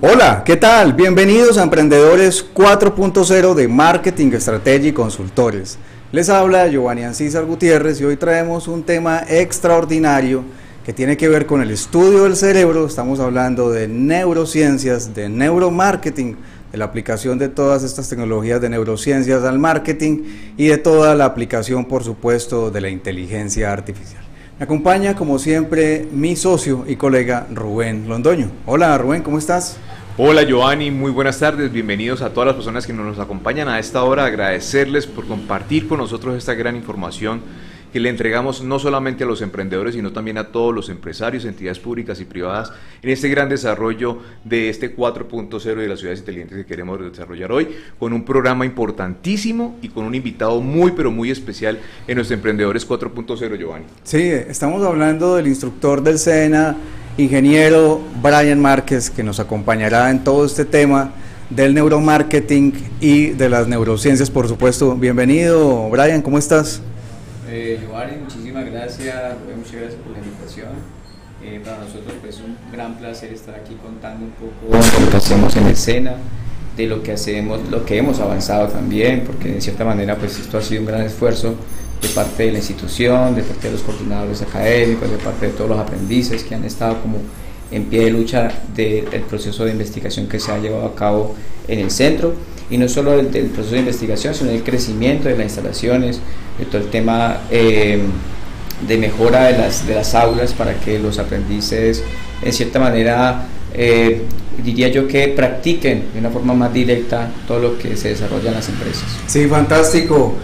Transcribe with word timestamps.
Hola, 0.00 0.44
¿qué 0.44 0.56
tal? 0.56 0.92
Bienvenidos 0.92 1.58
a 1.58 1.64
Emprendedores 1.64 2.46
4.0 2.54 3.54
de 3.54 3.66
Marketing, 3.66 4.30
Estrategia 4.32 4.90
y 4.90 4.92
Consultores. 4.92 5.78
Les 6.12 6.28
habla 6.28 6.68
Giovanni 6.68 7.02
Ancísar 7.02 7.44
Gutiérrez 7.44 8.00
y 8.00 8.04
hoy 8.04 8.16
traemos 8.16 8.68
un 8.68 8.84
tema 8.84 9.24
extraordinario 9.28 10.44
que 10.84 10.92
tiene 10.92 11.16
que 11.16 11.28
ver 11.28 11.46
con 11.46 11.60
el 11.60 11.72
estudio 11.72 12.22
del 12.22 12.36
cerebro. 12.36 12.86
Estamos 12.86 13.18
hablando 13.18 13.72
de 13.72 13.88
neurociencias, 13.88 15.14
de 15.14 15.28
neuromarketing, 15.28 16.36
de 16.70 16.78
la 16.78 16.84
aplicación 16.84 17.36
de 17.38 17.48
todas 17.48 17.82
estas 17.82 18.08
tecnologías 18.08 18.60
de 18.60 18.68
neurociencias 18.68 19.42
al 19.42 19.58
marketing 19.58 20.22
y 20.56 20.68
de 20.68 20.78
toda 20.78 21.16
la 21.16 21.24
aplicación, 21.24 21.86
por 21.86 22.04
supuesto, 22.04 22.70
de 22.70 22.80
la 22.80 22.90
inteligencia 22.90 23.72
artificial. 23.72 24.27
Acompaña, 24.60 25.14
como 25.14 25.38
siempre, 25.38 26.08
mi 26.10 26.34
socio 26.34 26.84
y 26.88 26.96
colega 26.96 27.46
Rubén 27.48 28.08
Londoño. 28.08 28.50
Hola 28.66 28.98
Rubén, 28.98 29.22
¿cómo 29.22 29.38
estás? 29.38 29.76
Hola 30.16 30.42
Giovanni, 30.42 30.90
muy 30.90 31.12
buenas 31.12 31.38
tardes, 31.38 31.70
bienvenidos 31.70 32.22
a 32.22 32.30
todas 32.30 32.48
las 32.48 32.56
personas 32.56 32.84
que 32.84 32.92
nos 32.92 33.20
acompañan 33.20 33.68
a 33.68 33.78
esta 33.78 34.02
hora, 34.02 34.24
agradecerles 34.24 35.06
por 35.06 35.28
compartir 35.28 35.86
con 35.86 35.98
nosotros 35.98 36.36
esta 36.36 36.54
gran 36.54 36.74
información 36.74 37.40
que 37.92 38.00
le 38.00 38.08
entregamos 38.08 38.62
no 38.62 38.78
solamente 38.78 39.24
a 39.24 39.26
los 39.26 39.42
emprendedores, 39.42 39.94
sino 39.94 40.12
también 40.12 40.38
a 40.38 40.48
todos 40.48 40.74
los 40.74 40.88
empresarios, 40.88 41.44
entidades 41.44 41.78
públicas 41.78 42.20
y 42.20 42.24
privadas 42.24 42.72
en 43.02 43.10
este 43.10 43.28
gran 43.28 43.48
desarrollo 43.48 44.18
de 44.44 44.68
este 44.68 44.94
4.0 44.94 45.74
de 45.74 45.88
las 45.88 46.00
ciudades 46.00 46.20
inteligentes 46.20 46.58
que 46.58 46.66
queremos 46.66 47.00
desarrollar 47.00 47.52
hoy, 47.52 47.68
con 47.98 48.12
un 48.12 48.24
programa 48.24 48.66
importantísimo 48.66 49.78
y 49.82 49.88
con 49.88 50.04
un 50.04 50.14
invitado 50.14 50.60
muy, 50.60 50.92
pero 50.92 51.10
muy 51.10 51.30
especial 51.30 51.78
en 52.06 52.16
nuestro 52.16 52.34
Emprendedores 52.34 52.88
4.0, 52.88 53.58
Giovanni. 53.58 53.86
Sí, 54.02 54.22
estamos 54.22 54.84
hablando 54.84 55.36
del 55.36 55.46
instructor 55.46 56.02
del 56.02 56.18
SENA, 56.18 56.76
ingeniero 57.16 58.00
Brian 58.22 58.60
Márquez, 58.60 59.10
que 59.10 59.22
nos 59.22 59.40
acompañará 59.40 60.10
en 60.10 60.22
todo 60.22 60.44
este 60.44 60.64
tema 60.64 61.12
del 61.50 61.74
neuromarketing 61.74 62.74
y 63.00 63.28
de 63.30 63.48
las 63.48 63.66
neurociencias, 63.66 64.30
por 64.30 64.46
supuesto. 64.46 64.94
Bienvenido, 64.94 65.88
Brian, 65.90 66.22
¿cómo 66.22 66.38
estás? 66.38 66.82
Eh, 67.50 67.80
muchísimas 68.20 68.66
gracias, 68.66 69.14
muchas 69.56 69.72
gracias 69.72 70.00
por 70.02 70.12
la 70.12 70.18
invitación. 70.18 70.68
Eh, 71.42 71.60
para 71.64 71.78
nosotros 71.78 72.12
pues, 72.20 72.34
es 72.34 72.42
un 72.42 72.56
gran 72.72 72.98
placer 72.98 73.32
estar 73.32 73.54
aquí 73.54 73.74
contando 73.82 74.26
un 74.26 74.32
poco 74.32 74.76
de 74.76 75.04
lo 75.04 75.10
que 75.10 75.16
hacemos 75.16 75.56
en 75.56 75.66
escena, 75.68 76.16
de 76.76 76.86
lo 76.86 77.02
que 77.02 77.12
hacemos, 77.12 77.60
lo 77.70 77.84
que 77.84 77.96
hemos 77.96 78.18
avanzado 78.20 78.68
también, 78.68 79.22
porque 79.24 79.52
de 79.52 79.60
cierta 79.60 79.84
manera 79.84 80.16
pues 80.16 80.38
esto 80.38 80.58
ha 80.58 80.62
sido 80.62 80.80
un 80.80 80.88
gran 80.88 81.02
esfuerzo 81.02 81.54
de 82.02 82.08
parte 82.08 82.44
de 82.44 82.52
la 82.52 82.58
institución, 82.58 83.34
de 83.34 83.42
parte 83.42 83.68
de 83.68 83.72
los 83.72 83.82
coordinadores 83.82 84.42
académicos, 84.42 85.10
de 85.10 85.16
parte 85.16 85.46
de 85.46 85.52
todos 85.52 85.70
los 85.70 85.78
aprendices 85.78 86.42
que 86.42 86.54
han 86.54 86.64
estado 86.64 87.00
como 87.00 87.18
en 87.70 87.84
pie 87.84 88.06
de 88.06 88.10
lucha 88.10 88.50
del 88.74 89.04
proceso 89.28 89.64
de 89.64 89.72
investigación 89.72 90.26
que 90.26 90.40
se 90.40 90.50
ha 90.50 90.58
llevado 90.58 90.86
a 90.86 90.94
cabo 90.94 91.34
en 91.66 91.78
el 91.78 91.90
centro 91.90 92.34
y 92.70 92.78
no 92.78 92.88
solo 92.88 93.16
del, 93.16 93.46
proceso 93.46 93.74
de 93.74 93.80
investigación, 93.80 94.34
sino 94.34 94.50
del 94.50 94.62
crecimiento 94.62 95.28
de 95.28 95.36
las 95.36 95.44
instalaciones, 95.44 96.20
todo 96.64 96.80
el 96.80 96.88
tema 96.88 97.42
eh, 97.50 98.00
de 98.86 98.98
mejora 98.98 99.44
de 99.44 99.58
las, 99.58 99.86
de 99.86 99.94
las 99.94 100.14
aulas 100.14 100.52
para 100.52 100.74
que 100.74 100.98
los 100.98 101.18
aprendices, 101.18 102.02
en 102.42 102.52
cierta 102.52 102.78
manera, 102.78 103.46
eh, 103.74 104.22
diría 104.64 104.88
yo 104.88 105.06
que 105.06 105.28
practiquen 105.28 106.12
de 106.12 106.20
una 106.20 106.30
forma 106.30 106.54
más 106.54 106.72
directa 106.72 107.30
todo 107.46 107.60
lo 107.60 107.78
que 107.78 107.96
se 107.96 108.08
desarrolla 108.08 108.48
en 108.48 108.54
las 108.54 108.68
empresas. 108.68 109.04
Sí, 109.26 109.46
fantástico. 109.46 110.34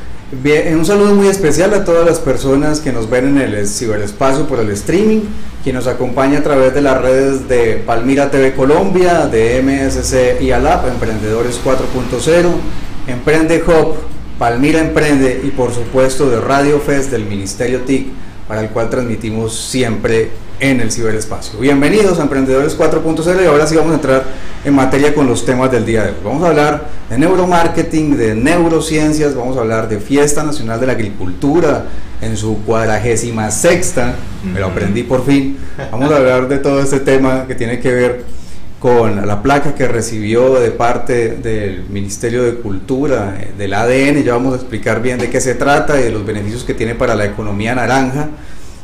Bien, 0.42 0.76
un 0.76 0.84
saludo 0.84 1.14
muy 1.14 1.28
especial 1.28 1.72
a 1.74 1.84
todas 1.84 2.04
las 2.04 2.18
personas 2.18 2.80
que 2.80 2.92
nos 2.92 3.08
ven 3.08 3.38
en 3.38 3.38
el 3.38 3.68
ciberespacio 3.68 4.46
por 4.46 4.58
el 4.58 4.70
streaming, 4.70 5.20
quien 5.62 5.76
nos 5.76 5.86
acompaña 5.86 6.38
a 6.38 6.42
través 6.42 6.74
de 6.74 6.80
las 6.80 7.00
redes 7.00 7.48
de 7.48 7.76
Palmira 7.86 8.30
TV 8.30 8.52
Colombia, 8.54 9.26
de 9.26 9.62
MSC 9.62 10.42
y 10.42 10.50
ALAP, 10.50 10.88
Emprendedores 10.88 11.60
4.0, 11.64 12.48
Emprende 13.06 13.62
Hub, 13.62 13.96
Palmira 14.38 14.80
Emprende 14.80 15.42
y 15.44 15.50
por 15.50 15.72
supuesto 15.72 16.28
de 16.28 16.40
Radio 16.40 16.80
Fest 16.80 17.10
del 17.12 17.24
Ministerio 17.24 17.82
TIC, 17.82 18.08
para 18.48 18.62
el 18.62 18.70
cual 18.70 18.90
transmitimos 18.90 19.54
siempre 19.56 20.30
en 20.58 20.80
el 20.80 20.90
ciberespacio. 20.90 21.58
Bienvenidos 21.60 22.18
a 22.18 22.22
Emprendedores 22.22 22.76
4.0 22.76 23.42
y 23.42 23.46
ahora 23.46 23.66
sí 23.68 23.76
vamos 23.76 23.92
a 23.92 23.94
entrar 23.94 24.24
en 24.64 24.74
materia 24.74 25.14
con 25.14 25.28
los 25.28 25.44
temas 25.44 25.70
del 25.70 25.86
día 25.86 26.02
de 26.02 26.08
hoy. 26.08 26.16
Vamos 26.24 26.42
a 26.42 26.48
hablar 26.48 26.88
de 27.10 27.16
neuromarketing, 27.16 28.16
de 28.16 28.34
neurociencias, 28.34 29.36
vamos 29.36 29.56
a 29.56 29.60
hablar 29.60 29.88
de 29.88 30.00
Fiesta 30.00 30.42
Nacional 30.42 30.80
de 30.80 30.86
la 30.86 30.94
Agricultura 30.94 31.86
en 32.20 32.36
su 32.36 32.58
cuadragésima 32.64 33.52
sexta, 33.52 34.16
me 34.52 34.58
lo 34.58 34.66
aprendí 34.66 35.04
por 35.04 35.24
fin. 35.24 35.58
Vamos 35.92 36.10
a 36.10 36.16
hablar 36.16 36.48
de 36.48 36.58
todo 36.58 36.80
este 36.80 36.98
tema 36.98 37.46
que 37.46 37.54
tiene 37.54 37.78
que 37.78 37.92
ver 37.92 38.24
con 38.84 39.26
la 39.26 39.42
placa 39.42 39.74
que 39.74 39.88
recibió 39.88 40.60
de 40.60 40.70
parte 40.70 41.36
del 41.36 41.86
Ministerio 41.88 42.42
de 42.42 42.56
Cultura, 42.56 43.34
eh, 43.40 43.54
del 43.56 43.72
ADN, 43.72 44.22
ya 44.22 44.34
vamos 44.34 44.52
a 44.52 44.56
explicar 44.56 45.00
bien 45.00 45.18
de 45.18 45.30
qué 45.30 45.40
se 45.40 45.54
trata 45.54 45.98
y 45.98 46.02
de 46.02 46.10
los 46.10 46.26
beneficios 46.26 46.64
que 46.64 46.74
tiene 46.74 46.94
para 46.94 47.14
la 47.14 47.24
economía 47.24 47.74
naranja 47.74 48.28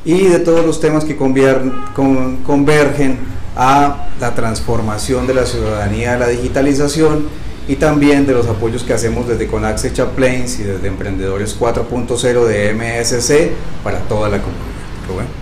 y 0.03 0.29
de 0.29 0.39
todos 0.39 0.65
los 0.65 0.81
temas 0.81 1.05
que 1.05 1.17
convergen 1.17 3.19
a 3.55 4.09
la 4.19 4.35
transformación 4.35 5.27
de 5.27 5.35
la 5.35 5.45
ciudadanía, 5.45 6.15
a 6.15 6.17
la 6.17 6.29
digitalización 6.29 7.27
y 7.69 7.77
también 7.77 8.27
de 8.27 8.33
los 8.33 8.47
apoyos 8.47 8.85
que 8.85 8.95
hacemos 8.95 9.29
desde 9.29 9.49
Conaxe 9.49 9.93
Chaplains 9.93 10.61
y 10.61 10.63
desde 10.63 10.89
Emprendedores 10.89 11.61
4.0 11.61 12.47
de 12.47 12.73
MSC 12.73 13.51
para 13.85 13.99
toda 14.09 14.31
la 14.31 14.39
comunidad. 14.39 14.80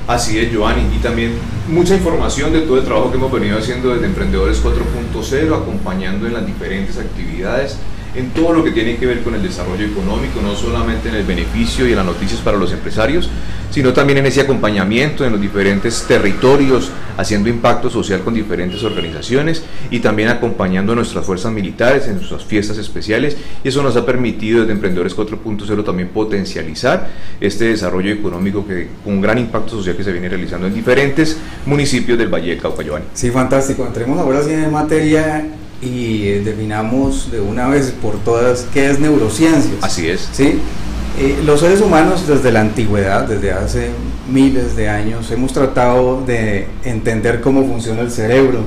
Así 0.06 0.38
es, 0.38 0.50
Giovanni, 0.50 0.82
y 0.94 0.98
también 0.98 1.32
mucha 1.68 1.94
información 1.94 2.52
de 2.52 2.62
todo 2.62 2.78
el 2.78 2.84
trabajo 2.84 3.10
que 3.10 3.18
hemos 3.18 3.32
venido 3.32 3.58
haciendo 3.58 3.90
desde 3.90 4.06
Emprendedores 4.06 4.62
4.0, 4.62 5.54
acompañando 5.54 6.26
en 6.26 6.34
las 6.34 6.46
diferentes 6.46 6.98
actividades 6.98 7.76
en 8.18 8.30
todo 8.30 8.52
lo 8.52 8.64
que 8.64 8.72
tiene 8.72 8.96
que 8.96 9.06
ver 9.06 9.22
con 9.22 9.34
el 9.34 9.42
desarrollo 9.42 9.86
económico, 9.86 10.40
no 10.42 10.56
solamente 10.56 11.08
en 11.08 11.14
el 11.14 11.24
beneficio 11.24 11.86
y 11.86 11.90
en 11.90 11.96
las 11.96 12.06
noticias 12.06 12.40
para 12.40 12.58
los 12.58 12.72
empresarios, 12.72 13.30
sino 13.70 13.92
también 13.92 14.18
en 14.18 14.26
ese 14.26 14.40
acompañamiento 14.40 15.24
en 15.24 15.32
los 15.32 15.40
diferentes 15.40 16.04
territorios, 16.08 16.90
haciendo 17.16 17.48
impacto 17.48 17.90
social 17.90 18.20
con 18.20 18.34
diferentes 18.34 18.82
organizaciones 18.82 19.62
y 19.90 20.00
también 20.00 20.30
acompañando 20.30 20.92
a 20.92 20.96
nuestras 20.96 21.24
fuerzas 21.24 21.52
militares 21.52 22.08
en 22.08 22.20
sus 22.20 22.44
fiestas 22.44 22.78
especiales. 22.78 23.36
Y 23.62 23.68
eso 23.68 23.82
nos 23.82 23.96
ha 23.96 24.04
permitido 24.04 24.60
desde 24.60 24.72
Emprendedores 24.72 25.16
4.0 25.16 25.84
también 25.84 26.08
potencializar 26.08 27.08
este 27.40 27.66
desarrollo 27.66 28.12
económico 28.12 28.66
que 28.66 28.88
con 29.04 29.14
un 29.14 29.20
gran 29.20 29.38
impacto 29.38 29.70
social 29.76 29.96
que 29.96 30.04
se 30.04 30.12
viene 30.12 30.28
realizando 30.28 30.66
en 30.66 30.74
diferentes 30.74 31.36
municipios 31.66 32.18
del 32.18 32.28
Valle 32.28 32.50
de 32.50 32.58
Cauca, 32.58 32.78
Sí, 33.12 33.30
fantástico. 33.30 33.84
Entremos 33.86 34.18
ahora 34.18 34.42
sí 34.42 34.52
en 34.52 34.72
materia 34.72 35.44
y 35.80 36.30
definamos 36.38 37.30
de 37.30 37.40
una 37.40 37.68
vez 37.68 37.92
por 38.02 38.18
todas 38.18 38.66
qué 38.72 38.90
es 38.90 38.98
neurociencias. 38.98 39.82
Así 39.82 40.08
es. 40.08 40.28
¿sí? 40.32 40.60
Eh, 41.20 41.36
los 41.44 41.60
seres 41.60 41.80
humanos 41.80 42.28
desde 42.28 42.52
la 42.52 42.60
antigüedad, 42.60 43.26
desde 43.26 43.52
hace 43.52 43.90
miles 44.30 44.76
de 44.76 44.88
años, 44.88 45.30
hemos 45.32 45.52
tratado 45.52 46.24
de 46.24 46.68
entender 46.84 47.40
cómo 47.40 47.64
funciona 47.66 48.02
el 48.02 48.10
cerebro 48.12 48.60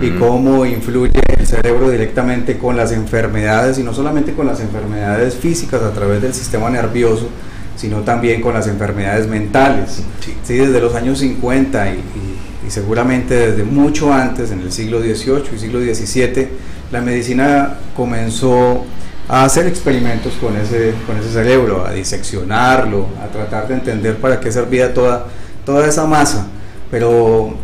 y 0.00 0.10
cómo 0.10 0.64
influye 0.64 1.20
el 1.36 1.46
cerebro 1.46 1.90
directamente 1.90 2.58
con 2.58 2.76
las 2.76 2.92
enfermedades 2.92 3.78
y 3.78 3.82
no 3.82 3.92
solamente 3.92 4.34
con 4.34 4.46
las 4.46 4.60
enfermedades 4.60 5.34
físicas 5.34 5.82
a 5.82 5.92
través 5.92 6.22
del 6.22 6.32
sistema 6.32 6.70
nervioso, 6.70 7.28
sino 7.76 8.00
también 8.02 8.40
con 8.40 8.54
las 8.54 8.68
enfermedades 8.68 9.26
mentales. 9.26 10.02
Sí. 10.20 10.54
desde 10.54 10.80
los 10.80 10.94
años 10.94 11.18
50 11.18 11.88
y 11.88 11.92
y 11.92 12.35
seguramente 12.70 13.50
desde 13.50 13.64
mucho 13.64 14.12
antes, 14.12 14.50
en 14.50 14.60
el 14.60 14.72
siglo 14.72 15.00
XVIII 15.00 15.44
y 15.54 15.58
siglo 15.58 15.80
XVII, 15.80 16.48
la 16.92 17.00
medicina 17.00 17.78
comenzó 17.94 18.84
a 19.28 19.44
hacer 19.44 19.66
experimentos 19.66 20.34
con 20.40 20.56
ese, 20.56 20.94
con 21.06 21.16
ese 21.16 21.32
cerebro, 21.32 21.84
a 21.84 21.92
diseccionarlo, 21.92 23.08
a 23.22 23.26
tratar 23.26 23.68
de 23.68 23.74
entender 23.74 24.16
para 24.16 24.38
qué 24.38 24.52
servía 24.52 24.94
toda, 24.94 25.26
toda 25.64 25.86
esa 25.86 26.06
masa. 26.06 26.46
Pero 26.90 27.54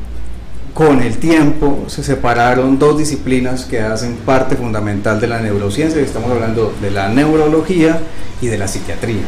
con 0.74 1.02
el 1.02 1.18
tiempo 1.18 1.84
se 1.86 2.02
separaron 2.02 2.78
dos 2.78 2.98
disciplinas 2.98 3.64
que 3.64 3.80
hacen 3.80 4.16
parte 4.16 4.56
fundamental 4.56 5.20
de 5.20 5.28
la 5.28 5.40
neurociencia, 5.40 6.00
y 6.00 6.04
estamos 6.04 6.30
hablando 6.30 6.74
de 6.80 6.90
la 6.90 7.08
neurología 7.08 8.00
y 8.40 8.46
de 8.46 8.58
la 8.58 8.66
psiquiatría. 8.66 9.22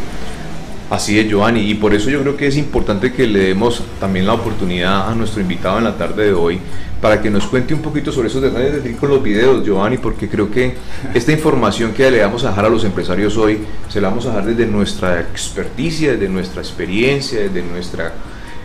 Así 0.90 1.18
es, 1.18 1.28
Giovanni, 1.28 1.60
y 1.60 1.74
por 1.74 1.94
eso 1.94 2.10
yo 2.10 2.20
creo 2.20 2.36
que 2.36 2.46
es 2.46 2.56
importante 2.56 3.12
que 3.12 3.26
le 3.26 3.40
demos 3.40 3.82
también 3.98 4.26
la 4.26 4.34
oportunidad 4.34 5.08
a 5.08 5.14
nuestro 5.14 5.40
invitado 5.40 5.78
en 5.78 5.84
la 5.84 5.96
tarde 5.96 6.26
de 6.26 6.32
hoy 6.34 6.60
para 7.00 7.20
que 7.20 7.30
nos 7.30 7.46
cuente 7.46 7.74
un 7.74 7.80
poquito 7.80 8.12
sobre 8.12 8.28
esos 8.28 8.42
detalles 8.42 8.82
de 8.82 8.96
con 8.96 9.08
los 9.10 9.22
videos, 9.22 9.64
Giovanni, 9.64 9.96
porque 9.96 10.28
creo 10.28 10.50
que 10.50 10.74
esta 11.12 11.32
información 11.32 11.92
que 11.92 12.10
le 12.10 12.20
vamos 12.20 12.44
a 12.44 12.50
dejar 12.50 12.66
a 12.66 12.68
los 12.68 12.84
empresarios 12.84 13.36
hoy, 13.36 13.58
se 13.88 14.00
la 14.00 14.08
vamos 14.08 14.26
a 14.26 14.30
dejar 14.30 14.46
desde 14.46 14.66
nuestra 14.66 15.20
experticia, 15.20 16.12
desde 16.12 16.28
nuestra 16.28 16.60
experiencia, 16.60 17.40
desde 17.40 17.62
nuestra 17.62 18.12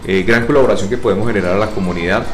eh, 0.05 0.23
gran 0.23 0.45
colaboración 0.45 0.89
que 0.89 0.97
podemos 0.97 1.27
generar 1.27 1.55
a 1.55 1.57
la 1.57 1.67
comunidad 1.67 2.25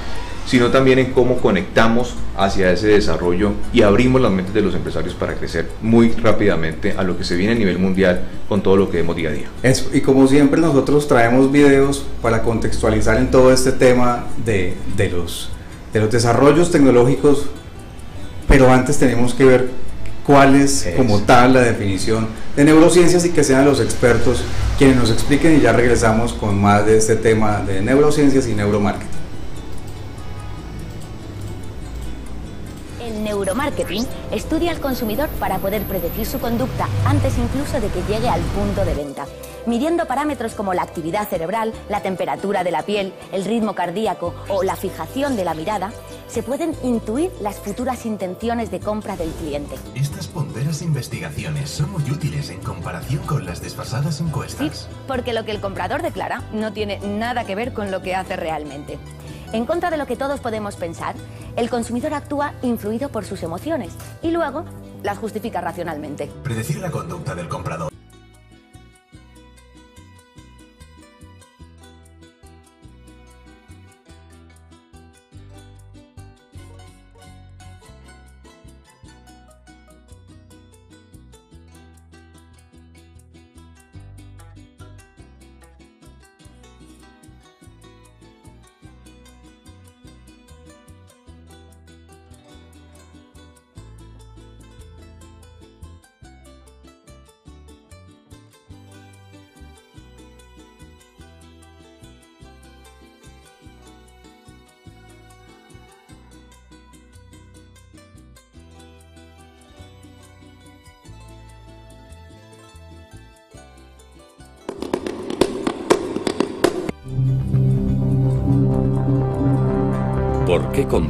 sino 0.45 0.69
también 0.69 0.99
en 0.99 1.11
cómo 1.11 1.37
conectamos 1.37 2.13
hacia 2.37 2.71
ese 2.71 2.87
desarrollo 2.87 3.53
y 3.73 3.81
abrimos 3.81 4.21
las 4.21 4.31
mentes 4.31 4.53
de 4.53 4.61
los 4.61 4.75
empresarios 4.75 5.13
para 5.15 5.33
crecer 5.33 5.69
muy 5.81 6.11
rápidamente 6.11 6.93
a 6.97 7.03
lo 7.03 7.17
que 7.17 7.23
se 7.23 7.35
viene 7.35 7.53
a 7.53 7.55
nivel 7.55 7.79
mundial 7.79 8.21
con 8.47 8.61
todo 8.61 8.77
lo 8.77 8.91
que 8.91 8.97
vemos 8.97 9.15
día 9.15 9.29
a 9.29 9.33
día. 9.33 9.47
Eso, 9.63 9.89
y 9.93 10.01
como 10.01 10.27
siempre 10.27 10.61
nosotros 10.61 11.07
traemos 11.07 11.51
videos 11.51 12.05
para 12.21 12.43
contextualizar 12.43 13.17
en 13.17 13.31
todo 13.31 13.51
este 13.51 13.71
tema 13.71 14.25
de, 14.45 14.75
de 14.95 15.09
los, 15.09 15.49
de 15.93 15.99
los 16.01 16.11
desarrollos 16.11 16.71
tecnológicos 16.71 17.47
pero 18.47 18.71
antes 18.71 18.97
tenemos 18.97 19.33
que 19.33 19.45
ver 19.45 19.69
cuál 20.25 20.55
es 20.55 20.87
como 20.95 21.21
tal 21.21 21.53
la 21.53 21.61
definición 21.61 22.27
de 22.55 22.63
neurociencias 22.63 23.25
y 23.25 23.29
que 23.29 23.43
sean 23.43 23.65
los 23.65 23.79
expertos 23.79 24.43
quienes 24.77 24.97
nos 24.97 25.11
expliquen 25.11 25.57
y 25.57 25.61
ya 25.61 25.73
regresamos 25.73 26.33
con 26.33 26.59
más 26.59 26.85
de 26.85 26.97
este 26.97 27.15
tema 27.15 27.61
de 27.65 27.81
neurociencias 27.81 28.47
y 28.47 28.53
neuromarketing. 28.53 29.14
Neuromarketing 33.45 34.05
estudia 34.31 34.71
al 34.71 34.79
consumidor 34.79 35.29
para 35.39 35.59
poder 35.59 35.83
predecir 35.83 36.25
su 36.25 36.39
conducta 36.39 36.87
antes 37.05 37.37
incluso 37.37 37.79
de 37.79 37.89
que 37.89 38.01
llegue 38.11 38.27
al 38.27 38.41
punto 38.41 38.83
de 38.83 38.93
venta 38.95 39.25
midiendo 39.65 40.05
parámetros 40.05 40.53
como 40.53 40.73
la 40.73 40.83
actividad 40.83 41.27
cerebral, 41.27 41.73
la 41.89 42.01
temperatura 42.01 42.63
de 42.63 42.71
la 42.71 42.83
piel, 42.83 43.13
el 43.31 43.45
ritmo 43.45 43.73
cardíaco 43.73 44.35
o 44.47 44.63
la 44.63 44.75
fijación 44.75 45.35
de 45.35 45.43
la 45.43 45.53
mirada, 45.53 45.91
se 46.27 46.43
pueden 46.43 46.75
intuir 46.83 47.31
las 47.41 47.55
futuras 47.55 48.05
intenciones 48.05 48.71
de 48.71 48.79
compra 48.79 49.15
del 49.15 49.31
cliente. 49.31 49.75
Estas 49.95 50.27
ponderas 50.27 50.81
investigaciones 50.81 51.69
son 51.69 51.91
muy 51.91 52.03
útiles 52.11 52.49
en 52.49 52.61
comparación 52.61 53.25
con 53.25 53.45
las 53.45 53.61
desfasadas 53.61 54.21
encuestas. 54.21 54.87
Sí, 54.89 54.95
porque 55.07 55.33
lo 55.33 55.45
que 55.45 55.51
el 55.51 55.61
comprador 55.61 56.01
declara 56.01 56.43
no 56.53 56.73
tiene 56.73 56.99
nada 56.99 57.45
que 57.45 57.55
ver 57.55 57.73
con 57.73 57.91
lo 57.91 58.01
que 58.01 58.15
hace 58.15 58.35
realmente. 58.35 58.97
En 59.55 59.65
contra 59.65 59.89
de 59.89 59.95
lo 59.95 60.05
que 60.05 60.17
todos 60.17 60.41
podemos 60.41 60.75
pensar, 60.75 61.15
el 61.55 61.69
consumidor 61.69 62.13
actúa 62.13 62.55
influido 62.61 63.07
por 63.07 63.23
sus 63.23 63.41
emociones 63.41 63.93
y 64.21 64.31
luego 64.31 64.65
las 65.01 65.17
justifica 65.17 65.61
racionalmente. 65.61 66.29
Predecir 66.43 66.81
la 66.81 66.91
conducta 66.91 67.33
del 67.35 67.47
comprador 67.47 67.94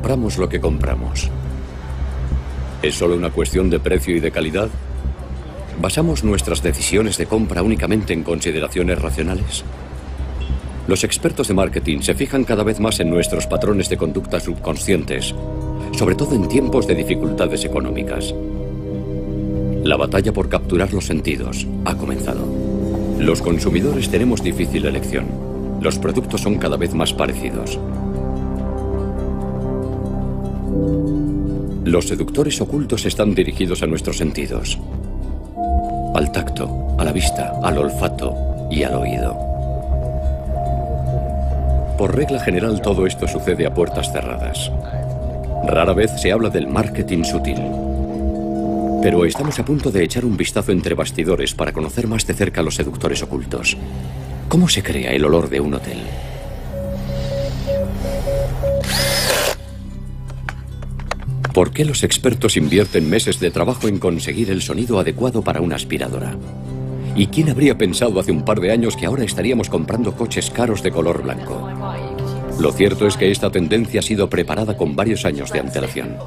compramos 0.06 0.38
lo 0.38 0.48
que 0.48 0.62
compramos? 0.62 1.32
¿Es 2.84 2.94
solo 2.94 3.16
una 3.16 3.32
cuestión 3.32 3.72
de 3.72 3.80
precio 3.80 4.16
y 4.16 4.20
de 4.20 4.30
calidad? 4.30 4.70
¿Basamos 5.82 6.24
nuestras 6.24 6.62
decisiones 6.62 7.18
de 7.18 7.26
compra 7.26 7.64
únicamente 7.64 8.14
en 8.14 8.22
consideraciones 8.22 9.02
racionales? 9.02 9.64
Los 10.88 11.04
expertos 11.04 11.48
de 11.48 11.56
marketing 11.56 12.02
se 12.02 12.14
fijan 12.14 12.44
cada 12.44 12.62
vez 12.62 12.80
más 12.80 13.00
en 13.00 13.10
nuestros 13.10 13.48
patrones 13.48 13.90
de 13.90 13.98
conducta 13.98 14.40
subconscientes, 14.40 15.34
sobre 15.98 16.14
todo 16.14 16.36
en 16.36 16.48
tiempos 16.50 16.86
de 16.86 16.94
dificultades 16.94 17.66
económicas. 17.66 18.32
La 19.84 19.98
batalla 19.98 20.32
por 20.32 20.50
capturar 20.50 20.94
los 20.94 21.08
sentidos 21.08 21.66
ha 21.84 21.98
comenzado. 21.98 22.46
Los 23.18 23.42
consumidores 23.42 24.08
tenemos 24.12 24.44
difícil 24.44 24.86
elección. 24.86 25.26
Los 25.82 25.98
productos 25.98 26.42
son 26.42 26.60
cada 26.60 26.78
vez 26.78 26.94
más 26.94 27.12
parecidos. 27.12 27.80
Los 31.86 32.08
seductores 32.08 32.60
ocultos 32.62 33.06
están 33.06 33.36
dirigidos 33.36 33.84
a 33.84 33.88
nuestros 33.88 34.18
sentidos. 34.18 34.80
Al 36.16 36.32
tacto, 36.32 36.96
a 36.98 37.04
la 37.04 37.12
vista, 37.12 37.54
al 37.64 37.78
olfato 37.78 38.36
y 38.72 38.84
al 38.84 38.96
oído. 38.96 39.34
Por 41.98 42.16
regla 42.16 42.40
general 42.40 42.82
todo 42.82 43.06
esto 43.08 43.28
sucede 43.28 43.66
a 43.66 43.74
puertas 43.74 44.12
cerradas. 44.12 44.72
Rara 45.66 45.94
vez 45.94 46.12
se 46.20 46.32
habla 46.32 46.50
del 46.50 46.68
marketing 46.68 47.24
sutil. 47.24 47.62
Pero 49.02 49.24
estamos 49.24 49.58
a 49.60 49.66
punto 49.66 49.92
de 49.92 50.04
echar 50.04 50.26
un 50.26 50.36
vistazo 50.36 50.72
entre 50.72 50.96
bastidores 50.96 51.54
para 51.54 51.72
conocer 51.72 52.08
más 52.08 52.28
de 52.28 52.34
cerca 52.34 52.62
a 52.62 52.64
los 52.64 52.76
seductores 52.76 53.24
ocultos. 53.24 53.78
¿Cómo 54.50 54.68
se 54.68 54.84
crea 54.84 55.12
el 55.12 55.24
olor 55.24 55.50
de 55.50 55.60
un 55.60 55.76
hotel? 55.76 56.00
¿Por 61.56 61.72
qué 61.72 61.86
los 61.86 62.04
expertos 62.04 62.58
invierten 62.58 63.10
meses 63.10 63.40
de 63.40 63.50
trabajo 63.50 63.88
en 63.88 63.98
conseguir 63.98 64.52
el 64.52 64.62
sonido 64.62 65.00
adecuado 65.00 65.42
para 65.42 65.62
una 65.62 65.78
aspiradora? 65.78 66.36
¿Y 67.16 67.28
quién 67.28 67.50
habría 67.50 67.78
pensado 67.78 68.20
hace 68.20 68.34
un 68.34 68.44
par 68.44 68.60
de 68.60 68.74
años 68.74 68.98
que 68.98 69.06
ahora 69.06 69.24
estaríamos 69.24 69.70
comprando 69.70 70.18
coches 70.18 70.52
caros 70.52 70.84
de 70.84 70.92
color 70.92 71.24
blanco? 71.24 71.70
Lo 72.60 72.74
cierto 72.74 73.08
es 73.08 73.16
que 73.16 73.32
esta 73.32 73.52
tendencia 73.52 74.02
ha 74.02 74.04
sido 74.04 74.30
preparada 74.30 74.76
con 74.76 74.98
varios 74.98 75.24
años 75.24 75.50
de 75.54 75.62
antelación. 75.62 76.18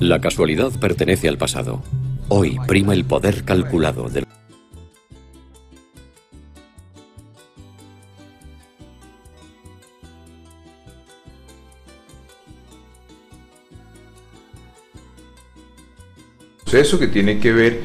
La 0.00 0.20
casualidad 0.22 0.72
pertenece 0.80 1.28
al 1.28 1.36
pasado. 1.36 1.82
Hoy 2.28 2.56
prima 2.66 2.94
el 2.94 3.04
poder 3.04 3.44
calculado 3.44 4.08
del 4.08 4.24
proceso 16.68 16.98
que 16.98 17.08
tiene 17.08 17.38
que 17.38 17.50
ver 17.50 17.80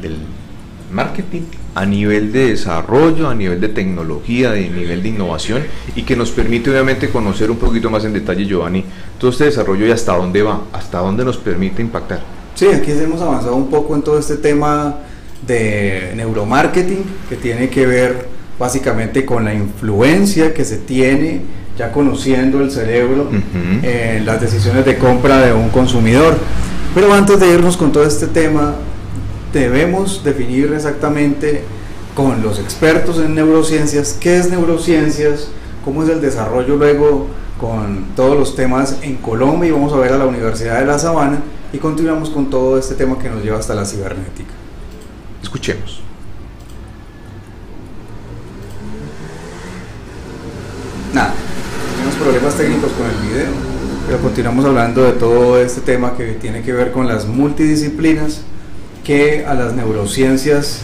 del 0.00 0.16
marketing 0.92 1.42
a 1.74 1.84
nivel 1.84 2.32
de 2.32 2.50
desarrollo, 2.50 3.28
a 3.28 3.34
nivel 3.34 3.60
de 3.60 3.68
tecnología, 3.68 4.52
a 4.52 4.54
nivel 4.54 5.02
de 5.02 5.08
innovación 5.08 5.64
y 5.96 6.02
que 6.02 6.14
nos 6.14 6.30
permite 6.30 6.70
obviamente 6.70 7.10
conocer 7.10 7.50
un 7.50 7.56
poquito 7.56 7.90
más 7.90 8.04
en 8.04 8.12
detalle, 8.12 8.46
Giovanni, 8.46 8.84
todo 9.18 9.32
este 9.32 9.44
desarrollo 9.44 9.86
y 9.86 9.90
hasta 9.90 10.16
dónde 10.16 10.42
va, 10.42 10.62
hasta 10.72 10.98
dónde 10.98 11.24
nos 11.24 11.36
permite 11.36 11.82
impactar. 11.82 12.20
Sí, 12.54 12.66
aquí 12.68 12.92
hemos 12.92 13.20
avanzado 13.20 13.56
un 13.56 13.68
poco 13.68 13.94
en 13.96 14.02
todo 14.02 14.18
este 14.18 14.36
tema 14.36 14.96
de 15.46 16.12
neuromarketing 16.14 17.04
que 17.28 17.36
tiene 17.36 17.68
que 17.68 17.86
ver 17.86 18.28
básicamente 18.58 19.24
con 19.24 19.44
la 19.44 19.54
influencia 19.54 20.54
que 20.54 20.64
se 20.64 20.78
tiene 20.78 21.42
ya 21.76 21.92
conociendo 21.92 22.60
el 22.60 22.70
cerebro 22.70 23.28
en 23.82 24.26
las 24.26 24.40
decisiones 24.40 24.84
de 24.84 24.96
compra 24.96 25.38
de 25.38 25.52
un 25.52 25.70
consumidor. 25.70 26.36
Pero 26.94 27.12
antes 27.12 27.38
de 27.38 27.52
irnos 27.52 27.76
con 27.76 27.92
todo 27.92 28.04
este 28.04 28.26
tema, 28.26 28.74
debemos 29.52 30.24
definir 30.24 30.72
exactamente 30.72 31.64
con 32.14 32.42
los 32.42 32.58
expertos 32.58 33.18
en 33.18 33.34
neurociencias 33.34 34.16
qué 34.18 34.38
es 34.38 34.50
neurociencias, 34.50 35.48
cómo 35.84 36.02
es 36.02 36.08
el 36.08 36.20
desarrollo 36.20 36.76
luego 36.76 37.28
con 37.60 38.06
todos 38.16 38.36
los 38.36 38.56
temas 38.56 38.96
en 39.02 39.16
Colombia 39.16 39.68
y 39.68 39.72
vamos 39.72 39.92
a 39.92 39.96
ver 39.96 40.12
a 40.12 40.18
la 40.18 40.26
Universidad 40.26 40.80
de 40.80 40.86
La 40.86 40.98
Sabana 40.98 41.40
y 41.72 41.78
continuamos 41.78 42.30
con 42.30 42.50
todo 42.50 42.78
este 42.78 42.94
tema 42.94 43.18
que 43.18 43.28
nos 43.28 43.42
lleva 43.42 43.58
hasta 43.58 43.74
la 43.74 43.84
cibernética. 43.84 44.50
Escuchemos. 45.42 46.00
Nada, 51.12 51.34
tenemos 51.96 52.14
problemas 52.16 52.54
técnicos 52.54 52.92
con 52.92 53.06
el 53.06 53.28
video. 53.28 53.77
Pero 54.08 54.22
continuamos 54.22 54.64
hablando 54.64 55.04
de 55.04 55.12
todo 55.12 55.60
este 55.60 55.82
tema 55.82 56.16
que 56.16 56.28
tiene 56.28 56.62
que 56.62 56.72
ver 56.72 56.92
con 56.92 57.06
las 57.06 57.26
multidisciplinas 57.26 58.40
que 59.04 59.44
a 59.44 59.52
las 59.52 59.74
neurociencias 59.74 60.80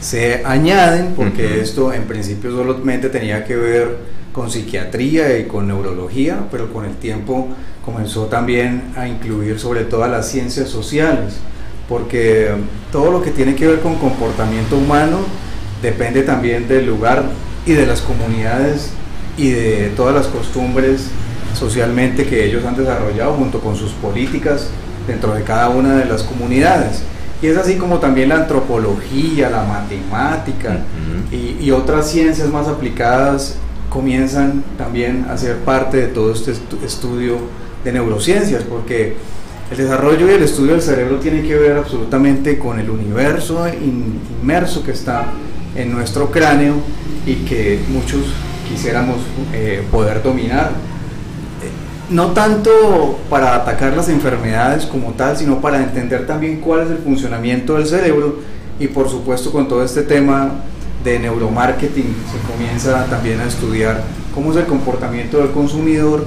se 0.00 0.44
añaden, 0.44 1.14
porque 1.16 1.60
esto 1.60 1.92
en 1.92 2.04
principio 2.04 2.52
solamente 2.52 3.08
tenía 3.08 3.44
que 3.44 3.56
ver 3.56 3.96
con 4.32 4.48
psiquiatría 4.48 5.40
y 5.40 5.46
con 5.46 5.66
neurología, 5.66 6.46
pero 6.52 6.72
con 6.72 6.84
el 6.84 6.94
tiempo 6.94 7.48
comenzó 7.84 8.26
también 8.26 8.92
a 8.94 9.08
incluir 9.08 9.58
sobre 9.58 9.82
todo 9.82 10.04
a 10.04 10.08
las 10.08 10.28
ciencias 10.28 10.68
sociales, 10.68 11.34
porque 11.88 12.50
todo 12.92 13.10
lo 13.10 13.22
que 13.22 13.32
tiene 13.32 13.56
que 13.56 13.66
ver 13.66 13.80
con 13.80 13.96
comportamiento 13.96 14.76
humano 14.76 15.18
depende 15.82 16.22
también 16.22 16.68
del 16.68 16.86
lugar 16.86 17.24
y 17.66 17.72
de 17.72 17.86
las 17.86 18.02
comunidades 18.02 18.90
y 19.36 19.50
de 19.50 19.90
todas 19.96 20.14
las 20.14 20.28
costumbres 20.28 21.10
socialmente 21.58 22.24
que 22.24 22.44
ellos 22.44 22.64
han 22.64 22.76
desarrollado 22.76 23.34
junto 23.34 23.60
con 23.60 23.76
sus 23.76 23.92
políticas 23.92 24.68
dentro 25.06 25.34
de 25.34 25.42
cada 25.42 25.68
una 25.70 25.96
de 25.96 26.04
las 26.04 26.22
comunidades. 26.22 27.02
Y 27.40 27.46
es 27.46 27.56
así 27.56 27.76
como 27.76 27.98
también 27.98 28.30
la 28.30 28.36
antropología, 28.36 29.48
la 29.48 29.62
matemática 29.62 30.80
y, 31.30 31.70
otras 31.70 32.10
ciencias 32.10 32.48
más 32.48 32.66
aplicadas 32.66 33.56
comienzan 33.90 34.64
también 34.76 35.26
a 35.30 35.36
ser 35.36 35.56
parte 35.58 35.98
de 35.98 36.06
todo 36.08 36.32
este 36.32 36.52
estudio 36.84 37.36
de 37.84 37.92
neurociencias, 37.92 38.64
porque 38.64 39.16
el 39.70 39.76
desarrollo 39.76 40.28
y 40.28 40.34
el 40.34 40.42
estudio 40.42 40.72
del 40.72 40.82
cerebro 40.82 41.18
tiene 41.18 41.42
que 41.42 41.54
ver 41.54 41.76
absolutamente 41.76 42.58
con 42.58 42.80
el 42.80 42.90
universo 42.90 43.66
inmerso 43.68 44.82
que 44.82 44.92
está 44.92 45.26
en 45.76 45.92
nuestro 45.92 46.30
cráneo 46.30 46.74
y 47.26 47.34
que 47.44 47.78
muchos 47.88 48.22
quisiéramos 48.68 49.18
eh, 49.52 49.82
poder 49.90 50.22
dominar. 50.22 50.70
No 52.10 52.28
tanto 52.28 53.18
para 53.28 53.54
atacar 53.54 53.94
las 53.94 54.08
enfermedades 54.08 54.86
como 54.86 55.12
tal, 55.12 55.36
sino 55.36 55.60
para 55.60 55.82
entender 55.82 56.26
también 56.26 56.60
cuál 56.60 56.80
es 56.80 56.90
el 56.90 56.98
funcionamiento 56.98 57.74
del 57.74 57.86
cerebro. 57.86 58.36
Y 58.80 58.88
por 58.88 59.10
supuesto 59.10 59.52
con 59.52 59.68
todo 59.68 59.84
este 59.84 60.02
tema 60.02 60.52
de 61.04 61.18
neuromarketing 61.18 62.14
se 62.32 62.52
comienza 62.52 63.04
también 63.06 63.40
a 63.40 63.44
estudiar 63.44 64.02
cómo 64.34 64.52
es 64.52 64.56
el 64.56 64.64
comportamiento 64.64 65.38
del 65.38 65.50
consumidor 65.50 66.24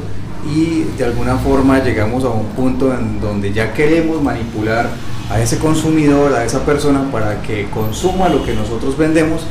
y 0.53 0.83
de 0.97 1.05
alguna 1.05 1.37
forma 1.37 1.79
llegamos 1.79 2.23
a 2.23 2.29
un 2.29 2.45
punto 2.47 2.93
en 2.93 3.19
donde 3.19 3.51
ya 3.51 3.73
queremos 3.73 4.21
manipular 4.21 4.87
a 5.29 5.39
ese 5.41 5.57
consumidor, 5.57 6.33
a 6.33 6.43
esa 6.43 6.65
persona 6.65 7.09
para 7.11 7.41
que 7.41 7.69
consuma 7.69 8.29
lo 8.29 8.43
que 8.43 8.53
nosotros 8.53 8.97
vendemos, 8.97 9.41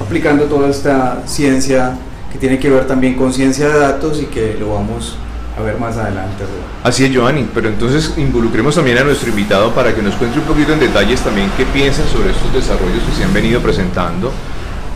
aplicando 0.00 0.44
toda 0.44 0.68
esta 0.68 1.22
ciencia 1.26 1.96
que 2.32 2.38
tiene 2.38 2.58
que 2.58 2.70
ver 2.70 2.86
también 2.86 3.14
con 3.14 3.32
ciencia 3.32 3.68
de 3.68 3.78
datos 3.78 4.20
y 4.20 4.26
que 4.26 4.54
lo 4.58 4.74
vamos 4.74 5.16
ver 5.62 5.78
más 5.78 5.96
adelante. 5.96 6.44
Así 6.82 7.04
es, 7.04 7.12
Giovanni, 7.12 7.48
pero 7.54 7.68
entonces 7.68 8.14
involucremos 8.16 8.74
también 8.74 8.98
a 8.98 9.04
nuestro 9.04 9.30
invitado 9.30 9.70
para 9.72 9.94
que 9.94 10.02
nos 10.02 10.14
cuente 10.14 10.38
un 10.38 10.44
poquito 10.44 10.72
en 10.72 10.80
detalles 10.80 11.20
también 11.20 11.50
qué 11.56 11.64
piensa 11.66 12.06
sobre 12.08 12.30
estos 12.30 12.52
desarrollos 12.52 13.02
que 13.02 13.16
se 13.16 13.24
han 13.24 13.32
venido 13.32 13.60
presentando, 13.60 14.32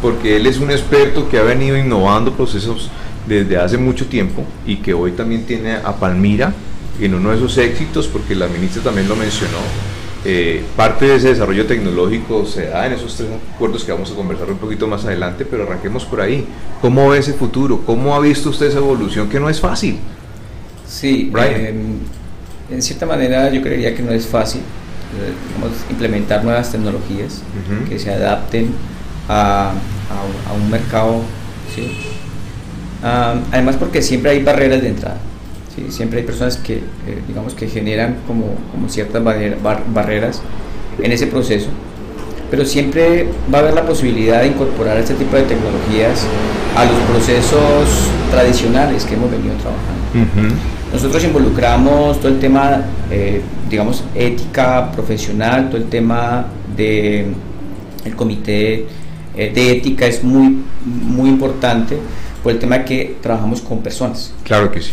porque 0.02 0.36
él 0.36 0.46
es 0.46 0.58
un 0.58 0.70
experto 0.70 1.28
que 1.28 1.38
ha 1.38 1.42
venido 1.42 1.76
innovando 1.76 2.32
procesos 2.32 2.90
desde 3.26 3.56
hace 3.56 3.78
mucho 3.78 4.06
tiempo 4.06 4.44
y 4.66 4.76
que 4.76 4.92
hoy 4.94 5.12
también 5.12 5.46
tiene 5.46 5.76
a 5.76 5.94
Palmira 5.96 6.52
en 7.00 7.14
uno 7.14 7.30
de 7.30 7.36
esos 7.36 7.56
éxitos, 7.58 8.06
porque 8.06 8.34
la 8.34 8.46
ministra 8.46 8.82
también 8.82 9.08
lo 9.08 9.16
mencionó, 9.16 9.58
eh, 10.26 10.64
parte 10.74 11.04
de 11.06 11.16
ese 11.16 11.28
desarrollo 11.28 11.66
tecnológico 11.66 12.46
se 12.46 12.68
da 12.68 12.86
en 12.86 12.94
esos 12.94 13.14
tres 13.14 13.28
acuerdos 13.54 13.84
que 13.84 13.92
vamos 13.92 14.10
a 14.10 14.14
conversar 14.14 14.50
un 14.50 14.56
poquito 14.56 14.86
más 14.86 15.04
adelante, 15.04 15.44
pero 15.44 15.64
arranquemos 15.64 16.06
por 16.06 16.22
ahí. 16.22 16.46
¿Cómo 16.80 17.10
ve 17.10 17.18
ese 17.18 17.34
futuro? 17.34 17.82
¿Cómo 17.84 18.14
ha 18.14 18.20
visto 18.20 18.48
usted 18.48 18.66
esa 18.66 18.78
evolución 18.78 19.28
que 19.28 19.38
no 19.38 19.50
es 19.50 19.60
fácil? 19.60 19.98
Sí, 20.86 21.32
eh, 21.38 21.74
en 22.70 22.82
cierta 22.82 23.06
manera 23.06 23.50
yo 23.50 23.62
creería 23.62 23.94
que 23.94 24.02
no 24.02 24.12
es 24.12 24.26
fácil 24.26 24.60
eh, 24.60 25.90
implementar 25.90 26.44
nuevas 26.44 26.72
tecnologías 26.72 27.42
que 27.88 27.98
se 27.98 28.12
adapten 28.12 28.70
a, 29.28 29.70
a, 29.70 30.52
un 30.54 30.70
mercado. 30.70 31.22
¿sí? 31.74 31.90
Ah, 33.02 33.34
además 33.52 33.76
porque 33.76 34.02
siempre 34.02 34.32
hay 34.32 34.42
barreras 34.42 34.82
de 34.82 34.88
entrada. 34.88 35.18
Siempre 35.88 36.20
hay 36.20 36.24
personas 36.26 36.56
que, 36.56 36.76
eh, 36.76 36.82
digamos, 37.26 37.54
que 37.54 37.66
generan 37.66 38.18
como, 38.28 38.54
como 38.70 38.88
ciertas 38.88 39.22
barreras 39.24 40.40
en 41.02 41.10
ese 41.10 41.26
proceso, 41.26 41.66
pero 42.48 42.64
siempre 42.64 43.28
va 43.52 43.58
a 43.58 43.60
haber 43.62 43.74
la 43.74 43.84
posibilidad 43.84 44.42
de 44.42 44.48
incorporar 44.48 44.96
este 44.98 45.14
tipo 45.14 45.34
de 45.34 45.42
tecnologías 45.42 46.26
a 46.76 46.84
los 46.84 46.96
procesos 47.10 48.08
tradicionales 48.30 49.04
que 49.04 49.14
hemos 49.14 49.32
venido 49.32 49.54
trabajando. 49.56 50.54
Nosotros 50.94 51.24
involucramos 51.24 52.20
todo 52.20 52.28
el 52.28 52.38
tema, 52.38 52.84
eh, 53.10 53.42
digamos, 53.68 54.04
ética 54.14 54.92
profesional, 54.92 55.68
todo 55.68 55.78
el 55.78 55.88
tema 55.88 56.46
de 56.76 57.26
el 58.04 58.14
comité 58.14 58.86
eh, 59.36 59.52
de 59.52 59.72
ética 59.72 60.06
es 60.06 60.22
muy, 60.22 60.56
muy 60.84 61.28
importante 61.30 61.98
por 62.44 62.52
el 62.52 62.60
tema 62.60 62.84
que 62.84 63.16
trabajamos 63.20 63.60
con 63.60 63.82
personas. 63.82 64.32
Claro 64.44 64.70
que 64.70 64.80
sí. 64.80 64.92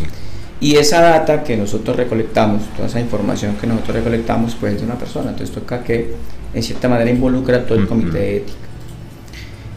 Y 0.60 0.78
esa 0.78 1.02
data 1.02 1.44
que 1.44 1.56
nosotros 1.56 1.96
recolectamos, 1.96 2.64
toda 2.76 2.88
esa 2.88 3.00
información 3.00 3.56
que 3.62 3.68
nosotros 3.68 3.98
recolectamos, 3.98 4.56
pues 4.60 4.74
es 4.74 4.80
de 4.80 4.88
una 4.88 4.98
persona. 4.98 5.30
Entonces 5.30 5.54
toca 5.54 5.84
que 5.84 6.16
en 6.56 6.64
cierta 6.64 6.90
manera 6.90 7.12
involucra 7.12 7.58
a 7.58 7.64
todo 7.64 7.78
el 7.78 7.88
comité 7.88 8.18
de 8.18 8.38
ética. 8.38 8.58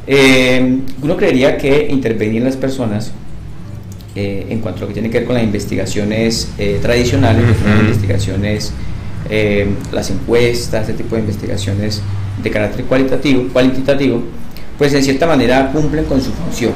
Eh, 0.07 0.81
uno 1.03 1.17
creería 1.19 1.59
que 1.59 1.87
intervenir 1.91 2.39
en 2.39 2.45
las 2.45 2.57
personas 2.57 3.13
eh, 4.15 4.47
en 4.49 4.61
cuanto 4.61 4.79
a 4.79 4.81
lo 4.83 4.89
que 4.89 4.95
tiene 4.95 5.11
que 5.11 5.19
ver 5.19 5.27
con 5.27 5.35
las 5.35 5.45
investigaciones 5.45 6.51
eh, 6.59 6.79
tradicionales, 6.81 7.45
las 7.65 7.81
investigaciones, 7.81 8.73
las 9.93 10.11
encuestas, 10.11 10.89
ese 10.89 10.93
tipo 10.93 11.15
de 11.17 11.23
investigaciones 11.23 12.03
de 12.43 12.51
carácter 12.51 12.85
cualitativo, 12.85 13.49
cualitativo 13.53 14.23
pues 14.79 14.93
en 14.93 15.03
cierta 15.03 15.27
manera 15.27 15.71
cumplen 15.73 16.05
con 16.05 16.21
su 16.21 16.33
función. 16.33 16.73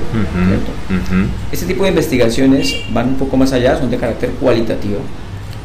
Este 1.51 1.67
tipo 1.67 1.83
de 1.83 1.91
investigaciones 1.91 2.75
van 2.93 3.09
un 3.09 3.15
poco 3.17 3.37
más 3.37 3.53
allá, 3.53 3.79
son 3.79 3.91
de 3.91 3.97
carácter 3.97 4.31
cualitativo, 4.41 4.99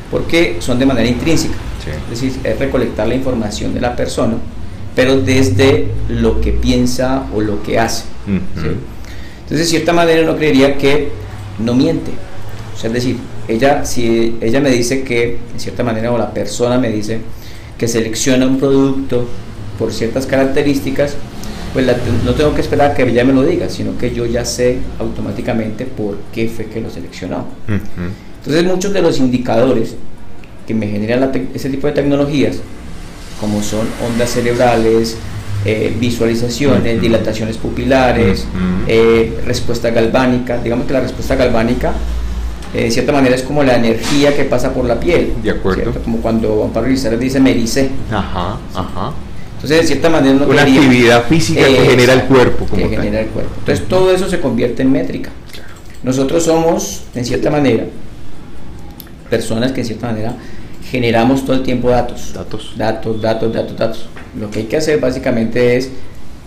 porque 0.10 0.58
son 0.60 0.80
de 0.80 0.86
manera 0.86 1.08
intrínseca, 1.08 1.56
es 2.12 2.22
decir, 2.22 2.39
es 2.44 2.60
recolectar 2.60 3.08
la 3.08 3.15
información 3.15 3.74
de 3.74 3.82
la 3.82 3.96
persona, 3.96 4.36
pero 4.96 5.20
desde 5.22 5.88
lo 6.10 6.42
que 6.42 6.51
piensa 6.53 7.25
o 7.34 7.42
lo 7.42 7.62
que 7.62 7.80
hace. 7.80 8.06
Entonces, 8.25 9.60
de 9.60 9.65
cierta 9.65 9.94
manera, 9.94 10.24
no 10.24 10.36
creería 10.36 10.77
que 10.77 11.10
no 11.60 11.74
miente. 11.74 12.12
O 12.76 12.80
sea, 12.80 12.90
es 12.90 12.94
decir, 12.94 13.18
ella, 13.48 13.86
si 13.86 14.38
ella 14.42 14.60
me 14.60 14.70
dice 14.70 15.04
que, 15.04 15.38
en 15.54 15.60
cierta 15.60 15.84
manera, 15.84 16.12
o 16.12 16.18
la 16.18 16.34
persona 16.34 16.78
me 16.78 16.90
dice 16.90 17.20
que 17.78 17.88
selecciona 17.88 18.48
un 18.48 18.60
producto 18.60 19.28
por 19.78 19.92
ciertas 19.92 20.26
características, 20.26 21.16
pues 21.74 21.88
no 22.24 22.34
tengo 22.36 22.54
que 22.54 22.62
esperar 22.62 22.92
a 22.92 22.94
que 22.94 23.04
ella 23.04 23.26
me 23.26 23.34
lo 23.34 23.44
diga, 23.44 23.68
sino 23.68 23.98
que 23.98 24.14
yo 24.14 24.26
ya 24.28 24.46
sé 24.46 24.78
automáticamente 25.00 25.86
por 25.86 26.18
qué 26.32 26.48
fue 26.48 26.66
que 26.66 26.80
lo 26.80 26.90
seleccionó. 26.90 27.46
Entonces 27.68 28.64
muchos 28.64 28.94
de 28.94 29.02
los 29.02 29.20
indicadores 29.20 29.96
que 30.68 30.74
me 30.74 30.88
generan 30.88 31.32
ese 31.54 31.70
tipo 31.70 31.88
de 31.88 31.94
tecnologías, 31.94 32.58
como 33.42 33.62
son 33.64 33.88
ondas 34.08 34.30
cerebrales, 34.30 35.18
eh, 35.65 35.96
visualizaciones, 36.00 37.01
dilataciones 37.01 37.58
pupilares, 37.58 38.46
eh, 38.88 39.41
respuesta 39.46 39.89
galvánica, 39.91 40.58
digamos 40.58 40.86
que 40.88 40.93
la 40.93 41.01
respuesta 41.01 41.36
galvánica 41.36 41.93
eh, 42.74 42.86
de 42.86 42.91
cierta 42.91 43.12
manera 43.12 43.36
es 43.36 43.43
como 43.43 43.63
la 43.63 43.75
energía 43.75 44.36
que 44.36 44.46
pasa 44.46 44.74
por 44.74 44.86
la 44.86 45.00
piel. 45.00 45.34
De 45.43 45.51
acuerdo. 45.51 45.93
Como 46.03 46.17
cuando 46.17 46.63
Amparo 46.63 46.88
Lizarra 46.88 47.17
dice 47.17 47.39
me 47.39 47.53
dice. 47.53 47.89
Ajá, 48.12 48.58
ajá. 48.74 49.13
Entonces, 49.55 49.82
de 49.82 49.88
cierta 49.88 50.10
manera, 50.10 50.46
una 50.46 50.63
actividad 50.63 51.24
física 51.27 51.65
que 51.65 51.86
genera 51.86 52.13
el 52.13 52.24
cuerpo. 52.24 52.65
Como 52.65 52.89
que 52.89 52.98
genera 52.98 53.22
el 53.22 53.27
cuerpo. 53.27 53.51
Entonces, 53.60 53.88
todo 53.88 54.12
eso 54.12 54.27
se 54.27 54.41
convierte 54.41 54.82
en 54.82 54.91
métrica. 54.91 55.29
Nosotros 56.01 56.43
somos, 56.43 57.03
en 57.15 57.24
cierta 57.24 57.50
manera, 57.50 57.86
personas 59.29 59.72
que 59.72 59.82
en 59.82 59.88
cierta 59.88 60.08
manera 60.08 60.36
generamos 60.94 61.44
todo 61.44 61.56
el 61.56 61.64
tiempo 61.64 61.90
datos. 61.90 62.34
Datos. 62.36 62.74
Datos, 62.78 63.20
datos, 63.20 63.52
datos, 63.52 63.76
datos. 63.76 64.06
Lo 64.40 64.52
que 64.52 64.60
hay 64.60 64.66
que 64.66 64.78
hacer 64.78 65.00
básicamente 65.00 65.76
es 65.76 65.90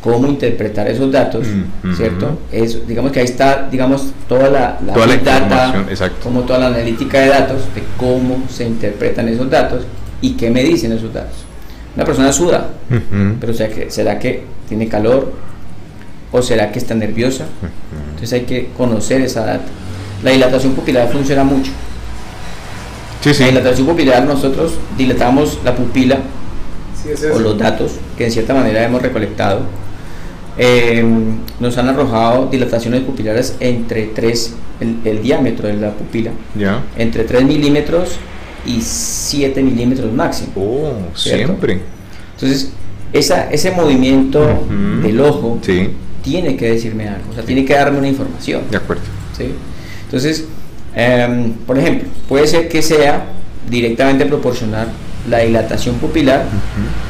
cómo 0.01 0.29
interpretar 0.29 0.87
esos 0.87 1.11
datos, 1.11 1.49
¿cierto? 1.97 2.39
Es, 2.53 2.87
digamos 2.87 3.11
que 3.11 3.19
ahí 3.19 3.25
está, 3.25 3.69
digamos, 3.69 4.13
toda 4.29 4.49
la, 4.49 4.79
la, 4.87 4.93
toda 4.93 5.09
la 5.09 5.17
data, 5.17 5.85
exacto. 5.91 6.19
como 6.23 6.43
toda 6.43 6.61
la 6.61 6.67
analítica 6.69 7.19
de 7.23 7.27
datos, 7.31 7.63
de 7.75 7.83
cómo 7.97 8.45
se 8.49 8.63
interpretan 8.65 9.29
esos 9.29 9.51
datos 9.51 9.85
y 10.21 10.35
qué 10.35 10.49
me 10.49 10.63
dicen 10.63 10.93
esos 10.93 11.13
datos. 11.13 11.39
Una 11.97 12.05
persona 12.05 12.33
suda, 12.33 12.69
pero 13.41 13.53
sea 13.53 13.69
que, 13.69 13.91
¿será 13.91 14.17
que 14.21 14.45
tiene 14.69 14.87
calor? 14.87 15.33
¿O 16.31 16.41
será 16.41 16.71
que 16.71 16.79
está 16.79 16.95
nerviosa? 16.95 17.47
Entonces 18.11 18.33
hay 18.33 18.43
que 18.43 18.69
conocer 18.77 19.23
esa 19.23 19.45
data. 19.45 19.67
La 20.23 20.31
dilatación 20.31 20.75
pupilar 20.75 21.11
funciona 21.11 21.43
mucho. 21.43 21.73
Sí, 23.27 23.35
sí. 23.35 23.43
La 23.43 23.49
dilatación 23.49 23.89
pupilar 23.89 24.25
nosotros 24.25 24.75
dilatamos 24.97 25.59
la 25.65 25.75
pupila 25.75 26.21
o 27.35 27.39
los 27.41 27.59
datos 27.59 27.93
que 28.17 28.27
en 28.27 28.31
cierta 28.31 28.55
manera 28.55 28.85
hemos 28.85 29.03
recolectado. 29.03 29.63
Em, 30.57 31.39
nos 31.59 31.77
han 31.77 31.89
arrojado 31.89 32.47
dilataciones 32.47 33.03
pupilares 33.03 33.57
entre 33.59 34.07
3, 34.07 34.55
el, 35.05 35.23
diámetro 35.23 35.67
de 35.67 35.75
la 35.75 35.91
pupila, 35.91 36.31
ya 36.55 36.83
entre 36.97 37.25
3 37.25 37.45
milímetros 37.45 38.13
y 38.65 38.81
7 38.81 39.61
milímetros 39.61 40.13
máximo. 40.13 40.53
Oh, 40.55 40.93
siempre. 41.17 41.81
Entonces, 42.35 42.71
esa, 43.13 43.51
ese 43.51 43.73
movimiento 43.73 44.67
del 45.03 45.21
ojo 45.21 45.59
tiene 46.23 46.57
que 46.57 46.71
decirme 46.71 47.09
algo, 47.09 47.31
o 47.33 47.35
sea, 47.35 47.43
tiene 47.43 47.65
que 47.65 47.75
darme 47.75 47.99
una 47.99 48.09
información. 48.09 48.63
De 48.71 48.77
acuerdo. 48.77 49.03
¿sí? 49.37 49.47
Entonces, 50.05 50.47
em, 50.97 51.53
por 51.53 51.79
ejemplo, 51.79 52.09
puede 52.29 52.49
ser 52.49 52.69
que 52.69 52.83
sea 52.83 53.27
directamente 53.71 54.27
proporcional 54.27 54.89
la 55.29 55.39
dilatación 55.41 55.97
pupilar 55.97 56.45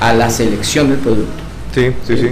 a 0.01 0.13
la 0.13 0.29
selección 0.31 0.91
del 0.91 0.99
producto. 0.99 1.43
Sí, 1.75 1.93
sí, 2.07 2.17
sí. 2.17 2.29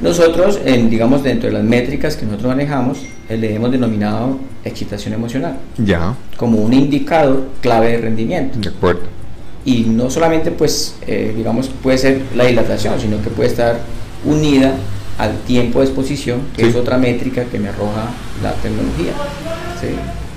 Nosotros, 0.00 0.60
en, 0.64 0.88
digamos, 0.88 1.22
dentro 1.22 1.48
de 1.48 1.54
las 1.54 1.64
métricas 1.64 2.16
que 2.16 2.24
nosotros 2.24 2.48
manejamos, 2.48 2.98
eh, 3.28 3.36
le 3.36 3.54
hemos 3.54 3.70
denominado 3.70 4.38
excitación 4.64 5.12
emocional. 5.12 5.56
Ya. 5.76 6.14
Como 6.36 6.58
un 6.58 6.72
indicador 6.72 7.48
clave 7.60 7.92
de 7.92 7.98
rendimiento. 7.98 8.58
De 8.58 8.70
acuerdo. 8.70 9.02
Y 9.64 9.82
no 9.82 10.08
solamente, 10.08 10.50
pues, 10.50 10.96
eh, 11.06 11.34
digamos, 11.36 11.68
puede 11.82 11.98
ser 11.98 12.22
la 12.34 12.46
dilatación, 12.46 12.98
sino 12.98 13.20
que 13.22 13.28
puede 13.28 13.50
estar 13.50 13.78
unida 14.24 14.74
al 15.18 15.36
tiempo 15.40 15.80
de 15.80 15.86
exposición, 15.86 16.40
que 16.56 16.66
es 16.66 16.74
otra 16.74 16.96
métrica 16.96 17.44
que 17.44 17.58
me 17.58 17.68
arroja 17.68 18.06
la 18.42 18.52
tecnología. 18.54 19.12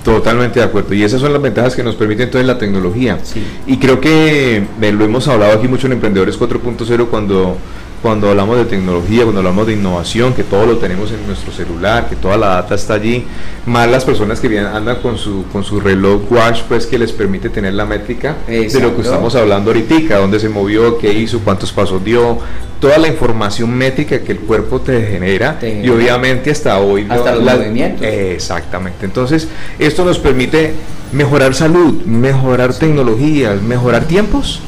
Totalmente 0.04 0.60
de 0.60 0.66
acuerdo. 0.66 0.94
Y 0.94 1.02
esas 1.02 1.20
son 1.22 1.32
las 1.32 1.40
ventajas 1.40 1.74
que 1.74 1.82
nos 1.82 1.96
permite 1.96 2.24
entonces 2.24 2.46
la 2.46 2.58
tecnología. 2.58 3.18
Y 3.66 3.78
creo 3.78 4.00
que 4.00 4.58
eh, 4.58 4.92
lo 4.92 5.04
hemos 5.04 5.26
hablado 5.28 5.52
aquí 5.54 5.66
mucho 5.66 5.86
en 5.86 5.94
Emprendedores 5.94 6.38
4.0 6.38 7.08
cuando 7.08 7.56
cuando 8.04 8.28
hablamos 8.28 8.58
de 8.58 8.66
tecnología, 8.66 9.22
cuando 9.22 9.38
hablamos 9.40 9.66
de 9.66 9.72
innovación, 9.72 10.34
que 10.34 10.44
todo 10.44 10.66
lo 10.66 10.76
tenemos 10.76 11.10
en 11.10 11.26
nuestro 11.26 11.50
celular, 11.50 12.06
que 12.06 12.16
toda 12.16 12.36
la 12.36 12.48
data 12.48 12.74
está 12.74 12.92
allí, 12.92 13.24
más 13.64 13.88
las 13.88 14.04
personas 14.04 14.40
que 14.40 14.48
vienen, 14.48 14.66
andan 14.66 14.96
con 14.96 15.16
su, 15.16 15.46
con 15.50 15.64
su 15.64 15.80
reloj 15.80 16.30
watch, 16.30 16.64
pues 16.68 16.86
que 16.86 16.98
les 16.98 17.12
permite 17.12 17.48
tener 17.48 17.72
la 17.72 17.86
métrica 17.86 18.36
de 18.46 18.78
lo 18.78 18.94
que 18.94 19.00
estamos 19.00 19.34
hablando 19.36 19.70
ahorita, 19.70 20.18
dónde 20.18 20.38
se 20.38 20.50
movió, 20.50 20.98
qué 20.98 21.14
hizo, 21.14 21.38
cuántos 21.38 21.72
pasos 21.72 22.04
dio, 22.04 22.36
toda 22.78 22.98
la 22.98 23.08
información 23.08 23.72
métrica 23.74 24.18
que 24.18 24.32
el 24.32 24.40
cuerpo 24.40 24.82
te 24.82 25.00
genera 25.06 25.58
y 25.62 25.88
obviamente 25.88 26.50
hasta 26.50 26.78
hoy 26.80 27.06
hasta 27.08 27.36
los 27.36 27.42
movimientos. 27.42 28.06
exactamente. 28.06 29.06
Entonces 29.06 29.48
esto 29.78 30.04
nos 30.04 30.18
permite 30.18 30.74
mejorar 31.12 31.54
salud 31.54 32.02
mejorar 32.04 32.74
tecnologías 32.74 33.62
mejorar 33.62 34.04
tiempos. 34.04 34.60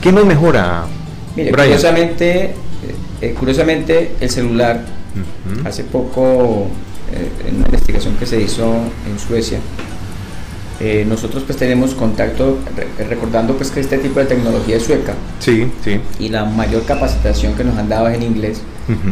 ¿qué 0.00 0.10
nos 0.10 0.26
mejora 0.26 0.86
Mire, 1.36 1.52
curiosamente 1.52 2.56
eh, 3.22 3.34
curiosamente, 3.38 4.16
el 4.20 4.28
celular, 4.28 4.84
hace 5.64 5.84
poco, 5.84 6.66
eh, 7.14 7.48
en 7.48 7.56
una 7.56 7.66
investigación 7.66 8.16
que 8.16 8.26
se 8.26 8.40
hizo 8.40 8.64
en 9.08 9.16
Suecia, 9.16 9.60
eh, 10.80 11.04
nosotros 11.08 11.44
pues 11.46 11.56
tenemos 11.56 11.94
contacto, 11.94 12.58
recordando 13.08 13.54
pues 13.54 13.70
que 13.70 13.78
este 13.78 13.98
tipo 13.98 14.18
de 14.18 14.26
tecnología 14.26 14.76
es 14.76 14.82
sueca. 14.82 15.14
Sí, 15.38 15.70
sí. 15.84 16.00
Y 16.18 16.30
la 16.30 16.44
mayor 16.44 16.84
capacitación 16.84 17.54
que 17.54 17.62
nos 17.62 17.78
han 17.78 17.88
dado 17.88 18.08
es 18.08 18.16
en 18.16 18.24
inglés. 18.24 18.60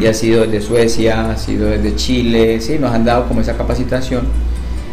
Y 0.00 0.06
ha 0.06 0.14
sido 0.14 0.44
desde 0.44 0.60
Suecia, 0.66 1.30
ha 1.30 1.36
sido 1.36 1.68
desde 1.68 1.94
Chile, 1.94 2.60
sí, 2.60 2.80
nos 2.80 2.92
han 2.92 3.04
dado 3.04 3.28
como 3.28 3.40
esa 3.40 3.56
capacitación. 3.56 4.22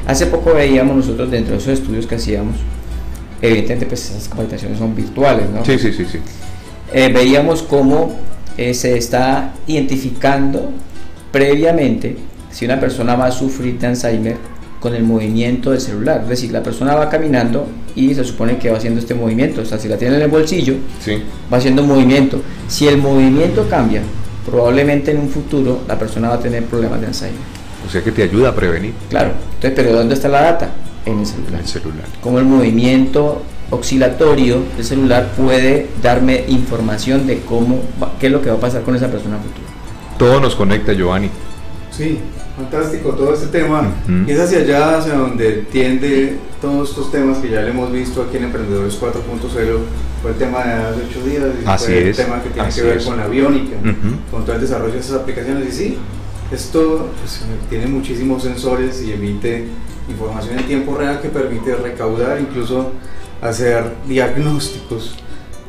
Hace 0.05 0.27
poco 0.27 0.53
veíamos 0.53 0.95
nosotros 0.95 1.31
dentro 1.31 1.53
de 1.53 1.57
esos 1.59 1.79
estudios 1.79 2.05
que 2.05 2.13
hacíamos, 2.13 2.57
evidentemente 3.41 3.87
pues 3.87 4.11
esas 4.11 4.29
capacitaciones 4.29 4.77
son 4.77 4.95
virtuales, 4.95 5.49
¿no? 5.49 5.65
Sí, 5.65 5.79
sí, 5.79 5.91
sí, 5.91 6.05
sí. 6.05 6.19
veíamos 6.93 7.63
cómo 7.63 8.15
eh, 8.57 8.73
se 8.73 8.97
está 8.97 9.53
identificando 9.67 10.71
previamente 11.31 12.17
si 12.51 12.65
una 12.65 12.79
persona 12.79 13.15
va 13.15 13.27
a 13.27 13.31
sufrir 13.31 13.77
de 13.77 13.87
Alzheimer 13.87 14.37
con 14.79 14.95
el 14.95 15.03
movimiento 15.03 15.71
del 15.71 15.81
celular. 15.81 16.21
Es 16.23 16.29
decir, 16.29 16.51
la 16.51 16.63
persona 16.63 16.95
va 16.95 17.09
caminando 17.09 17.67
y 17.95 18.13
se 18.13 18.23
supone 18.23 18.57
que 18.57 18.69
va 18.69 18.77
haciendo 18.77 18.99
este 18.99 19.13
movimiento. 19.13 19.61
O 19.61 19.65
sea, 19.65 19.77
si 19.77 19.87
la 19.87 19.97
tiene 19.97 20.15
en 20.15 20.23
el 20.23 20.27
bolsillo, 20.27 20.75
va 21.51 21.57
haciendo 21.57 21.83
un 21.83 21.89
movimiento. 21.89 22.41
Si 22.67 22.87
el 22.87 22.97
movimiento 22.97 23.67
cambia, 23.69 24.01
probablemente 24.45 25.11
en 25.11 25.19
un 25.19 25.29
futuro 25.29 25.81
la 25.87 25.97
persona 25.97 26.29
va 26.29 26.35
a 26.35 26.39
tener 26.39 26.63
problemas 26.65 27.01
de 27.01 27.07
Alzheimer. 27.07 27.41
O 27.85 27.89
sea 27.89 28.03
que 28.03 28.11
te 28.11 28.23
ayuda 28.23 28.49
a 28.49 28.55
prevenir. 28.55 28.93
Claro. 29.09 29.31
Entonces, 29.55 29.73
pero 29.75 29.93
¿dónde 29.93 30.15
está 30.15 30.27
la 30.29 30.41
data? 30.41 30.71
En 31.05 31.19
el 31.19 31.25
celular. 31.25 31.61
El 31.61 31.67
celular. 31.67 32.05
Como 32.21 32.39
el 32.39 32.45
movimiento 32.45 33.43
oscilatorio 33.69 34.63
del 34.75 34.85
celular 34.85 35.31
puede 35.35 35.87
darme 36.01 36.45
información 36.47 37.27
de 37.27 37.41
cómo, 37.41 37.81
qué 38.19 38.27
es 38.27 38.31
lo 38.31 38.41
que 38.41 38.49
va 38.49 38.55
a 38.55 38.59
pasar 38.59 38.83
con 38.83 38.95
esa 38.95 39.09
persona 39.09 39.37
futura. 39.37 39.67
Todo 40.17 40.39
nos 40.39 40.55
conecta, 40.55 40.93
Giovanni. 40.93 41.29
Sí, 41.91 42.19
fantástico 42.55 43.11
todo 43.11 43.33
este 43.33 43.47
tema. 43.47 43.91
Y 44.25 44.31
es 44.31 44.39
hacia 44.39 44.59
allá, 44.59 44.97
hacia 44.97 45.13
donde 45.15 45.65
tiende 45.71 46.37
todos 46.61 46.89
estos 46.89 47.11
temas 47.11 47.39
que 47.39 47.49
ya 47.49 47.61
le 47.61 47.69
hemos 47.69 47.91
visto 47.91 48.21
aquí 48.23 48.37
en 48.37 48.45
Emprendedores 48.45 48.99
4.0. 48.99 49.77
Fue 50.21 50.31
el 50.31 50.37
tema 50.37 50.63
de 50.63 50.73
hace 50.73 51.01
8 51.09 51.25
días, 51.25 51.43
Así 51.65 51.85
fue 51.85 52.09
es. 52.09 52.19
el 52.19 52.25
tema 52.25 52.41
que 52.41 52.49
tiene 52.49 52.69
que 52.69 52.81
ver 52.81 53.03
con 53.03 53.17
la 53.17 53.27
biónica, 53.27 53.75
con 54.31 54.43
todo 54.43 54.55
el 54.55 54.61
desarrollo 54.61 54.93
de 54.93 54.99
esas 54.99 55.21
aplicaciones. 55.21 55.67
Y 55.69 55.71
sí, 55.71 55.97
esto 56.51 57.09
pues, 57.19 57.41
tiene 57.69 57.85
muchísimos 57.87 58.41
sensores 58.43 59.03
y 59.03 59.11
emite 59.11 59.67
información 60.09 60.57
en 60.57 60.65
tiempo 60.65 60.95
real 60.97 61.21
que 61.21 61.29
permite 61.29 61.75
recaudar 61.75 62.39
incluso 62.39 62.91
hacer 63.41 63.93
diagnósticos 64.07 65.15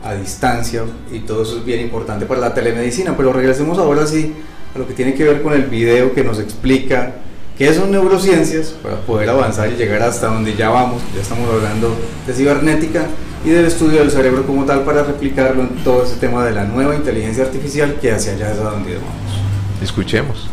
a 0.04 0.14
distancia 0.14 0.84
y 1.12 1.20
todo 1.20 1.42
eso 1.42 1.58
es 1.58 1.64
bien 1.64 1.80
importante 1.80 2.26
para 2.26 2.40
la 2.40 2.54
telemedicina. 2.54 3.16
Pero 3.16 3.32
regresemos 3.32 3.78
ahora 3.78 4.06
sí 4.06 4.34
a 4.74 4.78
lo 4.78 4.86
que 4.86 4.94
tiene 4.94 5.14
que 5.14 5.24
ver 5.24 5.42
con 5.42 5.52
el 5.52 5.64
video 5.64 6.14
que 6.14 6.24
nos 6.24 6.38
explica 6.38 7.14
qué 7.56 7.72
son 7.74 7.90
neurociencias 7.90 8.68
para 8.82 9.00
poder 9.00 9.28
avanzar 9.30 9.70
y 9.70 9.76
llegar 9.76 10.02
hasta 10.02 10.28
donde 10.28 10.54
ya 10.54 10.70
vamos. 10.70 11.02
Ya 11.14 11.22
estamos 11.22 11.48
hablando 11.52 11.94
de 12.26 12.32
cibernética 12.32 13.06
y 13.44 13.50
del 13.50 13.66
estudio 13.66 14.00
del 14.00 14.10
cerebro 14.10 14.46
como 14.46 14.64
tal 14.64 14.82
para 14.82 15.02
replicarlo 15.02 15.62
en 15.62 15.84
todo 15.84 16.04
ese 16.04 16.16
tema 16.16 16.44
de 16.44 16.52
la 16.52 16.64
nueva 16.64 16.94
inteligencia 16.94 17.44
artificial 17.44 17.96
que 18.00 18.12
hacia 18.12 18.32
allá 18.32 18.52
es 18.52 18.58
a 18.58 18.70
donde 18.70 18.94
vamos. 18.94 19.82
Escuchemos. 19.82 20.48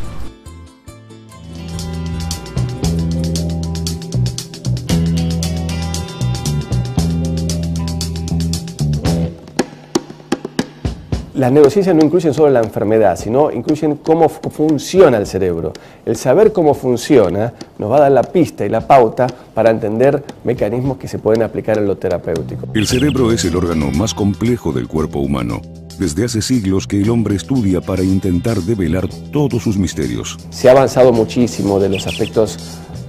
Las 11.35 11.51
neurociencias 11.51 11.93
no 11.93 12.01
incluyen 12.01 12.33
solo 12.33 12.49
la 12.49 12.61
enfermedad, 12.61 13.19
sino 13.19 13.51
incluyen 13.51 13.97
cómo 13.97 14.29
funciona 14.29 15.17
el 15.17 15.27
cerebro. 15.27 15.73
El 16.05 16.15
saber 16.15 16.53
cómo 16.53 16.73
funciona 16.73 17.51
nos 17.77 17.91
va 17.91 17.97
a 17.97 17.99
dar 18.01 18.11
la 18.13 18.23
pista 18.23 18.65
y 18.65 18.69
la 18.69 18.87
pauta 18.87 19.27
para 19.53 19.69
entender 19.69 20.23
mecanismos 20.45 20.97
que 20.97 21.09
se 21.09 21.19
pueden 21.19 21.43
aplicar 21.43 21.77
en 21.77 21.87
lo 21.87 21.97
terapéutico. 21.97 22.67
El 22.73 22.87
cerebro 22.87 23.33
es 23.33 23.43
el 23.43 23.57
órgano 23.57 23.91
más 23.91 24.13
complejo 24.13 24.71
del 24.71 24.87
cuerpo 24.87 25.19
humano. 25.19 25.59
Desde 25.99 26.23
hace 26.23 26.41
siglos 26.41 26.87
que 26.87 27.01
el 27.01 27.09
hombre 27.09 27.35
estudia 27.35 27.81
para 27.81 28.01
intentar 28.01 28.55
develar 28.61 29.09
todos 29.33 29.61
sus 29.61 29.77
misterios. 29.77 30.37
Se 30.51 30.69
ha 30.69 30.71
avanzado 30.71 31.11
muchísimo 31.11 31.81
de 31.81 31.89
los 31.89 32.07
aspectos 32.07 32.57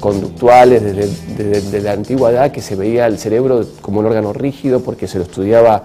conductuales 0.00 0.82
desde, 0.82 1.52
desde 1.60 1.80
la 1.80 1.92
antigüedad 1.92 2.50
que 2.50 2.60
se 2.60 2.74
veía 2.74 3.06
el 3.06 3.18
cerebro 3.18 3.64
como 3.82 4.00
un 4.00 4.06
órgano 4.06 4.32
rígido 4.32 4.80
porque 4.80 5.06
se 5.06 5.18
lo 5.18 5.24
estudiaba 5.24 5.84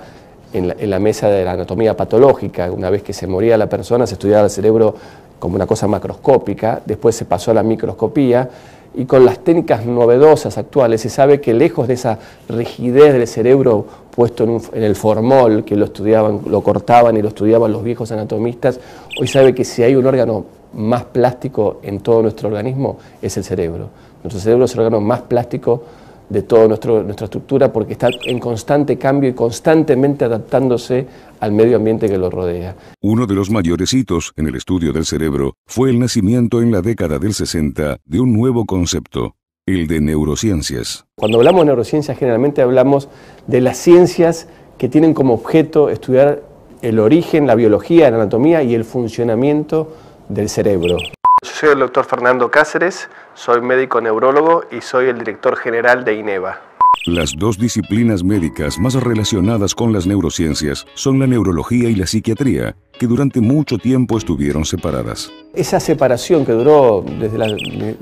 en 0.53 0.89
la, 0.89 0.99
mesa 0.99 1.29
de 1.29 1.45
la 1.45 1.53
anatomía 1.53 1.95
patológica. 1.95 2.71
Una 2.71 2.89
vez 2.89 3.03
que 3.03 3.13
se 3.13 3.27
moría 3.27 3.57
la 3.57 3.67
persona, 3.67 4.05
se 4.07 4.13
estudiaba 4.13 4.45
el 4.45 4.49
cerebro 4.49 4.95
como 5.39 5.55
una 5.55 5.65
cosa 5.65 5.87
macroscópica, 5.87 6.81
después 6.85 7.15
se 7.15 7.25
pasó 7.25 7.51
a 7.51 7.53
la 7.53 7.63
microscopía 7.63 8.49
y 8.93 9.05
con 9.05 9.25
las 9.25 9.39
técnicas 9.39 9.85
novedosas 9.85 10.57
actuales 10.57 11.01
se 11.01 11.09
sabe 11.09 11.39
que 11.39 11.53
lejos 11.53 11.87
de 11.87 11.93
esa 11.95 12.19
rigidez 12.49 13.13
del 13.13 13.25
cerebro 13.27 13.85
puesto 14.13 14.43
en, 14.43 14.61
en, 14.73 14.83
el 14.83 14.95
formol, 14.95 15.63
que 15.63 15.75
lo 15.75 15.85
estudiaban, 15.85 16.41
lo 16.45 16.61
cortaban 16.61 17.15
y 17.17 17.21
lo 17.21 17.29
estudiaban 17.29 17.71
los 17.71 17.83
viejos 17.83 18.11
anatomistas, 18.11 18.79
hoy 19.19 19.27
sabe 19.27 19.55
que 19.55 19.63
si 19.63 19.81
hay 19.81 19.95
un 19.95 20.05
órgano 20.05 20.45
más 20.73 21.05
plástico 21.05 21.79
en 21.83 21.99
todo 21.99 22.21
nuestro 22.21 22.49
organismo 22.49 22.97
es 23.21 23.35
el 23.37 23.43
cerebro. 23.43 23.89
Nuestro 24.23 24.41
cerebro 24.41 24.65
es 24.65 24.73
el 24.73 24.79
órgano 24.81 25.01
más 25.01 25.21
plástico 25.21 25.83
de 26.31 26.43
toda 26.43 26.67
nuestra 26.67 27.25
estructura 27.25 27.73
porque 27.73 27.93
está 27.93 28.09
en 28.25 28.39
constante 28.39 28.97
cambio 28.97 29.29
y 29.29 29.33
constantemente 29.33 30.25
adaptándose 30.25 31.05
al 31.39 31.51
medio 31.51 31.75
ambiente 31.75 32.07
que 32.07 32.17
lo 32.17 32.29
rodea. 32.29 32.75
Uno 33.01 33.27
de 33.27 33.35
los 33.35 33.49
mayores 33.49 33.93
hitos 33.93 34.31
en 34.37 34.47
el 34.47 34.55
estudio 34.55 34.93
del 34.93 35.05
cerebro 35.05 35.55
fue 35.67 35.89
el 35.89 35.99
nacimiento 35.99 36.61
en 36.61 36.71
la 36.71 36.81
década 36.81 37.19
del 37.19 37.33
60 37.33 37.97
de 38.05 38.19
un 38.19 38.33
nuevo 38.33 38.65
concepto, 38.65 39.35
el 39.65 39.87
de 39.87 39.99
neurociencias. 39.99 41.05
Cuando 41.15 41.37
hablamos 41.37 41.61
de 41.61 41.65
neurociencias 41.67 42.17
generalmente 42.17 42.61
hablamos 42.61 43.09
de 43.47 43.59
las 43.59 43.77
ciencias 43.77 44.47
que 44.77 44.87
tienen 44.87 45.13
como 45.13 45.33
objeto 45.33 45.89
estudiar 45.89 46.43
el 46.81 46.99
origen, 46.99 47.45
la 47.45 47.55
biología, 47.55 48.09
la 48.09 48.17
anatomía 48.17 48.63
y 48.63 48.73
el 48.73 48.85
funcionamiento 48.85 49.93
del 50.29 50.49
cerebro. 50.49 50.97
Yo 51.43 51.49
soy 51.49 51.69
el 51.69 51.79
doctor 51.79 52.05
Fernando 52.05 52.51
Cáceres, 52.51 53.09
soy 53.33 53.61
médico 53.61 53.99
neurólogo 53.99 54.65
y 54.69 54.81
soy 54.81 55.09
el 55.09 55.17
director 55.17 55.57
general 55.57 56.05
de 56.05 56.13
INEVA. 56.13 56.59
Las 57.07 57.35
dos 57.35 57.57
disciplinas 57.57 58.23
médicas 58.23 58.77
más 58.77 58.93
relacionadas 58.93 59.73
con 59.73 59.91
las 59.91 60.05
neurociencias 60.05 60.85
son 60.93 61.17
la 61.17 61.25
neurología 61.25 61.89
y 61.89 61.95
la 61.95 62.05
psiquiatría, 62.05 62.75
que 62.99 63.07
durante 63.07 63.41
mucho 63.41 63.79
tiempo 63.79 64.19
estuvieron 64.19 64.65
separadas. 64.65 65.31
Esa 65.55 65.79
separación 65.79 66.45
que 66.45 66.51
duró 66.51 67.03
desde 67.19 67.39
los 67.39 67.59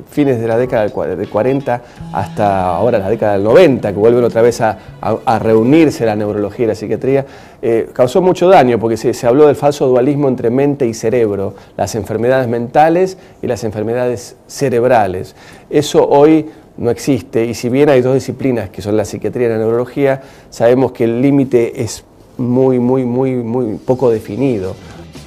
fines 0.09 0.41
de 0.41 0.47
la 0.49 0.57
década 0.57 0.89
del 1.15 1.29
40 1.29 1.81
hasta 2.11 2.75
ahora 2.75 2.99
la 2.99 3.09
década 3.09 3.33
del 3.33 3.43
90, 3.45 3.93
que 3.93 3.97
vuelven 3.97 4.25
otra 4.25 4.41
vez 4.41 4.59
a, 4.59 4.77
reunirse 5.39 6.05
la 6.05 6.17
neurología 6.17 6.65
y 6.65 6.67
la 6.67 6.75
psiquiatría, 6.75 7.25
eh, 7.61 7.89
causó 7.93 8.21
mucho 8.21 8.49
daño 8.49 8.79
porque 8.79 8.97
se, 8.97 9.13
se 9.13 9.25
habló 9.25 9.47
del 9.47 9.55
falso 9.55 9.87
dualismo 9.87 10.27
entre 10.27 10.49
mente 10.49 10.85
y 10.85 10.93
cerebro, 10.93 11.55
las 11.77 11.95
enfermedades 11.95 12.49
mentales 12.49 13.17
y 13.41 13.47
las 13.47 13.63
enfermedades 13.63 14.35
cerebrales. 14.47 15.37
Eso 15.69 16.05
hoy 16.05 16.47
no 16.79 16.89
existe 16.89 17.45
y 17.45 17.53
si 17.53 17.69
bien 17.69 17.89
hay 17.89 18.01
dos 18.01 18.15
disciplinas 18.15 18.69
que 18.69 18.81
son 18.81 18.97
la 18.97 19.05
psiquiatría 19.05 19.47
y 19.47 19.49
la 19.51 19.57
neurología, 19.57 20.21
sabemos 20.49 20.93
que 20.93 21.03
el 21.03 21.21
límite 21.21 21.83
es 21.83 22.03
muy, 22.37 22.79
muy, 22.79 23.03
muy, 23.03 23.35
muy 23.35 23.77
poco 23.77 24.09
definido. 24.09 24.75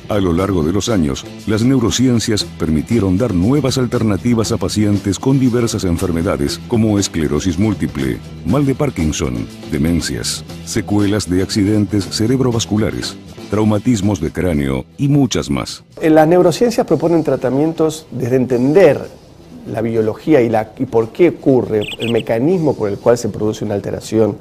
A 0.09 0.19
lo 0.19 0.33
largo 0.33 0.63
de 0.63 0.73
los 0.73 0.89
años, 0.89 1.25
las 1.47 1.63
neurociencias 1.63 2.45
permitieron 2.45 3.17
dar 3.17 3.33
nuevas 3.35 3.79
alternativas 3.79 4.51
a 4.51 4.57
pacientes 4.57 5.19
con 5.19 5.39
diversas 5.39 5.85
enfermedades 5.85 6.59
como 6.69 6.99
esclerosis 6.99 7.59
múltiple, 7.59 8.19
mal 8.45 8.67
de 8.67 8.75
Parkinson, 8.75 9.47
demencias, 9.71 10.45
secuelas 10.65 11.31
de 11.31 11.43
accidentes 11.43 12.05
cerebrovasculares, 12.11 13.17
traumatismos 13.51 14.21
de 14.21 14.33
cráneo 14.33 14.85
y 14.99 15.09
muchas 15.09 15.49
más. 15.49 15.85
En 16.01 16.15
las 16.15 16.27
neurociencias 16.27 16.87
proponen 16.87 17.23
tratamientos 17.23 18.07
desde 18.11 18.37
entender 18.37 19.22
la 19.67 19.81
biología 19.81 20.41
y, 20.41 20.49
la, 20.49 20.73
y 20.79 20.87
por 20.87 21.11
qué 21.11 21.29
ocurre, 21.31 21.83
el 21.99 22.13
mecanismo 22.13 22.75
por 22.75 22.89
el 22.89 22.99
cual 22.99 23.19
se 23.19 23.29
produce 23.29 23.65
una 23.65 23.75
alteración 23.75 24.37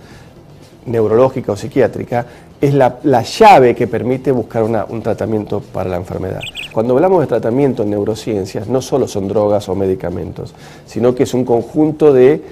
neurológica 0.85 1.51
o 1.51 1.55
psiquiátrica, 1.55 2.25
es 2.59 2.75
la, 2.75 3.23
llave 3.23 3.73
que 3.73 3.87
permite 3.87 4.31
buscar 4.31 4.63
un 4.63 5.01
tratamiento 5.01 5.61
para 5.61 5.89
la 5.89 5.97
enfermedad. 5.97 6.41
Cuando 6.71 6.93
hablamos 6.93 7.21
de 7.21 7.27
tratamiento 7.27 7.81
en 7.81 7.89
neurociencias, 7.89 8.67
no 8.67 8.81
solo 8.81 9.07
son 9.07 9.27
drogas 9.27 9.67
o 9.67 9.75
medicamentos, 9.75 10.53
sino 10.85 11.15
que 11.15 11.23
es 11.23 11.33
un 11.33 11.43
conjunto 11.43 12.13
de 12.13 12.43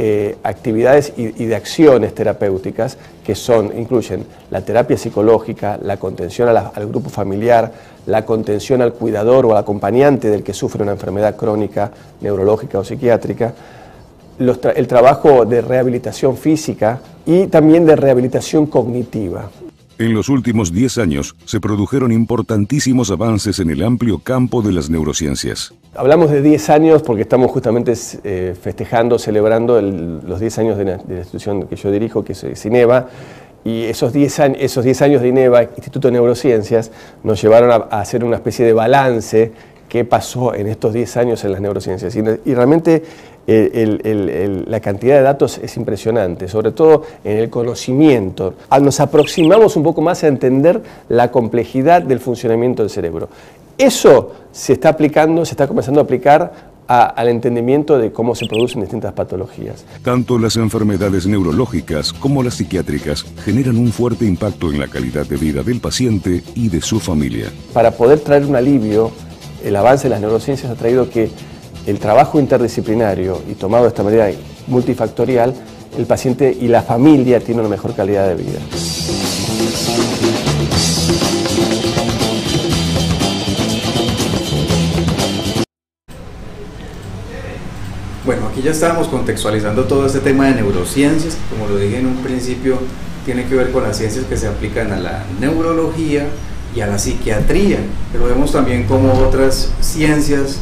eh, 0.00 0.36
actividades 0.44 1.12
y, 1.16 1.32
de 1.32 1.56
acciones 1.56 2.14
terapéuticas 2.14 2.96
que 3.24 3.34
son, 3.34 3.76
incluyen 3.76 4.24
la 4.48 4.60
terapia 4.60 4.96
psicológica, 4.96 5.76
la 5.82 5.96
contención 5.96 6.48
al 6.48 6.86
grupo 6.86 7.10
familiar, 7.10 7.72
la 8.06 8.24
contención 8.24 8.80
al 8.80 8.92
cuidador 8.92 9.44
o 9.46 9.50
al 9.52 9.58
acompañante 9.58 10.30
del 10.30 10.44
que 10.44 10.54
sufre 10.54 10.84
una 10.84 10.92
enfermedad 10.92 11.34
crónica, 11.34 11.90
neurológica 12.20 12.78
o 12.78 12.84
psiquiátrica, 12.84 13.52
el 14.38 14.86
trabajo 14.86 15.44
de 15.44 15.62
rehabilitación 15.62 16.36
física 16.36 17.00
y 17.26 17.48
también 17.48 17.84
de 17.84 17.96
rehabilitación 17.96 18.66
cognitiva. 18.66 19.50
En 19.98 20.14
los 20.14 20.28
últimos 20.28 20.72
10 20.72 20.98
años 20.98 21.34
se 21.44 21.58
produjeron 21.58 22.12
importantísimos 22.12 23.10
avances 23.10 23.58
en 23.58 23.68
el 23.68 23.82
amplio 23.82 24.20
campo 24.20 24.62
de 24.62 24.70
las 24.70 24.88
neurociencias. 24.88 25.74
Hablamos 25.92 26.30
de 26.30 26.40
10 26.40 26.70
años 26.70 27.02
porque 27.02 27.22
estamos 27.22 27.50
justamente 27.50 27.94
eh, 28.22 28.54
festejando, 28.60 29.18
celebrando 29.18 29.82
los 29.82 30.38
10 30.38 30.58
años 30.60 30.78
de 30.78 30.84
la, 30.84 31.00
institución 31.08 31.66
que 31.66 31.74
yo 31.74 31.90
dirijo, 31.90 32.24
que 32.24 32.34
es 32.34 32.46
CINEVA, 32.54 33.08
y 33.64 33.86
esos 33.86 34.12
10 34.12 34.38
años, 34.38 34.58
esos 34.60 35.02
años 35.02 35.20
de 35.20 35.28
INEVA, 35.28 35.64
Instituto 35.64 36.06
de 36.06 36.12
Neurociencias, 36.12 36.92
nos 37.24 37.42
llevaron 37.42 37.72
a, 37.72 37.98
hacer 37.98 38.22
una 38.22 38.36
especie 38.36 38.64
de 38.64 38.72
balance 38.72 39.50
qué 39.88 40.04
pasó 40.04 40.54
en 40.54 40.68
estos 40.68 40.92
10 40.92 41.16
años 41.16 41.44
en 41.44 41.50
las 41.50 41.60
neurociencias. 41.60 42.14
y 42.14 42.54
realmente 42.54 43.02
la 43.48 44.80
cantidad 44.80 45.16
de 45.16 45.22
datos 45.22 45.58
es 45.58 45.76
impresionante, 45.78 46.48
sobre 46.48 46.72
todo 46.72 47.04
en 47.24 47.38
el 47.38 47.48
conocimiento. 47.48 48.54
Ah, 48.68 48.78
nos 48.78 49.00
aproximamos 49.00 49.74
un 49.76 49.82
poco 49.82 50.02
más 50.02 50.22
a 50.22 50.28
entender 50.28 50.82
la 51.08 51.30
complejidad 51.30 52.02
del 52.02 52.20
funcionamiento 52.20 52.82
del 52.82 52.90
cerebro. 52.90 53.30
Eso 53.78 54.32
se 54.52 54.74
está 54.74 54.90
aplicando, 54.90 55.46
se 55.46 55.52
está 55.52 55.66
comenzando 55.66 56.00
a 56.00 56.04
aplicar 56.04 56.78
al 56.88 57.28
entendimiento 57.28 57.98
de 57.98 58.12
cómo 58.12 58.34
se 58.34 58.46
producen 58.46 58.80
distintas 58.80 59.12
patologías. 59.12 59.84
Tanto 60.02 60.38
las 60.38 60.56
enfermedades 60.56 61.26
neurológicas 61.26 62.14
como 62.14 62.42
las 62.42 62.54
psiquiátricas 62.54 63.26
generan 63.44 63.76
un 63.76 63.92
fuerte 63.92 64.24
impacto 64.24 64.72
en 64.72 64.80
la 64.80 64.88
calidad 64.88 65.26
de 65.26 65.36
vida 65.36 65.62
del 65.62 65.80
paciente 65.80 66.42
y 66.54 66.68
de 66.70 66.80
su 66.80 66.98
familia. 66.98 67.46
Para 67.74 67.90
poder 67.90 68.20
traer 68.20 68.46
un 68.46 68.56
alivio, 68.56 69.10
el 69.62 69.76
avance 69.76 70.04
de 70.04 70.10
las 70.10 70.20
neurociencias 70.20 70.72
ha 70.72 70.76
traído 70.76 71.10
que 71.10 71.30
el 71.88 71.98
trabajo 71.98 72.38
interdisciplinario 72.38 73.40
y 73.50 73.54
tomado 73.54 73.84
de 73.84 73.88
esta 73.88 74.02
manera 74.02 74.30
multifactorial, 74.66 75.54
el 75.96 76.04
paciente 76.04 76.54
y 76.60 76.68
la 76.68 76.82
familia 76.82 77.40
tienen 77.40 77.60
una 77.60 77.70
mejor 77.70 77.94
calidad 77.94 78.28
de 78.28 78.34
vida. 78.34 78.58
Bueno, 88.26 88.48
aquí 88.48 88.60
ya 88.60 88.72
estábamos 88.72 89.08
contextualizando 89.08 89.84
todo 89.84 90.04
este 90.04 90.20
tema 90.20 90.44
de 90.48 90.56
neurociencias, 90.56 91.38
como 91.48 91.68
lo 91.68 91.78
dije 91.78 92.00
en 92.00 92.06
un 92.06 92.16
principio, 92.16 92.76
tiene 93.24 93.46
que 93.46 93.54
ver 93.54 93.72
con 93.72 93.84
las 93.84 93.96
ciencias 93.96 94.26
que 94.26 94.36
se 94.36 94.46
aplican 94.46 94.92
a 94.92 95.00
la 95.00 95.24
neurología 95.40 96.26
y 96.76 96.82
a 96.82 96.86
la 96.86 96.98
psiquiatría, 96.98 97.78
pero 98.12 98.26
vemos 98.26 98.52
también 98.52 98.84
como 98.84 99.10
otras 99.14 99.70
ciencias 99.80 100.60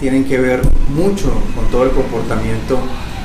tienen 0.00 0.24
que 0.24 0.38
ver 0.38 0.60
mucho 0.88 1.32
con 1.54 1.66
todo 1.70 1.84
el 1.84 1.90
comportamiento 1.90 2.78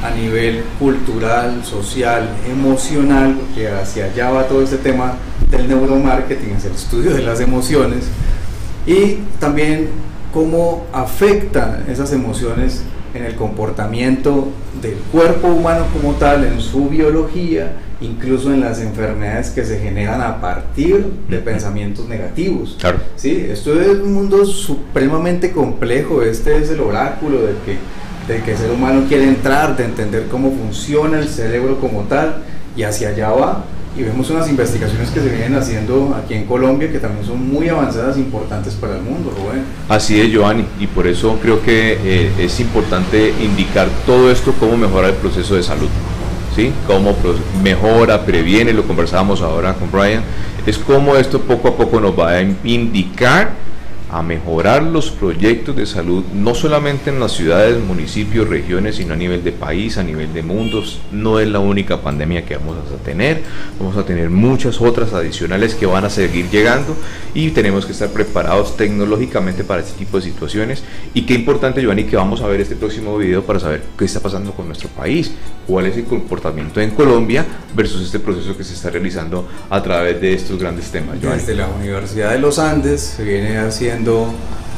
a 0.04 0.10
nivel 0.12 0.64
cultural, 0.80 1.64
social, 1.64 2.30
emocional, 2.50 3.38
porque 3.40 3.70
hacia 3.70 4.06
allá 4.06 4.32
va 4.32 4.48
todo 4.48 4.64
este 4.64 4.78
tema 4.78 5.14
del 5.50 5.68
neuromarketing, 5.68 6.56
es 6.56 6.66
el 6.66 6.74
estudio 6.74 7.14
de 7.14 7.22
las 7.22 7.40
emociones, 7.40 8.06
y 8.88 9.20
también 9.40 9.90
cómo 10.34 10.86
afectan 10.92 11.86
esas 11.88 12.12
emociones 12.14 12.84
en 13.14 13.26
el 13.26 13.36
comportamiento 13.36 14.48
del 14.82 14.96
cuerpo 15.12 15.50
humano 15.50 15.86
como 15.94 16.14
tal, 16.14 16.46
en 16.46 16.62
su 16.62 16.90
biología, 16.90 17.74
incluso 18.02 18.54
en 18.54 18.62
las 18.62 18.82
enfermedades 18.82 19.52
que 19.52 19.64
se 19.64 19.80
generan 19.80 20.22
a 20.22 20.42
partir 20.42 21.06
de 21.30 21.38
pensamientos 21.38 22.08
negativos. 22.08 22.78
Claro. 22.80 23.00
Sí, 23.16 23.48
esto 23.50 23.80
es 23.80 24.00
un 24.00 24.14
mundo 24.14 24.46
supremamente 24.46 25.52
complejo, 25.52 26.22
este 26.24 26.58
es 26.58 26.70
el 26.70 26.82
oráculo 26.82 27.42
del 27.44 27.56
que, 27.66 27.78
del 28.32 28.44
que 28.44 28.52
el 28.52 28.58
ser 28.58 28.72
humano 28.72 29.06
quiere 29.08 29.26
entrar, 29.26 29.78
de 29.78 29.86
entender 29.86 30.28
cómo 30.30 30.52
funciona 30.52 31.20
el 31.20 31.28
cerebro 31.28 31.80
como 31.80 32.02
tal, 32.02 32.44
y 32.76 32.84
hacia 32.84 33.10
allá 33.10 33.30
va 33.30 33.66
y 33.98 34.04
vemos 34.04 34.30
unas 34.30 34.50
investigaciones 34.50 35.10
que 35.10 35.20
se 35.20 35.30
vienen 35.30 35.56
haciendo 35.56 36.16
aquí 36.16 36.34
en 36.34 36.46
Colombia 36.46 36.90
que 36.90 37.00
también 37.00 37.26
son 37.26 37.46
muy 37.50 37.68
avanzadas 37.68 38.16
e 38.16 38.22
importantes 38.22 38.74
para 38.76 38.96
el 38.96 39.02
mundo, 39.02 39.34
Rubén. 39.36 39.64
Así 39.90 40.20
es, 40.20 40.30
Giovanni, 40.30 40.66
y 40.80 40.88
por 40.88 41.08
eso 41.08 41.38
creo 41.42 41.62
que 41.62 41.98
eh, 42.02 42.32
es 42.40 42.60
importante 42.62 43.34
indicar 43.42 43.90
todo 44.06 44.32
esto, 44.32 44.54
cómo 44.60 44.78
mejorar 44.78 45.10
el 45.10 45.18
proceso 45.18 45.56
de 45.56 45.64
salud, 45.64 45.90
¿sí? 46.56 46.72
Cómo 46.88 47.16
mejora, 47.64 48.26
previene, 48.26 48.74
lo 48.74 48.84
conversábamos 48.84 49.42
ahora 49.42 49.74
con 49.74 49.92
Brian, 49.92 50.24
es 50.66 50.78
cómo 50.78 51.16
esto 51.16 51.42
poco 51.42 51.70
a 51.70 51.78
poco 51.78 52.00
nos 52.00 52.18
va 52.18 52.32
a 52.32 52.42
indicar 52.42 53.52
a 54.12 54.21
mejorar 54.21 54.84
los 54.84 55.10
proyectos 55.10 55.74
de 55.74 55.86
salud, 55.86 56.26
no 56.34 56.54
solamente 56.54 57.10
en 57.10 57.19
las 57.21 57.32
ciudades, 57.32 57.82
municipios, 57.82 58.50
regiones, 58.50 58.97
sino 58.97 59.13
a 59.13 59.17
nivel 59.17 59.41
de 59.41 59.54
país, 59.54 59.97
a 59.97 60.04
nivel 60.04 60.34
de 60.34 60.43
mundos. 60.43 61.00
No 61.13 61.39
es 61.39 61.47
la 61.47 61.60
única 61.60 62.02
pandemia 62.02 62.43
que 62.43 62.58
vamos 62.58 62.76
a 62.78 63.04
tener, 63.04 63.41
vamos 63.80 63.95
a 63.95 64.04
tener 64.04 64.30
muchas 64.30 64.82
otras 64.82 65.13
adicionales 65.13 65.76
que 65.76 65.86
van 65.86 66.04
a 66.04 66.10
seguir 66.10 66.50
llegando 66.50 66.93
y 67.34 67.52
tenemos 67.52 67.86
que 67.86 67.93
estar 67.93 68.10
preparados 68.10 68.76
tecnológicamente 68.76 69.63
para 69.63 69.82
este 69.82 69.97
tipo 69.97 70.17
de 70.17 70.24
situaciones. 70.24 70.84
Y 71.13 71.21
qué 71.21 71.34
importante, 71.34 71.82
Giovanni, 71.82 72.04
que 72.04 72.17
vamos 72.17 72.41
a 72.41 72.47
ver 72.47 72.60
este 72.60 72.76
próximo 72.76 73.17
video 73.17 73.43
para 73.43 73.62
saber 73.62 73.82
qué 73.97 74.04
está 74.04 74.19
pasando 74.19 74.52
con 74.52 74.67
nuestro 74.67 74.89
país, 74.89 75.32
cuál 75.65 75.86
es 75.86 75.95
el 75.95 76.04
comportamiento 76.04 76.82
en 76.82 76.91
Colombia 76.91 77.45
versus 77.74 78.02
este 78.02 78.19
proceso 78.19 78.58
que 78.58 78.65
se 78.65 78.74
está 78.74 78.89
realizando 78.89 79.47
a 79.69 79.82
través 79.82 80.19
de 80.19 80.34
estos 80.34 80.60
grandes 80.60 80.91
temas. 80.91 81.21
Desde 81.21 81.56
la 81.56 81.69
Universidad 81.69 82.32
de 82.32 82.39
los 82.39 82.60
Andes 82.60 83.00
se 83.15 83.24
viene 83.24 83.58
haciendo 83.58 84.01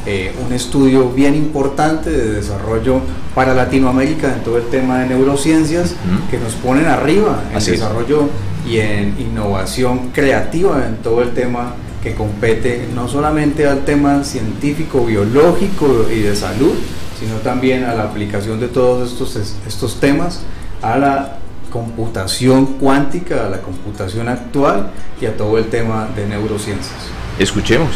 eh, 0.06 0.34
un 0.44 0.52
estudio 0.52 1.10
bien 1.10 1.34
importante 1.34 2.10
de 2.10 2.34
desarrollo 2.34 3.00
para 3.34 3.54
Latinoamérica 3.54 4.34
en 4.34 4.42
todo 4.42 4.58
el 4.58 4.64
tema 4.64 4.98
de 4.98 5.06
neurociencias 5.08 5.94
que 6.30 6.38
nos 6.38 6.52
ponen 6.54 6.86
arriba 6.86 7.42
en 7.52 7.64
desarrollo 7.64 8.28
y 8.68 8.78
en 8.78 9.16
innovación 9.18 10.10
creativa 10.12 10.86
en 10.86 10.96
todo 10.96 11.22
el 11.22 11.32
tema 11.32 11.74
que 12.02 12.14
compete 12.14 12.86
no 12.94 13.08
solamente 13.08 13.66
al 13.66 13.86
tema 13.86 14.24
científico, 14.24 15.06
biológico 15.06 16.06
y 16.14 16.20
de 16.20 16.36
salud, 16.36 16.74
sino 17.18 17.36
también 17.36 17.84
a 17.84 17.94
la 17.94 18.02
aplicación 18.02 18.60
de 18.60 18.68
todos 18.68 19.10
estos, 19.10 19.36
estos 19.66 20.00
temas 20.00 20.42
a 20.82 20.98
la 20.98 21.38
computación 21.72 22.66
cuántica, 22.78 23.46
a 23.46 23.48
la 23.48 23.62
computación 23.62 24.28
actual 24.28 24.90
y 25.18 25.24
a 25.24 25.34
todo 25.34 25.56
el 25.56 25.64
tema 25.70 26.08
de 26.14 26.26
neurociencias. 26.26 26.94
Escuchemos. 27.38 27.88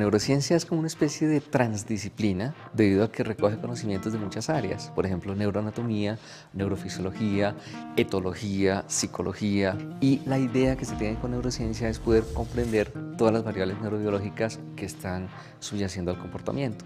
Neurociencia 0.00 0.56
es 0.56 0.66
como 0.66 0.80
una 0.80 0.88
especie 0.88 1.28
de 1.28 1.40
transdisciplina 1.40 2.54
debido 2.72 3.04
a 3.04 3.12
que 3.12 3.22
recoge 3.22 3.58
conocimientos 3.58 4.12
de 4.12 4.18
muchas 4.18 4.50
áreas, 4.50 4.90
por 4.94 5.06
ejemplo, 5.06 5.34
neuroanatomía, 5.34 6.18
neurofisiología, 6.52 7.54
etología, 7.96 8.84
psicología. 8.88 9.78
Y 10.00 10.20
la 10.26 10.38
idea 10.38 10.76
que 10.76 10.84
se 10.84 10.96
tiene 10.96 11.18
con 11.20 11.30
neurociencia 11.30 11.88
es 11.88 11.98
poder 11.98 12.24
comprender 12.34 12.92
todas 13.16 13.32
las 13.32 13.44
variables 13.44 13.80
neurobiológicas 13.80 14.58
que 14.74 14.86
están 14.86 15.28
subyaciendo 15.60 16.10
al 16.10 16.18
comportamiento. 16.18 16.84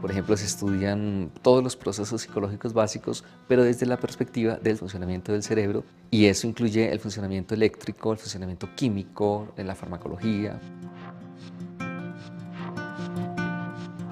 Por 0.00 0.12
ejemplo, 0.12 0.36
se 0.36 0.44
estudian 0.44 1.30
todos 1.42 1.62
los 1.62 1.74
procesos 1.74 2.22
psicológicos 2.22 2.72
básicos, 2.72 3.24
pero 3.48 3.64
desde 3.64 3.84
la 3.84 3.96
perspectiva 3.96 4.56
del 4.56 4.76
funcionamiento 4.76 5.32
del 5.32 5.42
cerebro, 5.42 5.82
y 6.10 6.26
eso 6.26 6.46
incluye 6.46 6.92
el 6.92 7.00
funcionamiento 7.00 7.54
eléctrico, 7.54 8.12
el 8.12 8.18
funcionamiento 8.18 8.68
químico, 8.76 9.52
la 9.56 9.74
farmacología. 9.74 10.60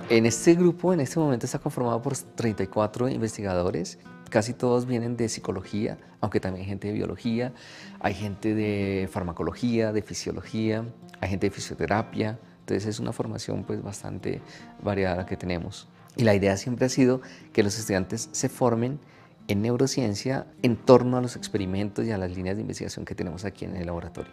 En 0.09 0.27
este 0.27 0.55
grupo, 0.55 0.92
en 0.92 1.01
este 1.01 1.18
momento, 1.18 1.46
está 1.46 1.59
conformado 1.59 2.01
por 2.03 2.16
34 2.16 3.09
investigadores. 3.09 3.99
Casi 4.31 4.55
todos 4.55 4.87
vienen 4.87 5.16
de 5.16 5.29
psicología, 5.29 5.99
aunque 6.20 6.40
también 6.40 6.62
hay 6.64 6.68
gente 6.68 6.88
de 6.88 6.94
biología, 6.94 7.53
hay 8.01 8.14
gente 8.14 8.55
de 8.55 9.09
farmacología, 9.11 9.92
de 9.92 10.03
fisiología, 10.03 10.85
hay 11.20 11.29
gente 11.29 11.46
de 11.46 11.51
fisioterapia, 11.51 12.38
entonces 12.66 12.87
es 12.88 12.98
una 12.98 13.12
formación 13.12 13.62
pues 13.62 13.81
bastante 13.81 14.40
variada 14.83 15.24
que 15.24 15.37
tenemos. 15.37 15.87
Y 16.16 16.24
la 16.24 16.35
idea 16.35 16.57
siempre 16.57 16.87
ha 16.87 16.88
sido 16.88 17.20
que 17.52 17.62
los 17.62 17.79
estudiantes 17.79 18.29
se 18.33 18.48
formen 18.48 18.98
en 19.46 19.62
neurociencia 19.62 20.48
en 20.62 20.76
torno 20.76 21.16
a 21.16 21.20
los 21.20 21.37
experimentos 21.37 22.05
y 22.05 22.11
a 22.11 22.18
las 22.18 22.33
líneas 22.33 22.57
de 22.57 22.62
investigación 22.62 23.05
que 23.05 23.14
tenemos 23.14 23.44
aquí 23.44 23.66
en 23.66 23.76
el 23.76 23.87
laboratorio. 23.87 24.33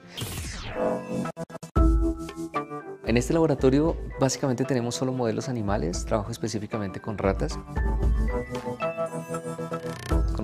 En 3.06 3.18
este 3.18 3.34
laboratorio 3.34 3.96
básicamente 4.20 4.66
tenemos 4.66 4.96
solo 4.96 5.12
modelos 5.12 5.48
animales, 5.48 6.04
trabajo 6.04 6.32
específicamente 6.32 7.00
con 7.00 7.20
ratas 7.20 7.60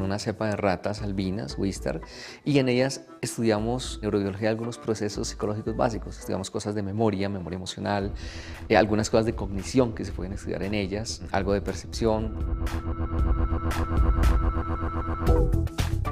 una 0.09 0.17
cepa 0.19 0.47
de 0.47 0.55
ratas 0.55 1.03
albinas, 1.03 1.55
Wistar, 1.57 2.01
y 2.43 2.57
en 2.57 2.67
ellas 2.67 3.05
estudiamos 3.21 3.99
neurobiología 4.01 4.49
algunos 4.49 4.79
procesos 4.79 5.27
psicológicos 5.27 5.75
básicos, 5.75 6.17
estudiamos 6.17 6.49
cosas 6.49 6.73
de 6.73 6.81
memoria, 6.81 7.29
memoria 7.29 7.57
emocional, 7.57 8.11
eh, 8.69 8.75
algunas 8.75 9.09
cosas 9.11 9.27
de 9.27 9.35
cognición 9.35 9.93
que 9.93 10.05
se 10.05 10.11
pueden 10.11 10.33
estudiar 10.33 10.63
en 10.63 10.73
ellas, 10.73 11.21
algo 11.31 11.53
de 11.53 11.61
percepción. 11.61 12.33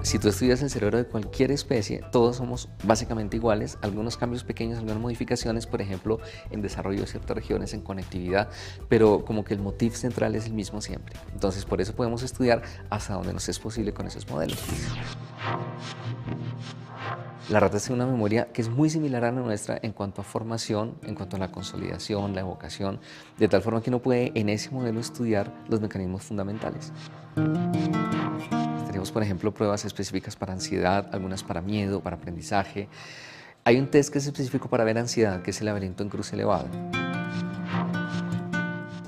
Si 0.07 0.19
tú 0.19 0.29
estudias 0.29 0.61
el 0.61 0.69
cerebro 0.69 0.97
de 0.97 1.03
cualquier 1.03 1.51
especie, 1.51 2.01
todos 2.13 2.37
somos 2.37 2.69
básicamente 2.85 3.35
iguales, 3.35 3.77
algunos 3.81 4.15
cambios 4.15 4.45
pequeños, 4.45 4.77
algunas 4.77 5.01
modificaciones, 5.01 5.67
por 5.67 5.81
ejemplo, 5.81 6.21
en 6.49 6.61
desarrollo 6.61 7.01
de 7.01 7.07
ciertas 7.07 7.35
regiones, 7.35 7.73
en 7.73 7.81
conectividad, 7.81 8.47
pero 8.87 9.25
como 9.25 9.43
que 9.43 9.53
el 9.53 9.59
motivo 9.59 9.95
central 9.95 10.35
es 10.35 10.45
el 10.45 10.53
mismo 10.53 10.79
siempre. 10.79 11.17
Entonces, 11.33 11.65
por 11.65 11.81
eso 11.81 11.93
podemos 11.93 12.23
estudiar 12.23 12.61
hasta 12.89 13.15
donde 13.15 13.33
nos 13.33 13.49
es 13.49 13.59
posible 13.59 13.93
con 13.93 14.07
esos 14.07 14.29
modelos. 14.29 14.57
La 17.49 17.59
rata 17.59 17.77
tiene 17.77 17.95
una 17.95 18.09
memoria 18.09 18.53
que 18.53 18.61
es 18.61 18.69
muy 18.69 18.89
similar 18.89 19.25
a 19.25 19.33
la 19.33 19.41
nuestra 19.41 19.77
en 19.81 19.91
cuanto 19.91 20.21
a 20.21 20.23
formación, 20.23 20.95
en 21.03 21.15
cuanto 21.15 21.35
a 21.35 21.39
la 21.39 21.51
consolidación, 21.51 22.33
la 22.33 22.39
evocación, 22.39 23.01
de 23.37 23.49
tal 23.49 23.61
forma 23.61 23.81
que 23.81 23.89
uno 23.89 24.01
puede 24.01 24.31
en 24.35 24.47
ese 24.47 24.71
modelo 24.71 25.01
estudiar 25.01 25.53
los 25.67 25.81
mecanismos 25.81 26.23
fundamentales. 26.23 26.93
Tenemos, 29.07 29.13
por 29.13 29.23
ejemplo, 29.23 29.53
pruebas 29.53 29.85
específicas 29.85 30.35
para 30.35 30.51
ansiedad, 30.51 31.07
algunas 31.13 31.41
para 31.41 31.61
miedo, 31.61 32.01
para 32.01 32.17
aprendizaje. 32.17 32.89
Hay 33.63 33.79
un 33.79 33.87
test 33.87 34.11
que 34.11 34.17
es 34.17 34.25
específico 34.25 34.69
para 34.69 34.83
ver 34.83 34.97
ansiedad, 34.97 35.41
que 35.43 35.51
es 35.51 35.61
el 35.61 35.67
laberinto 35.67 36.03
en 36.03 36.09
cruz 36.09 36.33
elevado. 36.33 36.67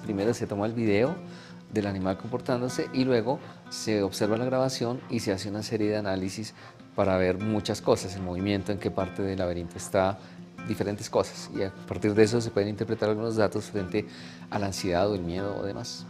Primero 0.05 0.33
se 0.33 0.47
toma 0.47 0.67
el 0.67 0.73
video 0.73 1.17
del 1.73 1.85
animal 1.85 2.17
comportándose 2.17 2.87
y 2.93 3.03
luego 3.03 3.39
se 3.69 4.01
observa 4.01 4.37
la 4.37 4.45
grabación 4.45 5.01
y 5.09 5.19
se 5.19 5.33
hace 5.33 5.49
una 5.49 5.63
serie 5.63 5.89
de 5.89 5.97
análisis 5.97 6.53
para 6.95 7.17
ver 7.17 7.37
muchas 7.37 7.81
cosas, 7.81 8.15
el 8.15 8.21
movimiento, 8.21 8.71
en 8.71 8.79
qué 8.79 8.91
parte 8.91 9.21
del 9.21 9.39
laberinto 9.39 9.75
está, 9.75 10.17
diferentes 10.65 11.09
cosas. 11.09 11.49
Y 11.53 11.63
a 11.63 11.73
partir 11.73 12.13
de 12.13 12.23
eso 12.23 12.39
se 12.39 12.51
pueden 12.51 12.69
interpretar 12.69 13.09
algunos 13.09 13.35
datos 13.35 13.65
frente 13.65 14.05
a 14.49 14.59
la 14.59 14.67
ansiedad 14.67 15.09
o 15.09 15.15
el 15.15 15.23
miedo 15.23 15.57
o 15.57 15.63
demás. 15.63 16.05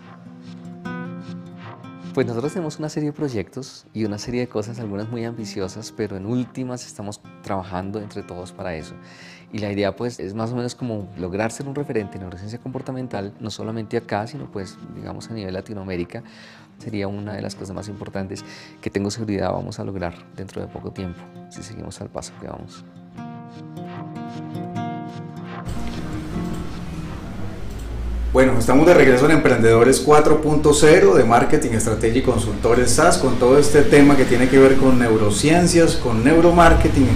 Pues 2.20 2.28
nosotros 2.28 2.52
tenemos 2.52 2.80
una 2.80 2.90
serie 2.90 3.12
de 3.12 3.14
proyectos 3.14 3.86
y 3.94 4.04
una 4.04 4.18
serie 4.18 4.42
de 4.42 4.50
cosas, 4.50 4.78
algunas 4.82 5.08
muy 5.08 5.24
ambiciosas, 5.24 5.94
pero 5.96 6.18
en 6.18 6.26
últimas 6.26 6.86
estamos 6.86 7.22
trabajando 7.44 8.02
entre 8.02 8.24
todos 8.24 8.52
para 8.52 8.76
eso. 8.76 8.94
Y 9.54 9.60
la 9.60 9.72
idea 9.72 9.96
pues 9.96 10.20
es 10.20 10.34
más 10.34 10.52
o 10.52 10.58
menos 10.58 10.76
como 10.76 11.08
lograr 11.18 11.54
ser 11.54 11.70
un 11.70 11.76
referente 11.76 12.18
en 12.18 12.24
neurociencia 12.24 12.60
comportamental, 12.60 13.34
no 13.40 13.50
solamente 13.50 13.96
acá, 13.96 14.28
sino 14.28 14.52
pues 14.52 14.78
digamos 14.96 15.30
a 15.30 15.34
nivel 15.34 15.54
Latinoamérica, 15.54 16.22
sería 16.78 17.08
una 17.08 17.36
de 17.36 17.42
las 17.42 17.56
cosas 17.56 17.74
más 17.74 17.88
importantes 17.88 18.44
que 18.82 18.90
tengo 18.90 19.12
seguridad 19.12 19.54
vamos 19.54 19.80
a 19.80 19.86
lograr 19.86 20.14
dentro 20.36 20.62
de 20.62 20.68
poco 20.68 20.92
tiempo, 20.92 21.22
si 21.50 21.64
seguimos 21.64 22.02
al 22.02 22.10
paso 22.10 22.34
que 22.42 22.48
vamos. 22.48 22.84
Bueno, 28.32 28.54
estamos 28.60 28.86
de 28.86 28.94
regreso 28.94 29.26
en 29.26 29.32
Emprendedores 29.32 30.06
4.0 30.06 31.16
de 31.16 31.24
Marketing, 31.24 31.72
Estrategia 31.72 32.20
y 32.20 32.22
Consultores 32.22 32.92
SAS 32.92 33.18
con 33.18 33.40
todo 33.40 33.58
este 33.58 33.82
tema 33.82 34.16
que 34.16 34.24
tiene 34.24 34.48
que 34.48 34.60
ver 34.60 34.76
con 34.76 35.00
neurociencias, 35.00 35.96
con 35.96 36.24
neuromarketing. 36.24 37.08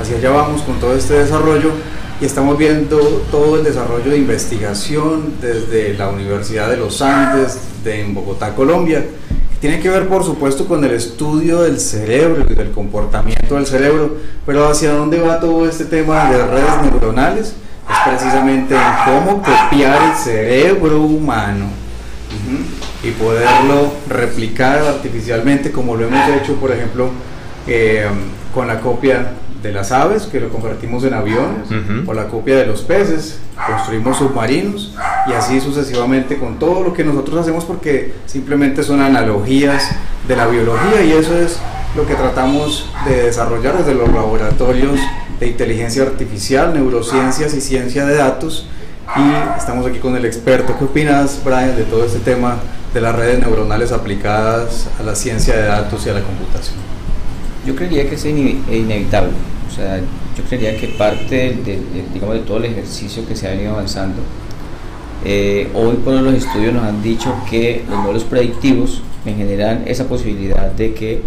Hacia 0.00 0.16
allá 0.16 0.30
vamos 0.30 0.62
con 0.62 0.80
todo 0.80 0.96
este 0.96 1.12
desarrollo 1.12 1.72
y 2.22 2.24
estamos 2.24 2.56
viendo 2.56 2.96
todo 3.30 3.58
el 3.58 3.64
desarrollo 3.64 4.12
de 4.12 4.16
investigación 4.16 5.34
desde 5.42 5.92
la 5.92 6.08
Universidad 6.08 6.70
de 6.70 6.78
los 6.78 7.02
Andes, 7.02 7.58
de 7.84 8.00
en 8.00 8.14
Bogotá, 8.14 8.54
Colombia. 8.54 9.04
Tiene 9.60 9.78
que 9.78 9.90
ver, 9.90 10.08
por 10.08 10.24
supuesto, 10.24 10.66
con 10.66 10.82
el 10.86 10.92
estudio 10.92 11.60
del 11.60 11.78
cerebro 11.78 12.46
y 12.48 12.54
del 12.54 12.70
comportamiento 12.70 13.56
del 13.56 13.66
cerebro, 13.66 14.16
pero 14.46 14.66
hacia 14.66 14.94
dónde 14.94 15.20
va 15.20 15.38
todo 15.38 15.68
este 15.68 15.84
tema 15.84 16.32
de 16.32 16.46
redes 16.46 16.82
neuronales 16.82 17.56
es 17.90 17.96
precisamente 18.08 18.74
en 18.74 18.92
cómo 19.04 19.42
copiar 19.42 20.10
el 20.10 20.16
cerebro 20.16 21.02
humano 21.02 21.66
y 23.02 23.10
poderlo 23.12 23.92
replicar 24.08 24.78
artificialmente 24.78 25.72
como 25.72 25.96
lo 25.96 26.06
hemos 26.06 26.28
hecho, 26.28 26.54
por 26.56 26.70
ejemplo, 26.70 27.10
eh, 27.66 28.06
con 28.54 28.68
la 28.68 28.80
copia 28.80 29.32
de 29.62 29.72
las 29.72 29.92
aves, 29.92 30.24
que 30.24 30.40
lo 30.40 30.48
convertimos 30.48 31.04
en 31.04 31.14
aviones, 31.14 31.68
o 32.06 32.12
la 32.12 32.26
copia 32.26 32.56
de 32.56 32.66
los 32.66 32.82
peces, 32.82 33.38
construimos 33.66 34.18
submarinos 34.18 34.94
y 35.28 35.32
así 35.32 35.60
sucesivamente 35.60 36.36
con 36.36 36.58
todo 36.58 36.82
lo 36.82 36.92
que 36.92 37.04
nosotros 37.04 37.40
hacemos 37.40 37.64
porque 37.64 38.12
simplemente 38.26 38.82
son 38.82 39.00
analogías 39.00 39.92
de 40.26 40.36
la 40.36 40.48
biología 40.48 41.02
y 41.04 41.12
eso 41.12 41.38
es 41.38 41.60
lo 41.94 42.06
que 42.06 42.14
tratamos 42.14 42.90
de 43.06 43.24
desarrollar 43.24 43.78
desde 43.78 43.94
los 43.94 44.08
laboratorios 44.12 44.98
de 45.42 45.48
inteligencia 45.48 46.04
artificial, 46.04 46.72
neurociencias 46.72 47.52
y 47.54 47.60
ciencia 47.60 48.06
de 48.06 48.14
datos. 48.14 48.66
Y 49.16 49.58
estamos 49.58 49.84
aquí 49.84 49.98
con 49.98 50.16
el 50.16 50.24
experto. 50.24 50.76
¿Qué 50.78 50.84
opinas, 50.84 51.40
Brian, 51.44 51.76
de 51.76 51.82
todo 51.82 52.04
este 52.04 52.20
tema 52.20 52.58
de 52.94 53.00
las 53.00 53.14
redes 53.14 53.40
neuronales 53.40 53.90
aplicadas 53.90 54.88
a 54.98 55.02
la 55.02 55.16
ciencia 55.16 55.56
de 55.56 55.64
datos 55.64 56.06
y 56.06 56.10
a 56.10 56.14
la 56.14 56.22
computación? 56.22 56.76
Yo 57.66 57.74
creería 57.74 58.08
que 58.08 58.14
es 58.14 58.24
inevitable. 58.24 59.32
O 59.68 59.74
sea, 59.74 59.98
yo 59.98 60.44
creería 60.48 60.76
que 60.76 60.88
parte 60.96 61.58
de, 61.64 61.80
digamos, 62.14 62.36
de 62.36 62.42
todo 62.42 62.58
el 62.58 62.66
ejercicio 62.66 63.26
que 63.26 63.34
se 63.34 63.48
ha 63.48 63.50
venido 63.50 63.72
avanzando, 63.72 64.22
eh, 65.24 65.68
hoy 65.74 65.96
por 65.96 66.14
los 66.14 66.34
estudios 66.34 66.72
nos 66.72 66.84
han 66.84 67.02
dicho 67.02 67.34
que 67.50 67.84
los 67.88 67.98
modelos 67.98 68.24
predictivos 68.24 69.02
me 69.24 69.34
generan 69.34 69.82
esa 69.86 70.08
posibilidad 70.08 70.70
de 70.70 70.94
que 70.94 71.22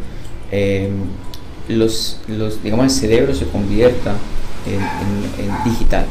eh, 0.52 0.90
los, 1.68 2.20
los, 2.28 2.62
digamos, 2.62 2.86
el 2.86 2.92
cerebro 2.92 3.34
se 3.34 3.46
convierta 3.46 4.14
en, 4.66 5.70
digital. 5.72 6.06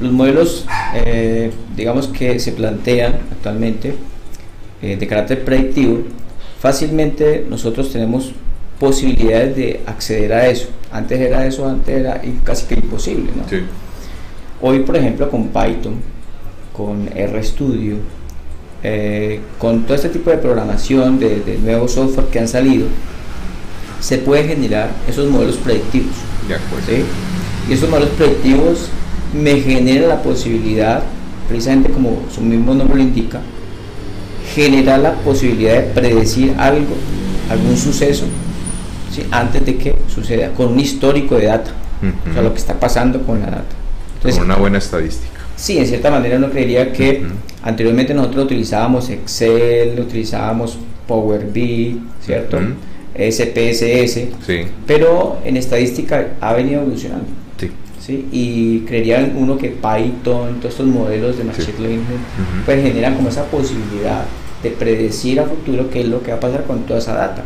los 0.00 0.12
modelos, 0.12 0.66
eh, 0.94 1.50
digamos, 1.76 2.08
que 2.08 2.38
se 2.38 2.52
plantean 2.52 3.14
actualmente 3.30 3.94
eh, 4.80 4.96
de 4.96 5.06
carácter 5.06 5.44
predictivo, 5.44 6.02
fácilmente 6.60 7.46
nosotros 7.48 7.92
tenemos 7.92 8.32
posibilidades 8.78 9.56
de 9.56 9.80
acceder 9.86 10.32
a 10.32 10.48
eso. 10.48 10.68
Antes 10.90 11.20
era 11.20 11.46
eso, 11.46 11.68
antes 11.68 11.96
era 11.96 12.20
casi 12.44 12.66
que 12.66 12.74
imposible. 12.74 13.30
Hoy, 14.60 14.80
por 14.80 14.96
ejemplo, 14.96 15.30
con 15.30 15.48
Python, 15.48 16.00
con 16.72 17.06
RStudio, 17.06 17.96
eh, 18.82 19.40
con 19.58 19.82
todo 19.84 19.94
este 19.94 20.08
tipo 20.08 20.30
de 20.30 20.38
programación, 20.38 21.18
de, 21.18 21.40
de 21.40 21.58
nuevo 21.58 21.88
software 21.88 22.26
que 22.26 22.38
han 22.40 22.48
salido, 22.48 22.86
se 24.00 24.18
puede 24.18 24.44
generar 24.44 24.90
esos 25.08 25.30
modelos 25.30 25.56
predictivos. 25.56 26.14
Y 27.68 27.72
esos 27.72 27.88
modelos 27.88 28.10
predictivos 28.10 28.88
me 29.32 29.60
generan 29.60 30.08
la 30.08 30.22
posibilidad, 30.22 31.02
precisamente 31.48 31.90
como 31.90 32.22
su 32.34 32.40
mismo 32.40 32.74
nombre 32.74 32.96
lo 32.96 33.02
indica, 33.02 33.40
generar 34.54 34.98
la 34.98 35.14
posibilidad 35.14 35.74
de 35.74 35.82
predecir 35.82 36.54
algo, 36.58 36.96
algún 37.48 37.76
suceso, 37.76 38.26
antes 39.30 39.64
de 39.64 39.76
que 39.76 39.94
suceda, 40.12 40.52
con 40.52 40.72
un 40.72 40.80
histórico 40.80 41.36
de 41.36 41.46
data, 41.46 41.70
o 42.28 42.32
sea, 42.32 42.42
lo 42.42 42.52
que 42.52 42.58
está 42.58 42.78
pasando 42.78 43.22
con 43.22 43.40
la 43.40 43.46
data. 43.46 43.74
con 44.22 44.44
una 44.44 44.56
buena 44.56 44.78
estadística. 44.78 45.31
Sí, 45.62 45.78
en 45.78 45.86
cierta 45.86 46.10
manera 46.10 46.38
uno 46.38 46.50
creería 46.50 46.92
que 46.92 47.22
anteriormente 47.62 48.12
nosotros 48.12 48.46
utilizábamos 48.46 49.08
Excel, 49.10 49.96
utilizábamos 49.96 50.76
Power 51.06 51.46
BI, 51.52 52.00
¿cierto? 52.20 52.58
SPSS, 53.14 54.12
sí. 54.44 54.62
pero 54.88 55.38
en 55.44 55.56
estadística 55.56 56.30
ha 56.40 56.52
venido 56.54 56.80
evolucionando. 56.80 57.26
Sí. 57.60 57.70
¿sí? 58.04 58.26
Y 58.32 58.80
creería 58.88 59.32
uno 59.36 59.56
que 59.56 59.68
Python, 59.68 60.58
todos 60.58 60.74
estos 60.74 60.86
modelos 60.88 61.38
de 61.38 61.44
Machine 61.44 61.78
Learning, 61.78 62.06
pues 62.64 62.82
generan 62.82 63.14
como 63.14 63.28
esa 63.28 63.44
posibilidad 63.44 64.24
de 64.64 64.70
predecir 64.70 65.38
a 65.38 65.44
futuro 65.44 65.88
qué 65.90 66.00
es 66.00 66.08
lo 66.08 66.24
que 66.24 66.32
va 66.32 66.38
a 66.38 66.40
pasar 66.40 66.64
con 66.64 66.80
toda 66.86 66.98
esa 66.98 67.14
data. 67.14 67.44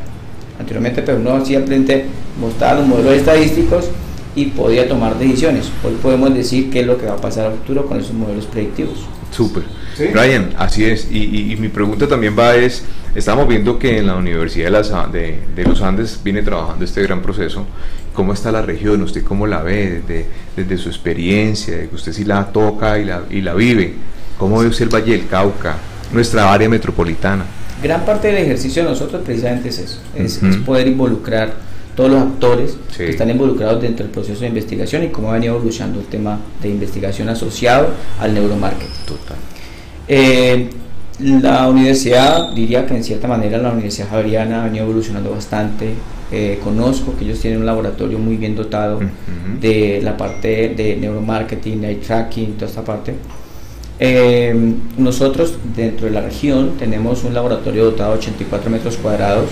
Anteriormente, 0.59 1.03
pues, 1.03 1.19
uno 1.19 1.45
simplemente 1.45 2.07
mostraba 2.41 2.79
los 2.81 2.89
modelos 2.89 3.13
estadísticos 3.13 3.91
y 4.37 4.47
podía 4.47 4.89
tomar 4.89 5.19
decisiones. 5.19 5.73
Hoy 5.83 5.95
podemos 6.01 6.33
decir 6.33 6.71
qué 6.71 6.81
es 6.81 6.87
lo 6.87 6.97
que 6.97 7.07
va 7.07 7.15
a 7.15 7.21
pasar 7.21 7.47
al 7.47 7.55
futuro 7.55 7.87
con 7.87 7.99
esos 7.99 8.13
modelos 8.13 8.47
predictivos. 8.47 9.07
Súper. 9.33 9.65
Brian, 10.13 10.55
así 10.57 10.85
es. 10.85 11.11
Y, 11.11 11.57
mi 11.59 11.69
pregunta 11.69 12.07
también 12.07 12.37
va 12.39 12.55
es, 12.55 12.85
estamos 13.15 13.49
viendo 13.49 13.79
que 13.79 13.99
en 13.99 14.07
la 14.07 14.15
Universidad 14.15 14.67
de, 14.67 14.71
las, 14.71 14.93
de, 15.13 15.65
los 15.65 15.83
Andes 15.83 16.21
viene 16.23 16.43
trabajando 16.43 16.85
este 16.85 17.03
gran 17.03 17.23
proceso. 17.23 17.67
¿Cómo 18.13 18.33
está 18.33 18.53
la 18.53 18.63
región? 18.63 19.03
¿Usted 19.03 19.25
cómo 19.25 19.47
la 19.47 19.63
ve 19.63 20.03
desde, 20.07 20.27
desde 20.55 20.79
su 20.79 20.91
experiencia? 20.91 21.77
De 21.77 21.89
que 21.89 21.95
usted 21.97 22.13
sí 22.13 22.25
la 22.25 22.47
toca 22.53 22.99
y 22.99 23.05
la, 23.05 23.23
y 23.29 23.41
la 23.41 23.55
vive. 23.55 23.95
¿Cómo 24.39 24.61
ve 24.61 24.69
usted 24.69 24.85
el 24.85 24.95
Valle 24.95 25.13
del 25.13 25.27
Cauca? 25.27 25.77
nuestra 26.13 26.53
área 26.53 26.69
metropolitana. 26.69 27.45
Gran 27.83 28.05
parte 28.05 28.29
del 28.29 28.39
ejercicio 28.39 28.83
de 28.83 28.91
nosotros 28.91 29.23
precisamente 29.25 29.69
es 29.69 29.79
eso, 29.79 29.99
es, 30.15 30.43
es 30.43 30.57
poder 30.59 30.87
involucrar 30.89 31.55
todos 31.97 32.11
los 32.11 32.23
actores 32.23 32.77
que 32.97 33.09
están 33.09 33.31
involucrados 33.31 33.81
dentro 33.81 34.05
del 34.05 34.13
proceso 34.13 34.41
de 34.41 34.49
investigación 34.49 35.03
y 35.05 35.09
cómo 35.09 35.31
ha 35.31 35.35
venido 35.35 35.57
evolucionando 35.57 35.99
el 35.99 36.07
tema 36.07 36.39
de 36.63 36.69
investigación 36.69 37.29
asociado 37.31 37.89
al 38.21 38.35
neuromarketing. 38.35 39.07
Total. 39.07 39.37
Eh, 40.07 40.71
la 41.19 41.67
universidad, 41.69 42.53
diría 42.53 42.87
que 42.87 42.95
en 42.95 43.03
cierta 43.03 43.27
manera 43.27 43.57
la 43.57 43.71
Universidad 43.71 44.11
Javeriana 44.11 44.61
ha 44.61 44.65
venido 44.67 44.85
evolucionando 44.85 45.31
bastante. 45.31 45.95
Eh, 46.31 46.61
conozco 46.63 47.17
que 47.17 47.25
ellos 47.25 47.41
tienen 47.41 47.61
un 47.61 47.67
laboratorio 47.67 48.19
muy 48.19 48.37
bien 48.37 48.55
dotado 48.55 49.01
de 49.61 50.01
la 50.03 50.17
parte 50.17 50.75
de 50.77 50.97
neuromarketing, 50.97 51.85
eye 51.85 51.97
tracking, 51.97 52.55
toda 52.55 52.67
esta 52.67 52.85
parte. 52.85 53.15
Eh, 53.99 54.75
nosotros 54.99 55.57
dentro 55.75 56.07
de 56.07 56.13
la 56.13 56.21
región 56.21 56.73
tenemos 56.79 57.25
un 57.25 57.33
laboratorio 57.33 57.87
dotado 57.87 58.13
de 58.13 58.19
84 58.19 58.71
metros 58.71 58.99
cuadrados. 58.99 59.49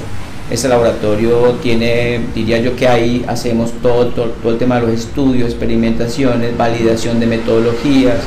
Ese 0.51 0.69
laboratorio 0.69 1.53
tiene, 1.63 2.21
diría 2.35 2.59
yo 2.59 2.77
que 2.77 2.87
ahí 2.87 3.25
hacemos 3.27 3.73
todo, 3.83 4.09
todo, 4.09 4.51
el 4.51 4.59
tema 4.59 4.77
de 4.77 4.83
los 4.83 4.91
estudios, 4.91 5.51
experimentaciones, 5.51 6.57
validación 6.57 7.19
de 7.19 7.27
metodologías 7.27 8.19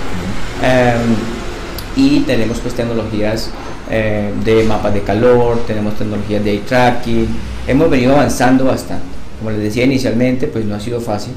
y 1.95 2.21
tenemos 2.21 2.59
pues 2.59 2.73
tecnologías 2.73 3.49
eh, 3.89 4.31
de 4.45 4.63
mapas 4.63 4.93
de 4.93 5.01
calor, 5.01 5.63
tenemos 5.65 5.95
tecnologías 5.95 6.43
de 6.43 6.51
eye 6.51 6.61
tracking, 6.61 7.27
hemos 7.67 7.89
venido 7.89 8.13
avanzando 8.13 8.65
bastante. 8.65 9.05
Como 9.39 9.51
les 9.51 9.61
decía 9.61 9.85
inicialmente, 9.85 10.47
pues 10.47 10.65
no 10.65 10.75
ha 10.75 10.79
sido 10.79 10.99
fácil. 10.99 11.33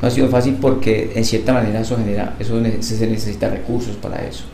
No 0.00 0.08
ha 0.08 0.10
sido 0.10 0.28
fácil 0.28 0.56
porque 0.60 1.12
en 1.14 1.24
cierta 1.24 1.52
manera 1.52 1.80
eso 1.80 1.96
genera, 1.96 2.34
eso 2.38 2.60
se 2.80 3.06
necesita 3.06 3.48
recursos 3.48 3.96
para 3.96 4.24
eso. 4.26 4.44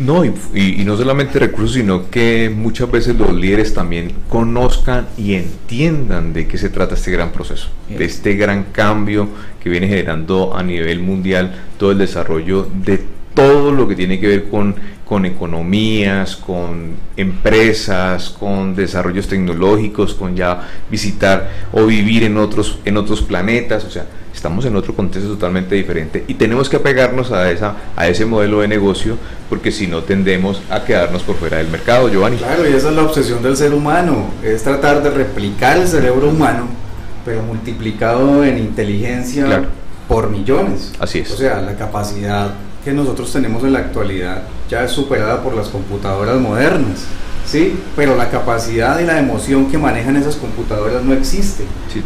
No, 0.00 0.24
y, 0.24 0.32
y, 0.54 0.82
no 0.86 0.96
solamente 0.96 1.38
recursos, 1.38 1.74
sino 1.74 2.08
que 2.08 2.50
muchas 2.54 2.90
veces 2.90 3.16
los 3.16 3.34
líderes 3.34 3.74
también 3.74 4.12
conozcan 4.30 5.06
y 5.18 5.34
entiendan 5.34 6.32
de 6.32 6.48
qué 6.48 6.56
se 6.56 6.70
trata 6.70 6.94
este 6.94 7.10
gran 7.10 7.32
proceso, 7.32 7.68
de 7.86 8.02
este 8.06 8.34
gran 8.34 8.64
cambio 8.72 9.28
que 9.62 9.68
viene 9.68 9.88
generando 9.88 10.56
a 10.56 10.62
nivel 10.62 11.00
mundial 11.00 11.54
todo 11.76 11.92
el 11.92 11.98
desarrollo 11.98 12.66
de 12.82 13.04
todo 13.34 13.72
lo 13.72 13.86
que 13.86 13.94
tiene 13.94 14.18
que 14.18 14.26
ver 14.26 14.48
con, 14.48 14.74
con 15.04 15.26
economías, 15.26 16.34
con 16.34 16.94
empresas, 17.18 18.30
con 18.30 18.74
desarrollos 18.74 19.28
tecnológicos, 19.28 20.14
con 20.14 20.34
ya 20.34 20.66
visitar 20.90 21.68
o 21.72 21.84
vivir 21.84 22.24
en 22.24 22.38
otros, 22.38 22.78
en 22.86 22.96
otros 22.96 23.20
planetas, 23.20 23.84
o 23.84 23.90
sea, 23.90 24.06
estamos 24.34 24.64
en 24.64 24.76
otro 24.76 24.94
contexto 24.94 25.30
totalmente 25.30 25.74
diferente 25.74 26.24
y 26.28 26.34
tenemos 26.34 26.68
que 26.68 26.76
apegarnos 26.76 27.32
a, 27.32 27.50
esa, 27.50 27.74
a 27.96 28.08
ese 28.08 28.24
modelo 28.24 28.60
de 28.60 28.68
negocio 28.68 29.16
porque 29.48 29.72
si 29.72 29.86
no 29.86 30.02
tendemos 30.02 30.62
a 30.70 30.84
quedarnos 30.84 31.22
por 31.22 31.36
fuera 31.36 31.58
del 31.58 31.68
mercado, 31.68 32.08
Giovanni. 32.08 32.36
Claro, 32.36 32.68
y 32.68 32.72
esa 32.72 32.90
es 32.90 32.96
la 32.96 33.02
obsesión 33.02 33.42
del 33.42 33.56
ser 33.56 33.74
humano, 33.74 34.30
es 34.44 34.62
tratar 34.62 35.02
de 35.02 35.10
replicar 35.10 35.76
el 35.76 35.88
cerebro 35.88 36.28
humano, 36.28 36.68
pero 37.24 37.42
multiplicado 37.42 38.44
en 38.44 38.58
inteligencia 38.58 39.64
por 40.08 40.30
millones. 40.30 40.92
Así 40.98 41.20
es. 41.20 41.30
O 41.30 41.36
sea, 41.36 41.60
la 41.60 41.76
capacidad 41.76 42.54
que 42.84 42.92
nosotros 42.92 43.32
tenemos 43.32 43.62
en 43.64 43.72
la 43.72 43.80
actualidad 43.80 44.42
ya 44.68 44.84
es 44.84 44.92
superada 44.92 45.42
por 45.42 45.54
las 45.54 45.68
computadoras 45.68 46.40
modernas, 46.40 47.04
¿sí? 47.46 47.78
Pero 47.96 48.16
la 48.16 48.30
capacidad 48.30 48.98
y 49.00 49.04
la 49.04 49.18
emoción 49.18 49.70
que 49.70 49.78
manejan 49.78 50.16
esas 50.16 50.36
computadoras 50.36 51.02
no 51.02 51.12
existe. 51.12 51.64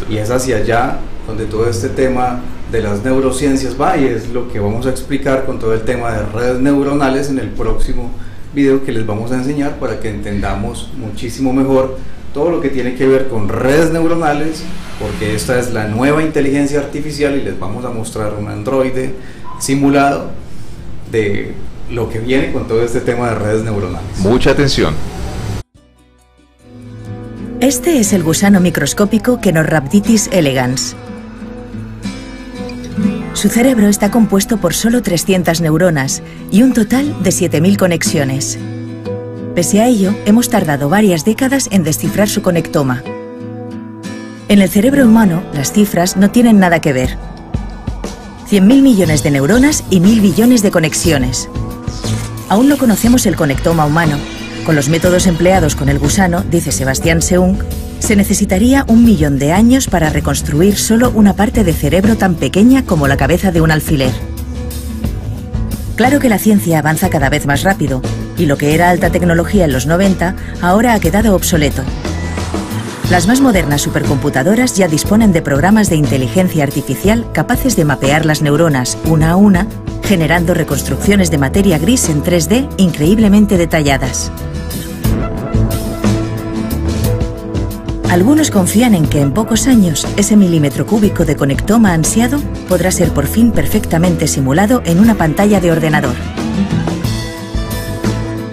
y 0.09 0.17
es 0.17 0.31
hacia 0.31 0.57
allá 0.57 0.99
donde 1.27 1.47
todo 1.47 1.69
este 1.69 1.89
tema 1.89 2.41
de 2.71 2.83
las 2.83 3.05
neurociencias 3.05 3.81
va 3.81 3.97
y 3.97 4.05
es 4.05 4.29
lo 4.31 4.49
que 4.49 4.59
vamos 4.59 4.87
a 4.87 4.91
explicar 4.91 5.47
con 5.47 5.59
todo 5.59 5.75
el 5.75 5.83
tema 5.83 6.13
de 6.13 6.27
redes 6.27 6.61
neuronales 6.61 7.31
en 7.31 7.39
el 7.39 7.49
próximo 7.49 8.11
video 8.55 8.85
que 8.85 8.93
les 8.93 9.07
vamos 9.07 9.33
a 9.33 9.37
enseñar 9.37 9.79
para 9.79 10.01
que 10.01 10.11
entendamos 10.11 10.91
muchísimo 10.97 11.53
mejor 11.53 11.99
todo 12.33 12.51
lo 12.51 12.61
que 12.61 12.69
tiene 12.69 12.97
que 12.97 13.07
ver 13.07 13.29
con 13.29 13.49
redes 13.49 13.93
neuronales, 13.93 14.65
porque 15.01 15.37
esta 15.37 15.59
es 15.59 15.73
la 15.73 15.87
nueva 15.87 16.23
inteligencia 16.23 16.81
artificial 16.81 17.37
y 17.37 17.43
les 17.43 17.59
vamos 17.59 17.85
a 17.85 17.91
mostrar 17.91 18.35
un 18.35 18.49
androide 18.49 19.15
simulado 19.61 20.33
de 21.13 21.55
lo 21.93 22.11
que 22.11 22.19
viene 22.19 22.53
con 22.53 22.67
todo 22.67 22.83
este 22.83 23.01
tema 23.01 23.29
de 23.29 23.35
redes 23.37 23.63
neuronales. 23.63 24.19
Mucha 24.19 24.51
atención. 24.51 24.95
Este 27.65 27.99
es 27.99 28.13
el 28.13 28.23
gusano 28.23 28.61
microscópico 28.61 29.41
Kenorhabditis 29.41 30.29
elegans. 30.33 30.95
Su 33.33 33.49
cerebro 33.49 33.89
está 33.89 34.11
compuesto 34.11 34.59
por 34.59 34.75
solo 34.75 35.01
300 35.01 35.63
neuronas 35.63 36.23
y 36.51 36.63
un 36.63 36.75
total 36.75 37.23
de 37.23 37.31
7.000 37.31 37.79
conexiones. 37.79 38.59
Pese 39.55 39.81
a 39.81 39.87
ello, 39.87 40.15
hemos 40.27 40.51
tardado 40.51 40.91
varias 40.91 41.25
décadas 41.25 41.71
en 41.73 41.85
descifrar 41.85 42.29
su 42.29 42.43
conectoma. 42.43 43.03
En 44.49 44.61
el 44.61 44.69
cerebro 44.69 45.07
humano, 45.07 45.43
las 45.55 45.73
cifras 45.73 46.19
no 46.19 46.31
tienen 46.31 46.59
nada 46.59 46.83
que 46.83 46.93
ver. 46.93 47.17
100.000 48.51 48.61
millones 48.83 49.23
de 49.23 49.31
neuronas 49.31 49.85
y 49.89 50.01
1.000 50.01 50.21
billones 50.21 50.63
de 50.63 50.71
conexiones. 50.71 51.49
Aún 52.51 52.69
no 52.69 52.77
conocemos 52.77 53.25
el 53.25 53.37
conectoma 53.37 53.87
humano. 53.87 54.19
Con 54.65 54.77
los 54.77 54.89
métodos 54.89 55.27
empleados 55.27 55.77
con 55.77 55.91
el 55.91 55.99
gusano, 55.99 56.43
dice 56.51 56.73
Sebastián 56.73 57.21
Seung, 57.21 57.59
se 57.99 58.17
necesitaría 58.17 58.87
un 58.89 59.05
millón 59.05 59.39
de 59.39 59.53
años 59.53 59.89
para 59.89 60.09
reconstruir 60.09 60.79
solo 60.79 61.11
una 61.15 61.35
parte 61.35 61.65
de 61.65 61.75
cerebro 61.75 62.17
tan 62.17 62.35
pequeña 62.35 62.83
como 62.83 63.07
la 63.07 63.19
cabeza 63.19 63.53
de 63.53 63.61
un 63.61 63.71
alfiler. 63.71 64.13
Claro 65.97 66.19
que 66.19 66.31
la 66.31 66.39
ciencia 66.39 66.79
avanza 66.79 67.11
cada 67.11 67.29
vez 67.29 67.45
más 67.45 67.63
rápido, 67.63 68.01
y 68.39 68.47
lo 68.47 68.57
que 68.57 68.75
era 68.75 68.89
alta 68.89 69.11
tecnología 69.11 69.67
en 69.67 69.73
los 69.73 69.87
90 69.87 70.35
ahora 70.63 70.95
ha 70.95 71.01
quedado 71.01 71.37
obsoleto. 71.37 71.83
Las 73.11 73.27
más 73.27 73.43
modernas 73.43 73.83
supercomputadoras 73.83 74.77
ya 74.77 74.89
disponen 74.89 75.33
de 75.33 75.43
programas 75.43 75.91
de 75.91 75.97
inteligencia 75.97 76.65
artificial 76.65 77.27
capaces 77.33 77.77
de 77.77 77.85
mapear 77.85 78.25
las 78.25 78.41
neuronas 78.41 78.97
una 79.05 79.33
a 79.33 79.37
una, 79.37 79.67
generando 80.03 80.55
reconstrucciones 80.55 81.31
de 81.31 81.37
materia 81.37 81.79
gris 81.79 82.09
en 82.09 82.23
3D 82.23 82.67
increíblemente 82.79 83.59
detalladas. 83.59 84.33
Algunos 88.11 88.51
confían 88.51 88.95
en 88.95 89.07
que 89.07 89.21
en 89.21 89.33
pocos 89.33 89.67
años 89.67 90.07
ese 90.17 90.37
milímetro 90.37 90.87
cúbico 90.87 91.25
de 91.25 91.37
conectoma 91.37 91.93
ansiado 91.93 92.39
podrá 92.69 92.91
ser 92.91 93.11
por 93.11 93.27
fin 93.27 93.51
perfectamente 93.51 94.29
simulado 94.29 94.83
en 94.85 95.01
una 95.01 95.17
pantalla 95.17 95.61
de 95.61 95.73
ordenador. 95.73 96.15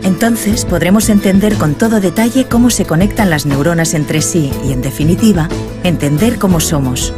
Entonces 0.03 0.65
podremos 0.65 1.09
entender 1.09 1.55
con 1.55 1.75
todo 1.75 1.99
detalle 1.99 2.45
cómo 2.45 2.69
se 2.69 2.85
conectan 2.85 3.29
las 3.29 3.45
neuronas 3.45 3.93
entre 3.93 4.21
sí 4.21 4.51
y, 4.65 4.71
en 4.71 4.81
definitiva, 4.81 5.47
entender 5.83 6.39
cómo 6.39 6.59
somos. 6.59 7.13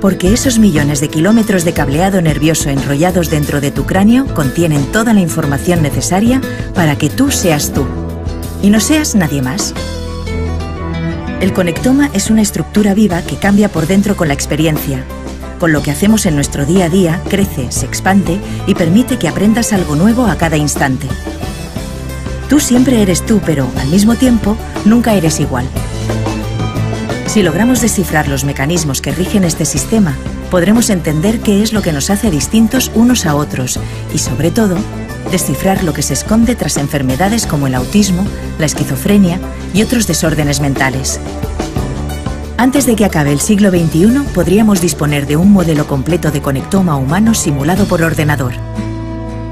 Porque 0.00 0.32
esos 0.32 0.60
millones 0.60 1.00
de 1.00 1.08
kilómetros 1.08 1.64
de 1.64 1.72
cableado 1.72 2.22
nervioso 2.22 2.70
enrollados 2.70 3.30
dentro 3.30 3.60
de 3.60 3.72
tu 3.72 3.84
cráneo 3.84 4.26
contienen 4.34 4.84
toda 4.92 5.12
la 5.12 5.20
información 5.20 5.82
necesaria 5.82 6.40
para 6.74 6.96
que 6.96 7.10
tú 7.10 7.32
seas 7.32 7.72
tú 7.72 8.05
y 8.62 8.70
no 8.70 8.80
seas 8.80 9.14
nadie 9.14 9.42
más. 9.42 9.74
El 11.40 11.52
conectoma 11.52 12.10
es 12.12 12.30
una 12.30 12.42
estructura 12.42 12.94
viva 12.94 13.22
que 13.22 13.36
cambia 13.36 13.68
por 13.68 13.86
dentro 13.86 14.16
con 14.16 14.28
la 14.28 14.34
experiencia 14.34 15.04
con 15.58 15.72
lo 15.72 15.82
que 15.82 15.90
hacemos 15.90 16.26
en 16.26 16.34
nuestro 16.34 16.66
día 16.66 16.86
a 16.86 16.88
día, 16.88 17.20
crece, 17.28 17.72
se 17.72 17.86
expande 17.86 18.38
y 18.66 18.74
permite 18.74 19.18
que 19.18 19.28
aprendas 19.28 19.72
algo 19.72 19.96
nuevo 19.96 20.26
a 20.26 20.36
cada 20.36 20.56
instante. 20.56 21.06
Tú 22.48 22.60
siempre 22.60 23.02
eres 23.02 23.24
tú, 23.24 23.40
pero 23.44 23.68
al 23.78 23.88
mismo 23.88 24.14
tiempo 24.14 24.56
nunca 24.84 25.14
eres 25.14 25.40
igual. 25.40 25.66
Si 27.26 27.42
logramos 27.42 27.80
descifrar 27.80 28.28
los 28.28 28.44
mecanismos 28.44 29.00
que 29.00 29.12
rigen 29.12 29.44
este 29.44 29.64
sistema, 29.64 30.16
podremos 30.50 30.90
entender 30.90 31.40
qué 31.40 31.62
es 31.62 31.72
lo 31.72 31.82
que 31.82 31.92
nos 31.92 32.08
hace 32.10 32.30
distintos 32.30 32.90
unos 32.94 33.26
a 33.26 33.34
otros 33.34 33.80
y, 34.14 34.18
sobre 34.18 34.50
todo, 34.50 34.76
descifrar 35.30 35.84
lo 35.84 35.92
que 35.92 36.02
se 36.02 36.14
esconde 36.14 36.54
tras 36.54 36.76
enfermedades 36.76 37.46
como 37.46 37.66
el 37.66 37.74
autismo, 37.74 38.26
la 38.58 38.66
esquizofrenia 38.66 39.40
y 39.74 39.82
otros 39.82 40.06
desórdenes 40.06 40.60
mentales. 40.60 41.20
Antes 42.58 42.86
de 42.86 42.96
que 42.96 43.04
acabe 43.04 43.32
el 43.32 43.40
siglo 43.40 43.70
XXI, 43.70 44.22
podríamos 44.34 44.80
disponer 44.80 45.26
de 45.26 45.36
un 45.36 45.52
modelo 45.52 45.86
completo 45.86 46.30
de 46.30 46.40
conectoma 46.40 46.96
humano 46.96 47.34
simulado 47.34 47.84
por 47.84 48.02
ordenador. 48.02 48.54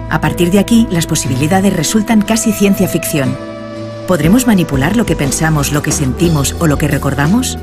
A 0.08 0.20
partir 0.20 0.50
de 0.50 0.58
aquí, 0.58 0.86
las 0.90 1.06
posibilidades 1.06 1.74
resultan 1.74 2.22
casi 2.22 2.52
ciencia 2.52 2.88
ficción. 2.88 3.36
¿Podremos 4.08 4.46
manipular 4.46 4.96
lo 4.96 5.04
que 5.04 5.16
pensamos, 5.16 5.72
lo 5.72 5.82
que 5.82 5.92
sentimos 5.92 6.56
o 6.60 6.66
lo 6.66 6.78
que 6.78 6.88
recordamos? 6.88 7.58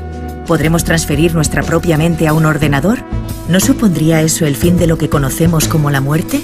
¿Podremos 0.46 0.84
transferir 0.84 1.34
nuestra 1.34 1.62
propia 1.62 1.96
mente 1.96 2.28
a 2.28 2.32
un 2.32 2.46
ordenador? 2.46 3.00
¿No 3.48 3.58
supondría 3.58 4.22
eso 4.22 4.46
el 4.46 4.56
fin 4.56 4.76
de 4.76 4.86
lo 4.86 4.96
que 4.96 5.08
conocemos 5.08 5.66
como 5.66 5.90
la 5.90 6.00
muerte? 6.00 6.40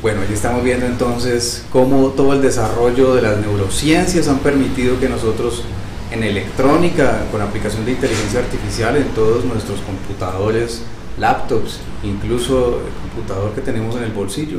Bueno, 0.00 0.22
aquí 0.22 0.32
estamos 0.32 0.64
viendo 0.64 0.86
entonces 0.86 1.64
cómo 1.70 2.08
todo 2.08 2.32
el 2.32 2.42
desarrollo 2.42 3.14
de 3.14 3.22
las 3.22 3.38
neurociencias 3.38 4.28
han 4.28 4.38
permitido 4.38 4.98
que 4.98 5.08
nosotros 5.08 5.64
en 6.10 6.22
electrónica, 6.22 7.24
con 7.30 7.42
aplicación 7.42 7.84
de 7.84 7.92
inteligencia 7.92 8.40
artificial 8.40 8.96
en 8.96 9.08
todos 9.14 9.44
nuestros 9.44 9.80
computadores 9.80 10.82
laptops, 11.18 11.80
incluso 12.02 12.80
el 12.86 13.10
computador 13.10 13.52
que 13.54 13.60
tenemos 13.60 13.96
en 13.96 14.04
el 14.04 14.12
bolsillo, 14.12 14.58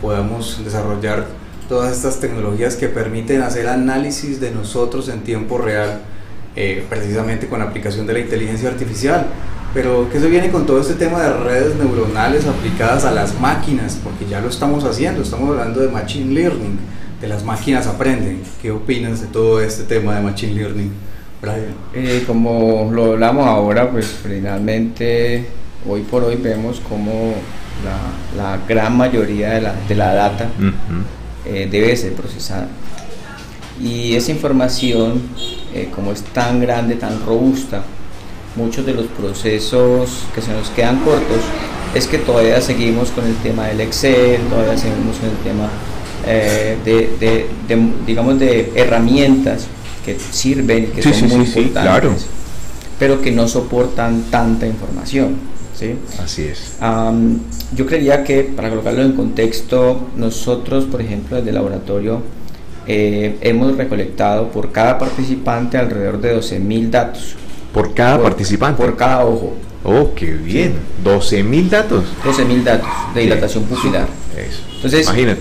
podamos 0.00 0.62
desarrollar 0.64 1.26
todas 1.68 1.92
estas 1.92 2.20
tecnologías 2.20 2.76
que 2.76 2.88
permiten 2.88 3.42
hacer 3.42 3.68
análisis 3.68 4.40
de 4.40 4.50
nosotros 4.50 5.08
en 5.08 5.22
tiempo 5.22 5.58
real, 5.58 6.02
eh, 6.54 6.84
precisamente 6.88 7.48
con 7.48 7.62
aplicación 7.62 8.06
de 8.06 8.12
la 8.14 8.18
inteligencia 8.20 8.68
artificial. 8.68 9.26
Pero 9.74 10.08
¿qué 10.10 10.20
se 10.20 10.28
viene 10.28 10.50
con 10.50 10.66
todo 10.66 10.80
este 10.80 10.94
tema 10.94 11.20
de 11.22 11.32
redes 11.32 11.76
neuronales 11.76 12.46
aplicadas 12.46 13.04
a 13.04 13.10
las 13.10 13.40
máquinas? 13.40 13.98
Porque 14.04 14.26
ya 14.28 14.40
lo 14.40 14.48
estamos 14.48 14.84
haciendo, 14.84 15.22
estamos 15.22 15.48
hablando 15.50 15.80
de 15.80 15.88
Machine 15.88 16.34
Learning, 16.34 16.78
de 17.20 17.28
las 17.28 17.42
máquinas 17.42 17.86
aprenden. 17.86 18.42
¿Qué 18.60 18.70
opinas 18.70 19.22
de 19.22 19.28
todo 19.28 19.62
este 19.62 19.84
tema 19.84 20.16
de 20.16 20.22
Machine 20.22 20.54
Learning, 20.54 20.92
Brian? 21.40 21.74
Eh, 21.94 22.24
como 22.26 22.90
lo 22.92 23.12
hablamos 23.12 23.46
ahora, 23.46 23.90
pues 23.90 24.06
finalmente 24.22 25.46
hoy 25.88 26.02
por 26.02 26.22
hoy 26.24 26.36
vemos 26.36 26.80
como 26.80 27.32
la, 27.82 28.42
la 28.42 28.58
gran 28.68 28.94
mayoría 28.94 29.52
de 29.52 29.62
la, 29.62 29.74
de 29.88 29.94
la 29.94 30.12
data 30.12 30.48
eh, 31.46 31.66
debe 31.70 31.96
ser 31.96 32.12
procesada. 32.12 32.68
Y 33.82 34.14
esa 34.14 34.32
información, 34.32 35.22
eh, 35.74 35.88
como 35.94 36.12
es 36.12 36.22
tan 36.22 36.60
grande, 36.60 36.96
tan 36.96 37.24
robusta, 37.24 37.82
muchos 38.56 38.84
de 38.86 38.94
los 38.94 39.06
procesos 39.06 40.24
que 40.34 40.42
se 40.42 40.52
nos 40.52 40.70
quedan 40.70 41.00
cortos 41.04 41.40
es 41.94 42.06
que 42.06 42.18
todavía 42.18 42.60
seguimos 42.60 43.10
con 43.10 43.26
el 43.26 43.34
tema 43.36 43.66
del 43.66 43.80
Excel, 43.80 44.40
todavía 44.48 44.78
seguimos 44.78 45.16
con 45.16 45.28
el 45.28 45.36
tema 45.36 45.68
eh, 46.26 46.76
de, 46.84 47.46
digamos, 48.06 48.38
de 48.38 48.72
herramientas 48.74 49.66
que 50.04 50.18
sirven, 50.18 50.92
que 50.92 51.02
son 51.02 51.28
muy 51.28 51.46
importantes, 51.46 52.26
pero 52.98 53.20
que 53.20 53.30
no 53.30 53.48
soportan 53.48 54.22
tanta 54.30 54.66
información. 54.66 55.36
¿sí? 55.74 55.94
Así 56.22 56.44
es. 56.44 56.76
yo 57.74 57.86
creía 57.86 58.24
que, 58.24 58.44
para 58.44 58.70
colocarlo 58.70 59.02
en 59.02 59.12
contexto, 59.12 60.08
nosotros, 60.16 60.84
por 60.84 61.02
ejemplo, 61.02 61.36
desde 61.36 61.50
el 61.50 61.56
laboratorio, 61.56 62.22
eh, 62.86 63.38
hemos 63.42 63.76
recolectado 63.76 64.48
por 64.48 64.72
cada 64.72 64.98
participante 64.98 65.78
alrededor 65.78 66.20
de 66.20 66.36
12.000 66.36 66.90
datos. 66.90 67.36
¿Por 67.72 67.94
cada 67.94 68.22
participante? 68.22 68.82
Por 68.82 68.96
cada 68.96 69.24
ojo. 69.24 69.54
Oh, 69.84 70.10
qué 70.14 70.26
bien. 70.26 70.74
12.000 71.04 71.68
datos. 71.68 72.04
12.000 72.24 72.62
datos 72.62 72.88
de 73.14 73.20
dilatación 73.22 73.64
pupilar. 73.64 74.06
Eso. 74.36 74.62
Entonces, 74.76 75.06
imagínate. 75.06 75.40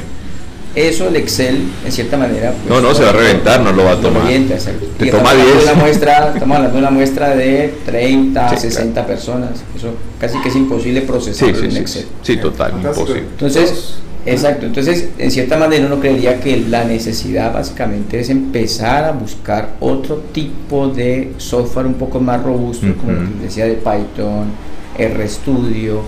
Eso 0.73 1.09
el 1.09 1.17
Excel, 1.17 1.63
en 1.85 1.91
cierta 1.91 2.15
manera. 2.15 2.53
Pues, 2.53 2.69
no, 2.69 2.79
no, 2.79 2.95
se 2.95 3.03
va 3.03 3.09
a 3.09 3.13
reventar, 3.13 3.59
no 3.59 3.73
lo 3.73 3.83
va 3.83 3.91
a 3.91 3.97
tomar. 3.97 4.25
Te 4.25 5.11
toma 5.11 5.33
10. 5.33 5.75
muestra, 5.75 6.31
estamos 6.33 6.55
hablando 6.55 6.77
de 6.77 6.79
una 6.79 6.91
muestra 6.91 7.35
de 7.35 7.73
30, 7.85 8.57
60 8.57 9.05
personas. 9.05 9.49
Eso 9.75 9.93
casi 10.17 10.39
que 10.39 10.47
es 10.47 10.55
imposible 10.55 11.01
procesar 11.01 11.49
en 11.49 11.75
Excel. 11.75 12.05
Sí, 12.21 12.37
total, 12.37 12.73
imposible. 12.81 13.19
Entonces, 13.19 13.95
Exacto, 14.25 14.67
entonces 14.67 15.09
en 15.17 15.31
cierta 15.31 15.57
manera 15.57 15.85
uno 15.85 15.99
creería 15.99 16.39
que 16.39 16.57
la 16.57 16.83
necesidad 16.83 17.53
básicamente 17.53 18.19
es 18.19 18.29
empezar 18.29 19.05
a 19.05 19.11
buscar 19.11 19.69
otro 19.79 20.17
tipo 20.31 20.87
de 20.87 21.33
software 21.37 21.85
un 21.87 21.95
poco 21.95 22.19
más 22.19 22.43
robusto, 22.43 22.87
como 22.97 23.17
decía 23.41 23.65
de 23.65 23.75
Python, 23.75 24.51
RStudio, 24.97 26.01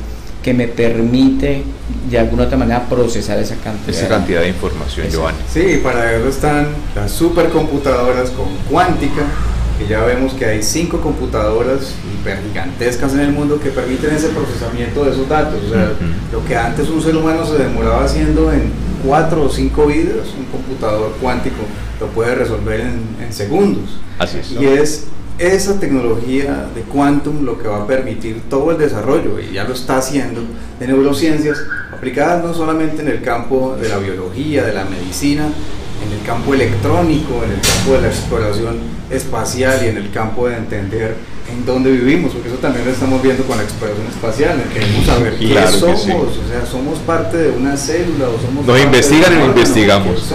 que 0.44 0.54
me 0.54 0.68
permite 0.68 1.64
de 2.10 2.20
alguna 2.20 2.44
otra 2.44 2.58
manera 2.58 2.84
procesar 2.88 3.40
esa 3.40 3.56
cantidad. 3.56 3.90
Esa 3.98 4.08
cantidad 4.10 4.42
de 4.42 4.50
información, 4.50 5.08
Giovanni. 5.10 5.38
Sí, 5.52 5.80
para 5.82 6.14
eso 6.14 6.28
están 6.28 6.68
las 6.96 7.12
supercomputadoras 7.12 8.30
con 8.32 8.48
cuántica 8.70 9.24
que 9.78 9.88
ya 9.88 10.04
vemos 10.04 10.34
que 10.34 10.46
hay 10.46 10.64
cinco 10.64 11.00
computadoras 11.02 11.96
gigantescas 12.48 13.14
en 13.14 13.20
el 13.22 13.32
mundo 13.32 13.60
que 13.60 13.70
permiten 13.70 14.14
ese 14.14 14.30
procesamiento 14.30 15.04
de 15.04 15.12
esos 15.12 15.28
datos. 15.28 15.60
O 15.66 15.70
sea, 15.70 15.92
lo 16.32 16.44
que 16.46 16.56
antes 16.56 16.90
un 16.90 17.02
ser 17.02 17.16
humano 17.16 17.46
se 17.46 17.58
demoraba 17.58 18.06
haciendo 18.06 18.52
en 18.52 18.72
cuatro 19.06 19.44
o 19.44 19.50
cinco 19.50 19.88
vídeos, 19.88 20.34
un 20.38 20.46
computador 20.46 21.14
cuántico 21.22 21.64
lo 22.00 22.08
puede 22.08 22.36
resolver 22.36 22.82
en, 22.82 23.34
segundos. 23.34 24.00
Así 24.20 24.38
es. 24.38 24.52
Y 24.52 24.66
es 24.66 25.08
esa 25.40 25.80
tecnología 25.80 26.68
de 26.76 26.82
quantum 26.82 27.44
lo 27.44 27.58
que 27.58 27.68
va 27.68 27.84
a 27.84 27.88
permitir 27.88 28.44
todo 28.50 28.72
el 28.72 28.78
desarrollo, 28.78 29.40
y 29.40 29.54
ya 29.54 29.64
lo 29.64 29.74
está 29.74 29.98
haciendo, 29.98 30.42
de 30.80 30.88
neurociencias 30.88 31.58
aplicadas 31.92 32.44
no 32.44 32.54
solamente 32.54 33.02
en 33.02 33.08
el 33.08 33.22
campo 33.22 33.76
de 33.80 33.90
la 33.90 33.98
biología, 33.98 34.64
de 34.64 34.74
la 34.74 34.86
medicina, 34.86 35.50
en 36.06 36.18
el 36.18 36.26
campo 36.26 36.54
electrónico, 36.54 37.44
en 37.44 37.52
el 37.52 37.62
campo 37.62 37.94
de 37.94 38.02
la 38.02 38.08
exploración 38.08 38.78
espacial 39.10 39.82
y 39.86 39.90
en 39.90 39.98
el 39.98 40.12
campo 40.12 40.48
de 40.48 40.58
entender 40.58 41.16
en 41.52 41.66
dónde 41.66 41.92
vivimos, 41.92 42.32
porque 42.32 42.48
eso 42.48 42.58
también 42.58 42.86
lo 42.86 42.92
estamos 42.92 43.22
viendo 43.22 43.44
con 43.44 43.58
la 43.58 43.64
exploración 43.64 44.08
espacial, 44.08 44.64
queremos 44.74 45.06
saber 45.06 45.38
qué 45.38 45.68
somos, 45.78 46.38
o 46.38 46.48
sea, 46.50 46.66
somos 46.66 47.00
parte 47.00 47.38
de 47.38 47.52
una 47.52 47.76
célula 47.76 48.30
o 48.30 48.42
somos... 48.42 48.66
Nos 48.66 48.80
investigan 48.80 49.40
y 49.40 49.46
investigamos. 49.46 50.34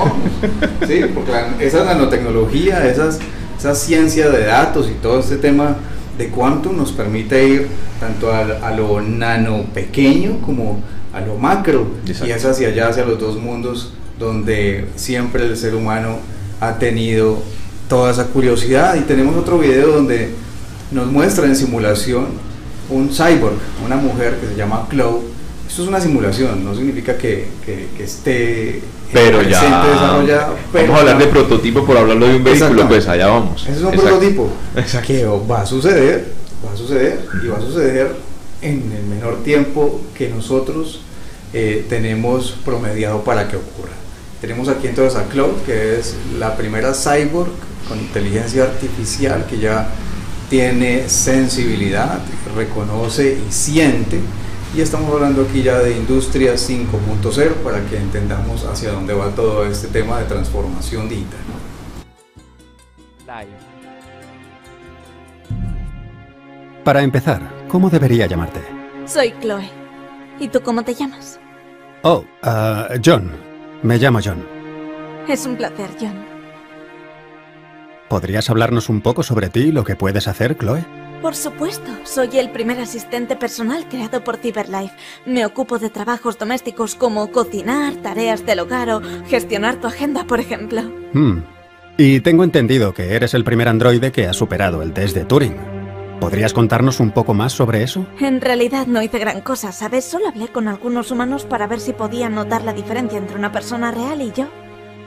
Sí, 0.86 1.00
porque 1.14 1.32
esa 1.60 1.84
nanotecnología, 1.84 2.86
esas, 2.86 3.18
esa 3.58 3.74
ciencia 3.74 4.28
de 4.28 4.44
datos 4.44 4.88
y 4.88 5.02
todo 5.02 5.20
este 5.20 5.36
tema 5.36 5.76
de 6.18 6.28
quantum 6.28 6.76
nos 6.76 6.92
permite 6.92 7.48
ir 7.48 7.68
tanto 8.00 8.30
a, 8.32 8.40
a 8.40 8.74
lo 8.74 9.00
nano 9.00 9.64
pequeño 9.72 10.40
como 10.44 10.82
a 11.12 11.20
lo 11.20 11.36
macro, 11.36 11.86
y 12.06 12.30
es 12.30 12.44
hacia 12.44 12.68
allá, 12.68 12.88
hacia 12.88 13.04
los 13.04 13.18
dos 13.18 13.36
mundos 13.36 13.92
donde 14.18 14.86
siempre 14.96 15.46
el 15.46 15.56
ser 15.56 15.74
humano 15.74 16.18
ha 16.60 16.78
tenido 16.78 17.42
toda 17.88 18.10
esa 18.10 18.26
curiosidad. 18.26 18.96
Y 18.96 19.00
tenemos 19.00 19.36
otro 19.36 19.58
video 19.58 19.88
donde 19.88 20.30
nos 20.90 21.06
muestra 21.06 21.46
en 21.46 21.56
simulación 21.56 22.26
un 22.90 23.10
cyborg, 23.10 23.58
una 23.84 23.96
mujer 23.96 24.38
que 24.40 24.48
se 24.48 24.56
llama 24.56 24.86
Chloe. 24.90 25.20
Esto 25.68 25.82
es 25.82 25.88
una 25.88 26.00
simulación, 26.00 26.64
no 26.64 26.74
significa 26.74 27.18
que, 27.18 27.46
que, 27.64 28.02
esté 28.02 28.80
pero 29.12 29.42
ya 29.42 29.86
desarrollado. 29.86 30.56
vamos 30.72 30.90
a 30.90 31.00
hablar 31.00 31.18
de 31.18 31.26
prototipo 31.26 31.84
por 31.84 31.96
hablarlo 31.98 32.26
de 32.26 32.36
un 32.36 32.44
vehículo, 32.44 32.88
pues 32.88 33.06
allá 33.06 33.26
vamos. 33.26 33.62
Ese 33.62 33.72
es 33.72 33.82
un 33.82 33.92
prototipo 33.92 34.50
que 35.06 35.26
va 35.26 35.60
a 35.60 35.66
suceder, 35.66 36.32
va 36.66 36.72
a 36.72 36.76
suceder 36.76 37.20
y 37.44 37.48
va 37.48 37.58
a 37.58 37.60
suceder 37.60 38.16
en 38.62 38.92
el 38.92 39.04
menor 39.04 39.42
tiempo 39.42 40.00
que 40.16 40.30
nosotros 40.30 41.02
eh, 41.52 41.84
tenemos 41.88 42.56
promediado 42.64 43.22
para 43.22 43.46
que 43.48 43.56
ocurra. 43.56 43.92
Tenemos 44.40 44.68
aquí 44.68 44.86
entonces 44.86 45.18
a 45.18 45.24
Cloud, 45.24 45.62
que 45.66 45.98
es 45.98 46.16
la 46.38 46.56
primera 46.56 46.92
cyborg 46.94 47.50
con 47.88 47.98
inteligencia 47.98 48.64
artificial 48.64 49.46
que 49.46 49.58
ya 49.58 49.88
tiene 50.48 51.08
sensibilidad, 51.08 52.20
reconoce 52.54 53.38
y 53.46 53.52
siente. 53.52 54.20
Y 54.76 54.80
estamos 54.80 55.12
hablando 55.12 55.42
aquí 55.42 55.62
ya 55.62 55.78
de 55.78 55.96
industria 55.96 56.54
5.0 56.54 57.54
para 57.64 57.84
que 57.86 57.96
entendamos 57.96 58.64
hacia 58.64 58.92
dónde 58.92 59.14
va 59.14 59.30
todo 59.30 59.66
este 59.66 59.88
tema 59.88 60.20
de 60.20 60.26
transformación 60.26 61.08
digital. 61.08 61.40
Para 66.84 67.02
empezar, 67.02 67.66
¿cómo 67.68 67.90
debería 67.90 68.26
llamarte? 68.26 68.60
Soy 69.06 69.34
Chloe. 69.40 69.68
¿Y 70.38 70.48
tú 70.48 70.60
cómo 70.62 70.84
te 70.84 70.94
llamas? 70.94 71.40
Oh, 72.02 72.24
uh, 72.44 72.98
John. 73.04 73.47
Me 73.82 73.96
llamo 73.98 74.18
John. 74.22 74.44
Es 75.28 75.46
un 75.46 75.56
placer, 75.56 75.90
John. 76.00 76.24
¿Podrías 78.08 78.48
hablarnos 78.50 78.88
un 78.88 79.02
poco 79.02 79.22
sobre 79.22 79.50
ti 79.50 79.60
y 79.60 79.72
lo 79.72 79.84
que 79.84 79.94
puedes 79.94 80.26
hacer, 80.26 80.56
Chloe? 80.56 80.84
Por 81.22 81.34
supuesto, 81.34 81.90
soy 82.04 82.38
el 82.38 82.50
primer 82.50 82.80
asistente 82.80 83.36
personal 83.36 83.88
creado 83.88 84.24
por 84.24 84.38
Cyberlife. 84.38 84.94
Me 85.26 85.44
ocupo 85.44 85.78
de 85.78 85.90
trabajos 85.90 86.38
domésticos 86.38 86.94
como 86.94 87.30
cocinar, 87.30 87.94
tareas 87.96 88.46
del 88.46 88.60
hogar 88.60 88.90
o 88.90 89.02
gestionar 89.26 89.76
tu 89.76 89.88
agenda, 89.88 90.24
por 90.24 90.40
ejemplo. 90.40 90.82
Hmm. 91.12 91.42
Y 91.96 92.20
tengo 92.20 92.44
entendido 92.44 92.94
que 92.94 93.14
eres 93.14 93.34
el 93.34 93.44
primer 93.44 93.68
androide 93.68 94.12
que 94.12 94.26
ha 94.26 94.32
superado 94.32 94.82
el 94.82 94.92
test 94.92 95.14
de 95.14 95.24
Turing. 95.24 95.77
¿Podrías 96.20 96.52
contarnos 96.52 97.00
un 97.00 97.12
poco 97.12 97.32
más 97.32 97.52
sobre 97.52 97.82
eso? 97.82 98.06
En 98.20 98.40
realidad 98.40 98.86
no 98.86 99.02
hice 99.02 99.18
gran 99.18 99.40
cosa, 99.40 99.72
¿sabes? 99.72 100.04
Solo 100.04 100.28
hablé 100.28 100.48
con 100.48 100.66
algunos 100.66 101.10
humanos 101.10 101.44
para 101.44 101.66
ver 101.66 101.80
si 101.80 101.92
podían 101.92 102.34
notar 102.34 102.64
la 102.64 102.72
diferencia 102.72 103.18
entre 103.18 103.36
una 103.36 103.52
persona 103.52 103.90
real 103.92 104.20
y 104.20 104.32
yo. 104.32 104.48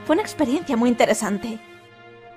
Fue 0.06 0.14
una 0.14 0.22
experiencia 0.22 0.76
muy 0.76 0.88
interesante. 0.88 1.58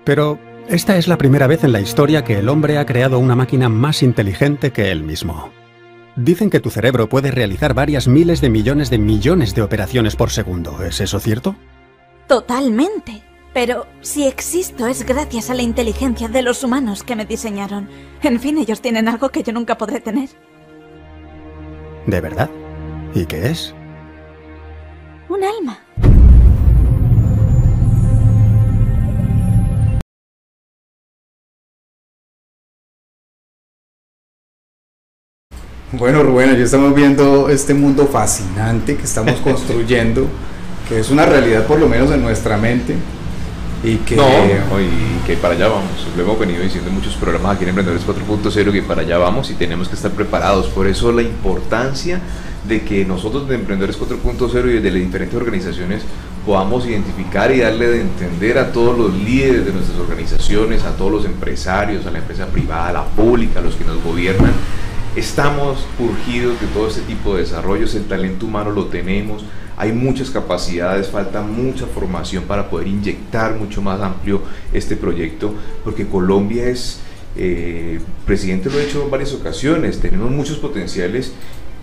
Pero 0.04 0.38
esta 0.68 0.98
es 0.98 1.08
la 1.08 1.18
primera 1.18 1.48
vez 1.48 1.64
en 1.64 1.72
la 1.72 1.80
historia 1.80 2.24
que 2.24 2.38
el 2.38 2.50
hombre 2.50 2.78
ha 2.78 2.86
creado 2.86 3.18
una 3.20 3.36
máquina 3.36 3.70
más 3.70 4.04
inteligente 4.04 4.72
que 4.72 4.92
él 4.92 5.04
mismo. 5.04 5.52
Dicen 6.16 6.50
que 6.50 6.60
tu 6.60 6.70
cerebro 6.70 7.10
puede 7.10 7.32
realizar 7.32 7.74
varias 7.74 8.08
miles 8.08 8.40
de 8.42 8.50
millones 8.50 8.90
de 8.90 8.98
millones 8.98 9.56
de 9.56 9.62
operaciones 9.62 10.16
por 10.16 10.32
segundo. 10.32 10.84
¿Es 10.84 11.02
eso 11.02 11.20
cierto? 11.20 11.56
Totalmente. 12.28 13.24
Pero 13.56 13.88
si 14.02 14.28
existo 14.28 14.86
es 14.86 15.06
gracias 15.06 15.50
a 15.50 15.54
la 15.54 15.62
inteligencia 15.62 16.28
de 16.28 16.42
los 16.42 16.62
humanos 16.66 17.04
que 17.04 17.16
me 17.16 17.26
diseñaron. 17.26 17.88
En 18.22 18.38
fin, 18.42 18.58
ellos 18.58 18.82
tienen 18.82 19.08
algo 19.08 19.30
que 19.30 19.44
yo 19.44 19.54
nunca 19.54 19.78
podré 19.78 20.02
tener. 20.02 20.28
¿De 22.06 22.20
verdad? 22.20 22.50
¿Y 23.14 23.26
qué 23.26 23.52
es? 23.52 23.74
Un 25.30 25.42
alma. 25.42 25.80
Bueno, 35.94 36.24
Rubén, 36.24 36.58
ya 36.58 36.64
estamos 36.66 36.94
viendo 36.94 37.48
este 37.48 37.74
mundo 37.74 38.06
fascinante 38.08 38.98
que 38.98 39.04
estamos 39.04 39.40
construyendo, 39.40 40.28
que 40.90 41.00
es 41.00 41.10
una 41.10 41.26
realidad 41.26 41.66
por 41.66 41.80
lo 41.80 41.88
menos 41.88 42.12
en 42.12 42.22
nuestra 42.22 42.58
mente. 42.58 42.98
Y 43.84 43.98
que, 43.98 44.16
no, 44.16 44.26
y 44.80 45.26
que 45.28 45.36
para 45.38 45.54
allá 45.54 45.68
vamos. 45.68 46.08
Lo 46.16 46.24
hemos 46.24 46.40
venido 46.40 46.64
diciendo 46.64 46.90
en 46.90 46.96
muchos 46.96 47.16
programas 47.16 47.56
aquí 47.56 47.64
en 47.64 47.70
Emprendedores 47.70 48.06
4.0 48.08 48.72
que 48.72 48.82
para 48.82 49.02
allá 49.02 49.18
vamos 49.18 49.52
y 49.52 49.54
tenemos 49.54 49.90
que 49.90 49.96
estar 49.96 50.12
preparados. 50.12 50.68
Por 50.68 50.88
eso 50.88 51.12
la 51.12 51.22
importancia 51.22 52.22
de 52.68 52.82
que 52.84 53.06
nosotros 53.06 53.48
de 53.48 53.56
Emprendedores 53.56 54.00
4.0 54.00 54.70
y 54.70 54.80
de 54.80 54.92
las 54.92 55.00
diferentes 55.00 55.36
organizaciones 55.36 56.02
podamos 56.46 56.86
identificar 56.86 57.52
y 57.52 57.60
darle 57.60 57.88
de 57.88 58.02
entender 58.02 58.58
a 58.58 58.72
todos 58.72 58.98
los 58.98 59.14
líderes 59.14 59.66
de 59.66 59.74
nuestras 59.74 59.98
organizaciones, 60.00 60.84
a 60.84 60.96
todos 60.96 61.12
los 61.12 61.26
empresarios, 61.26 62.06
a 62.06 62.12
la 62.12 62.20
empresa 62.20 62.48
privada, 62.48 62.90
a 62.90 62.94
la 62.94 63.06
pública, 63.06 63.60
a 63.60 63.64
los 63.64 63.76
que 63.76 63.84
nos 63.84 64.02
gobiernan. 64.04 64.52
Estamos 65.16 65.86
urgidos 65.98 66.60
de 66.60 66.68
todo 66.68 66.88
este 66.88 67.02
tipo 67.02 67.36
de 67.36 67.42
desarrollos, 67.42 67.96
el 67.96 68.06
talento 68.06 68.46
humano 68.46 68.72
lo 68.72 68.86
tenemos, 68.86 69.44
hay 69.78 69.92
muchas 69.92 70.30
capacidades, 70.30 71.08
falta 71.08 71.42
mucha 71.42 71.86
formación 71.88 72.44
para 72.44 72.70
poder 72.70 72.88
inyectar 72.88 73.56
mucho 73.56 73.82
más 73.82 74.02
amplio 74.02 74.42
este 74.74 74.96
proyecto, 74.96 75.54
porque 75.84 76.08
Colombia 76.08 76.68
es, 76.68 77.00
eh, 77.36 78.00
presidente 78.26 78.70
lo 78.70 78.78
ha 78.78 78.82
hecho 78.82 79.04
en 79.04 79.12
varias 79.12 79.34
ocasiones, 79.34 80.00
tenemos 80.00 80.32
muchos 80.32 80.58
potenciales 80.58 81.34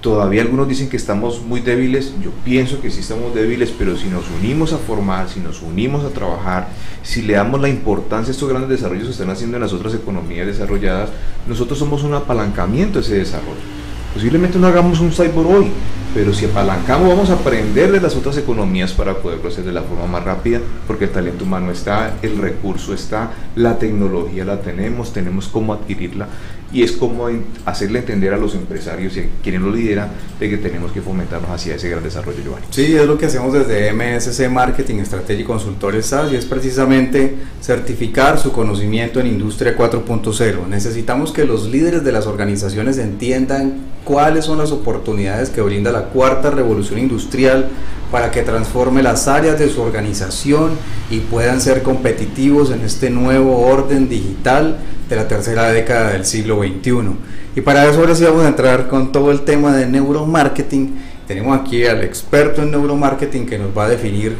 Todavía 0.02 0.42
algunos 0.42 0.66
dicen 0.66 0.88
que 0.88 0.96
estamos 0.96 1.42
muy 1.42 1.60
débiles, 1.60 2.12
yo 2.20 2.32
pienso 2.44 2.80
que 2.80 2.90
sí 2.90 2.98
estamos 2.98 3.32
débiles, 3.36 3.72
pero 3.78 3.96
si 3.96 4.08
nos 4.08 4.24
unimos 4.40 4.72
a 4.72 4.78
formar, 4.78 5.28
si 5.28 5.38
nos 5.38 5.62
unimos 5.62 6.04
a 6.04 6.08
trabajar, 6.08 6.70
si 7.04 7.22
le 7.22 7.34
damos 7.34 7.60
la 7.60 7.68
importancia 7.68 8.32
a 8.32 8.34
estos 8.34 8.48
grandes 8.48 8.68
desarrollos 8.68 9.04
que 9.04 9.12
están 9.12 9.30
haciendo 9.30 9.58
en 9.58 9.62
las 9.62 9.72
otras 9.72 9.94
economías 9.94 10.48
desarrolladas, 10.48 11.10
nosotros 11.46 11.78
somos 11.78 12.02
un 12.02 12.14
apalancamiento 12.14 12.98
de 12.98 13.04
ese 13.04 13.14
desarrollo. 13.14 13.60
Posiblemente 14.14 14.58
no 14.58 14.66
hagamos 14.66 15.00
un 15.00 15.10
cyborg 15.10 15.48
hoy, 15.48 15.66
pero 16.14 16.34
si 16.34 16.44
apalancamos 16.44 17.08
vamos 17.08 17.30
a 17.30 17.34
aprender 17.34 17.90
de 17.90 18.00
las 18.00 18.14
otras 18.14 18.36
economías 18.36 18.92
para 18.92 19.14
poder 19.14 19.38
proceder 19.38 19.66
de 19.66 19.72
la 19.72 19.82
forma 19.82 20.06
más 20.06 20.22
rápida, 20.22 20.60
porque 20.86 21.04
el 21.06 21.10
talento 21.10 21.44
humano 21.44 21.70
está, 21.70 22.18
el 22.20 22.36
recurso 22.36 22.92
está, 22.92 23.30
la 23.56 23.78
tecnología 23.78 24.44
la 24.44 24.60
tenemos, 24.60 25.14
tenemos 25.14 25.48
cómo 25.48 25.72
adquirirla 25.72 26.28
y 26.72 26.82
es 26.82 26.92
como 26.92 27.28
hacerle 27.66 27.98
entender 27.98 28.32
a 28.32 28.36
los 28.36 28.54
empresarios 28.54 29.16
y 29.16 29.20
a 29.20 29.24
quienes 29.42 29.60
lo 29.60 29.70
lideran 29.70 30.08
de 30.40 30.48
que 30.48 30.56
tenemos 30.56 30.92
que 30.92 31.02
fomentarnos 31.02 31.50
hacia 31.50 31.74
ese 31.74 31.88
gran 31.88 32.02
desarrollo, 32.02 32.42
Giovanni. 32.42 32.66
Sí, 32.70 32.94
es 32.94 33.06
lo 33.06 33.18
que 33.18 33.26
hacemos 33.26 33.52
desde 33.52 33.92
MSC 33.92 34.48
Marketing, 34.48 34.96
Estrategia 34.96 35.42
y 35.42 35.44
Consultores 35.44 36.06
SAS 36.06 36.32
y 36.32 36.36
es 36.36 36.46
precisamente 36.46 37.34
certificar 37.60 38.38
su 38.38 38.52
conocimiento 38.52 39.20
en 39.20 39.26
Industria 39.26 39.76
4.0. 39.76 40.66
Necesitamos 40.68 41.32
que 41.32 41.44
los 41.44 41.68
líderes 41.68 42.04
de 42.04 42.12
las 42.12 42.26
organizaciones 42.26 42.98
entiendan 42.98 43.92
cuáles 44.04 44.46
son 44.46 44.58
las 44.58 44.72
oportunidades 44.72 45.50
que 45.50 45.60
brinda 45.60 45.92
la 45.92 46.06
cuarta 46.06 46.50
revolución 46.50 46.98
industrial 46.98 47.68
para 48.10 48.30
que 48.30 48.42
transforme 48.42 49.02
las 49.02 49.26
áreas 49.26 49.58
de 49.58 49.68
su 49.70 49.80
organización 49.80 50.72
y 51.10 51.20
puedan 51.20 51.60
ser 51.60 51.82
competitivos 51.82 52.70
en 52.70 52.82
este 52.82 53.10
nuevo 53.10 53.66
orden 53.66 54.08
digital 54.08 54.78
de 55.08 55.16
la 55.16 55.28
tercera 55.28 55.70
década 55.70 56.12
del 56.12 56.24
siglo 56.24 56.56
XXI. 56.62 57.16
Y 57.56 57.60
para 57.60 57.86
eso 57.86 58.00
ahora 58.00 58.14
sí 58.14 58.24
vamos 58.24 58.44
a 58.44 58.48
entrar 58.48 58.88
con 58.88 59.12
todo 59.12 59.30
el 59.30 59.42
tema 59.42 59.76
de 59.76 59.86
neuromarketing. 59.86 60.94
Tenemos 61.26 61.58
aquí 61.58 61.84
al 61.84 62.02
experto 62.02 62.62
en 62.62 62.70
neuromarketing 62.70 63.46
que 63.46 63.58
nos 63.58 63.76
va 63.76 63.84
a 63.84 63.88
definir 63.88 64.36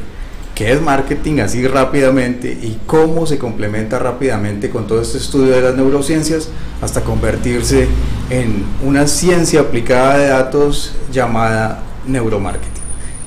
qué 0.55 0.73
es 0.73 0.81
marketing 0.81 1.41
así 1.41 1.67
rápidamente 1.67 2.51
y 2.51 2.79
cómo 2.87 3.27
se 3.27 3.39
complementa 3.39 3.99
rápidamente 3.99 4.71
con 4.71 4.87
todo 4.87 5.01
este 5.01 5.19
estudio 5.19 5.55
de 5.55 5.63
las 5.63 5.75
neurociencias 5.75 6.49
hasta 6.81 7.03
convertirse 7.03 7.89
en 8.31 8.65
una 8.85 9.07
ciencia 9.07 9.61
aplicada 9.61 10.19
de 10.19 10.29
datos 10.29 10.95
llamada 11.11 11.83
neuromarketing. 12.07 12.83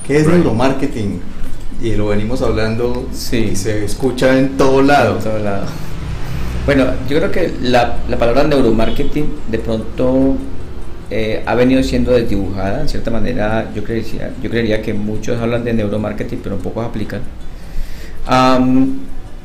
¿Qué 0.06 0.18
es 0.18 0.26
neuromarketing? 0.26 1.20
Y 1.82 1.94
lo 1.94 2.08
venimos 2.08 2.42
hablando 2.42 3.06
sí. 3.12 3.50
y 3.52 3.56
se 3.56 3.84
escucha 3.84 4.38
en 4.38 4.56
todo 4.56 4.82
lado. 4.82 5.16
En 5.16 5.24
todo 5.24 5.38
lado. 5.38 5.66
Bueno, 6.66 6.86
yo 7.08 7.18
creo 7.18 7.30
que 7.30 7.52
la, 7.62 7.98
la 8.08 8.18
palabra 8.18 8.42
neuromarketing 8.42 9.26
de 9.48 9.58
pronto 9.60 10.34
eh, 11.08 11.40
ha 11.46 11.54
venido 11.54 11.80
siendo 11.84 12.10
desdibujada, 12.10 12.80
en 12.80 12.88
cierta 12.88 13.12
manera 13.12 13.70
yo 13.72 13.84
creería, 13.84 14.32
yo 14.42 14.50
creería 14.50 14.82
que 14.82 14.92
muchos 14.92 15.40
hablan 15.40 15.62
de 15.62 15.72
neuromarketing, 15.72 16.40
pero 16.42 16.58
pocos 16.58 16.84
aplican. 16.84 17.20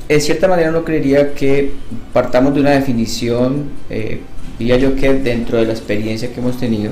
en 0.10 0.22
cierta 0.22 0.48
manera 0.48 0.72
no 0.72 0.84
creería 0.84 1.36
que 1.36 1.74
partamos 2.12 2.56
de 2.56 2.62
una 2.62 2.72
definición, 2.72 3.66
eh, 3.92 4.22
diría 4.58 4.78
yo 4.78 4.96
que 4.96 5.14
dentro 5.14 5.60
de 5.60 5.68
la 5.68 5.74
experiencia 5.74 6.34
que 6.34 6.40
hemos 6.40 6.58
tenido, 6.58 6.92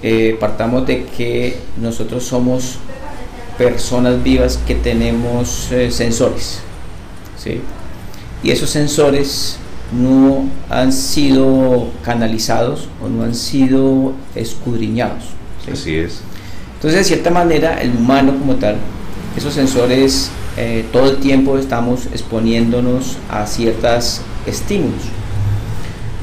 eh, 0.00 0.36
partamos 0.38 0.86
de 0.86 1.06
que 1.06 1.56
nosotros 1.82 2.22
somos 2.22 2.78
personas 3.58 4.22
vivas 4.22 4.60
que 4.64 4.76
tenemos 4.76 5.72
sensores. 5.90 6.60
¿sí? 7.36 7.60
Y 8.44 8.50
esos 8.50 8.68
sensores 8.68 9.56
no 9.98 10.44
han 10.68 10.92
sido 10.92 11.88
canalizados 12.04 12.88
o 13.02 13.08
no 13.08 13.24
han 13.24 13.34
sido 13.34 14.12
escudriñados. 14.34 15.24
Así 15.70 15.96
es. 15.96 16.20
Entonces, 16.74 17.00
de 17.00 17.04
cierta 17.04 17.30
manera, 17.30 17.80
el 17.80 17.96
humano 17.96 18.38
como 18.38 18.56
tal, 18.56 18.76
esos 19.34 19.54
sensores 19.54 20.30
eh, 20.58 20.84
todo 20.92 21.10
el 21.10 21.16
tiempo 21.16 21.56
estamos 21.58 22.06
exponiéndonos 22.12 23.16
a 23.30 23.46
ciertos 23.46 24.20
estímulos, 24.46 25.02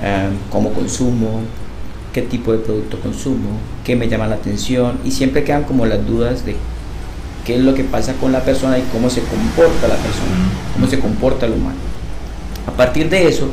eh, 0.04 0.30
como 0.52 0.72
consumo, 0.74 1.42
qué 2.14 2.22
tipo 2.22 2.52
de 2.52 2.60
producto 2.60 3.00
consumo, 3.00 3.58
qué 3.84 3.96
me 3.96 4.08
llama 4.08 4.28
la 4.28 4.36
atención, 4.36 5.00
y 5.04 5.10
siempre 5.10 5.44
quedan 5.44 5.64
como 5.64 5.88
las 5.88 6.06
dudas 6.06 6.46
de 6.46 6.56
qué 7.46 7.56
es 7.56 7.62
lo 7.62 7.74
que 7.74 7.84
pasa 7.84 8.14
con 8.14 8.32
la 8.32 8.42
persona 8.42 8.78
y 8.78 8.84
cómo 8.92 9.10
se 9.10 9.22
comporta 9.22 9.88
la 9.88 9.96
persona, 9.96 10.52
cómo 10.76 10.88
se 10.88 11.00
comporta 11.00 11.48
el 11.48 11.54
humano. 11.54 11.91
A 12.68 12.72
partir 12.72 13.10
de 13.10 13.28
eso, 13.28 13.50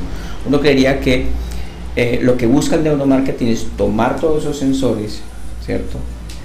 uno 0.46 0.60
creería 0.60 1.00
que 1.00 1.26
eh, 1.96 2.20
lo 2.22 2.36
que 2.36 2.46
busca 2.46 2.76
el 2.76 2.84
neuromarketing 2.84 3.48
es 3.48 3.66
tomar 3.76 4.20
todos 4.20 4.42
esos 4.42 4.58
sensores, 4.58 5.20
¿cierto? 5.64 5.98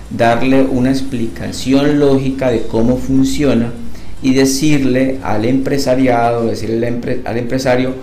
Darle 0.09 0.64
una 0.64 0.89
explicación 0.89 1.99
lógica 1.99 2.49
de 2.49 2.64
cómo 2.64 2.97
funciona 2.97 3.72
y 4.22 4.34
decirle 4.34 5.20
al 5.24 5.45
empresariado, 5.45 6.45
decirle 6.45 6.88
al 7.26 7.38
empresario 7.38 7.93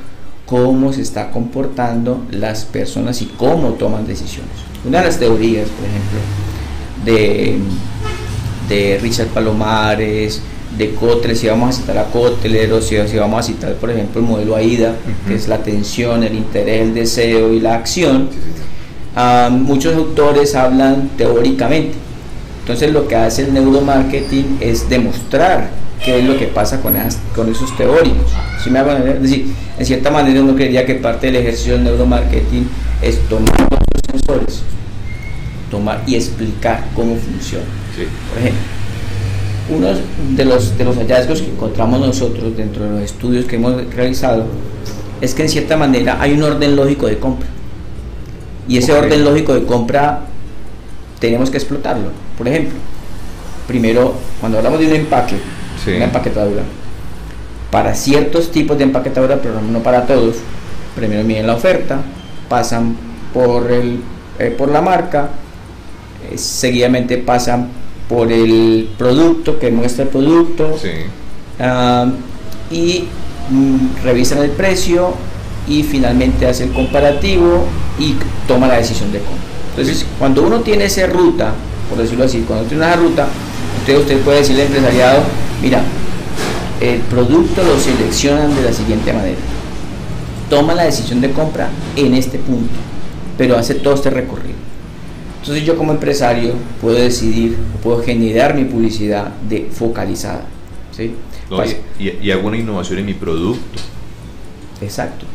cómo 0.46 0.92
se 0.92 1.02
está 1.02 1.30
comportando 1.30 2.24
las 2.30 2.64
personas 2.64 3.22
y 3.22 3.26
cómo 3.26 3.70
toman 3.74 4.06
decisiones. 4.06 4.50
Una 4.84 4.98
de 4.98 5.06
las 5.06 5.18
teorías, 5.18 5.68
por 5.68 5.86
ejemplo, 5.86 6.18
de, 7.04 7.58
de 8.68 8.98
Richard 8.98 9.28
Palomares, 9.28 10.42
de 10.76 10.94
Kotler, 10.94 11.36
si 11.36 11.48
vamos 11.48 11.70
a 11.76 11.80
citar 11.80 11.98
a 11.98 12.04
Kotler 12.04 12.72
o 12.72 12.80
si, 12.80 12.96
vamos 13.16 13.40
a 13.40 13.42
citar, 13.42 13.74
por 13.74 13.90
ejemplo, 13.90 14.20
el 14.20 14.26
modelo 14.26 14.56
AIDA, 14.56 14.94
que 15.26 15.34
es 15.34 15.48
la 15.48 15.56
atención, 15.56 16.22
el 16.22 16.34
interés, 16.34 16.82
el 16.82 16.94
deseo 16.94 17.52
y 17.52 17.60
la 17.60 17.74
acción, 17.74 18.28
muchos 19.50 19.94
autores 19.94 20.54
hablan 20.54 21.10
teóricamente. 21.16 21.94
Entonces 22.60 22.92
lo 22.92 23.08
que 23.08 23.16
hace 23.16 23.42
el 23.42 23.54
neuromarketing 23.54 24.58
es 24.60 24.88
demostrar 24.88 25.70
qué 26.04 26.20
es 26.20 26.24
lo 26.24 26.38
que 26.38 26.46
pasa 26.46 26.80
con, 26.80 26.94
con 27.34 27.50
esos 27.50 27.76
teóricos. 27.76 28.32
si 28.62 28.70
me 28.70 28.78
hago 28.78 28.92
es 28.92 29.22
decir, 29.22 29.46
en 29.78 29.86
cierta 29.86 30.10
manera 30.10 30.40
uno 30.40 30.54
creería 30.54 30.86
que 30.86 30.94
parte 30.94 31.26
del 31.26 31.36
ejercicio 31.36 31.74
del 31.74 31.84
neuromarketing 31.84 32.68
es 33.02 33.18
tomar 33.28 33.68
los 33.70 33.80
sensores, 34.10 34.62
tomar 35.70 36.02
y 36.06 36.14
explicar 36.14 36.84
cómo 36.94 37.16
funciona. 37.16 37.64
Por 38.30 38.38
ejemplo, 38.38 38.79
uno 39.70 39.88
de 40.36 40.44
los, 40.44 40.76
de 40.76 40.84
los 40.84 40.96
hallazgos 40.96 41.42
que 41.42 41.50
encontramos 41.50 42.00
nosotros 42.00 42.56
dentro 42.56 42.84
de 42.84 42.90
los 42.90 43.02
estudios 43.02 43.44
que 43.44 43.56
hemos 43.56 43.94
realizado 43.94 44.46
es 45.20 45.34
que 45.34 45.42
en 45.42 45.48
cierta 45.48 45.76
manera 45.76 46.20
hay 46.20 46.32
un 46.32 46.42
orden 46.42 46.76
lógico 46.76 47.06
de 47.06 47.18
compra. 47.18 47.48
Y 48.68 48.78
ese 48.78 48.92
orden 48.92 49.24
lógico 49.24 49.54
de 49.54 49.64
compra 49.64 50.20
tenemos 51.18 51.50
que 51.50 51.58
explotarlo. 51.58 52.10
Por 52.38 52.48
ejemplo, 52.48 52.78
primero, 53.66 54.14
cuando 54.40 54.58
hablamos 54.58 54.80
de 54.80 54.86
un 54.86 54.92
empaque, 54.94 55.36
una 55.86 56.04
empaquetadura, 56.04 56.62
para 57.70 57.94
ciertos 57.94 58.50
tipos 58.50 58.76
de 58.78 58.84
empaquetadura, 58.84 59.40
pero 59.40 59.60
no 59.60 59.80
para 59.80 60.06
todos, 60.06 60.36
primero 60.96 61.22
miden 61.24 61.46
la 61.46 61.54
oferta, 61.54 62.00
pasan 62.48 62.96
por, 63.32 63.70
el, 63.70 64.00
eh, 64.38 64.54
por 64.56 64.70
la 64.70 64.80
marca, 64.80 65.30
eh, 66.30 66.36
seguidamente 66.36 67.18
pasan 67.18 67.68
por 68.10 68.32
el 68.32 68.88
producto, 68.98 69.60
que 69.60 69.70
muestra 69.70 70.02
el 70.02 70.10
producto, 70.10 70.76
ah, 71.60 72.06
y 72.68 73.04
mm, 73.48 74.02
revisan 74.04 74.38
el 74.38 74.50
precio 74.50 75.14
y 75.68 75.84
finalmente 75.84 76.44
hace 76.44 76.64
el 76.64 76.72
comparativo 76.72 77.66
y 78.00 78.16
toma 78.48 78.66
la 78.66 78.78
decisión 78.78 79.12
de 79.12 79.20
compra. 79.20 79.44
Entonces, 79.70 80.04
cuando 80.18 80.42
uno 80.42 80.58
tiene 80.60 80.86
esa 80.86 81.06
ruta, 81.06 81.52
por 81.88 81.98
decirlo 81.98 82.24
así, 82.24 82.44
cuando 82.48 82.66
tiene 82.66 82.84
una 82.84 82.96
ruta, 82.96 83.28
usted, 83.78 83.98
usted 83.98 84.20
puede 84.22 84.38
decirle 84.38 84.62
al 84.62 84.66
empresariado, 84.66 85.22
mira, 85.62 85.80
el 86.80 86.98
producto 87.02 87.62
lo 87.62 87.78
seleccionan 87.78 88.52
de 88.56 88.62
la 88.62 88.72
siguiente 88.72 89.12
manera. 89.12 89.38
Toma 90.48 90.74
la 90.74 90.82
decisión 90.82 91.20
de 91.20 91.30
compra 91.30 91.68
en 91.94 92.14
este 92.14 92.38
punto, 92.38 92.74
pero 93.38 93.56
hace 93.56 93.76
todo 93.76 93.94
este 93.94 94.10
recorrido. 94.10 94.49
Entonces 95.50 95.66
yo 95.66 95.76
como 95.76 95.90
empresario 95.90 96.54
puedo 96.80 96.96
decidir, 96.96 97.56
puedo 97.82 98.00
generar 98.04 98.54
mi 98.54 98.62
publicidad 98.66 99.32
de 99.48 99.68
focalizada. 99.72 100.42
¿sí? 100.96 101.12
Pues 101.48 101.76
y, 101.98 102.10
y, 102.24 102.30
hago 102.30 102.46
una 102.46 102.56
innovación 102.56 103.00
en 103.00 103.06
mi 103.06 103.14
producto. 103.14 103.80
Exacto. 104.80 105.26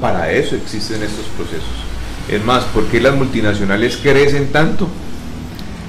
para 0.00 0.32
eso 0.32 0.56
existen 0.56 1.00
estos 1.00 1.26
procesos. 1.36 1.70
Es 2.28 2.44
más, 2.44 2.64
¿por 2.64 2.86
qué 2.86 3.00
las 3.00 3.14
multinacionales 3.14 3.96
crecen 3.98 4.48
tanto? 4.48 4.88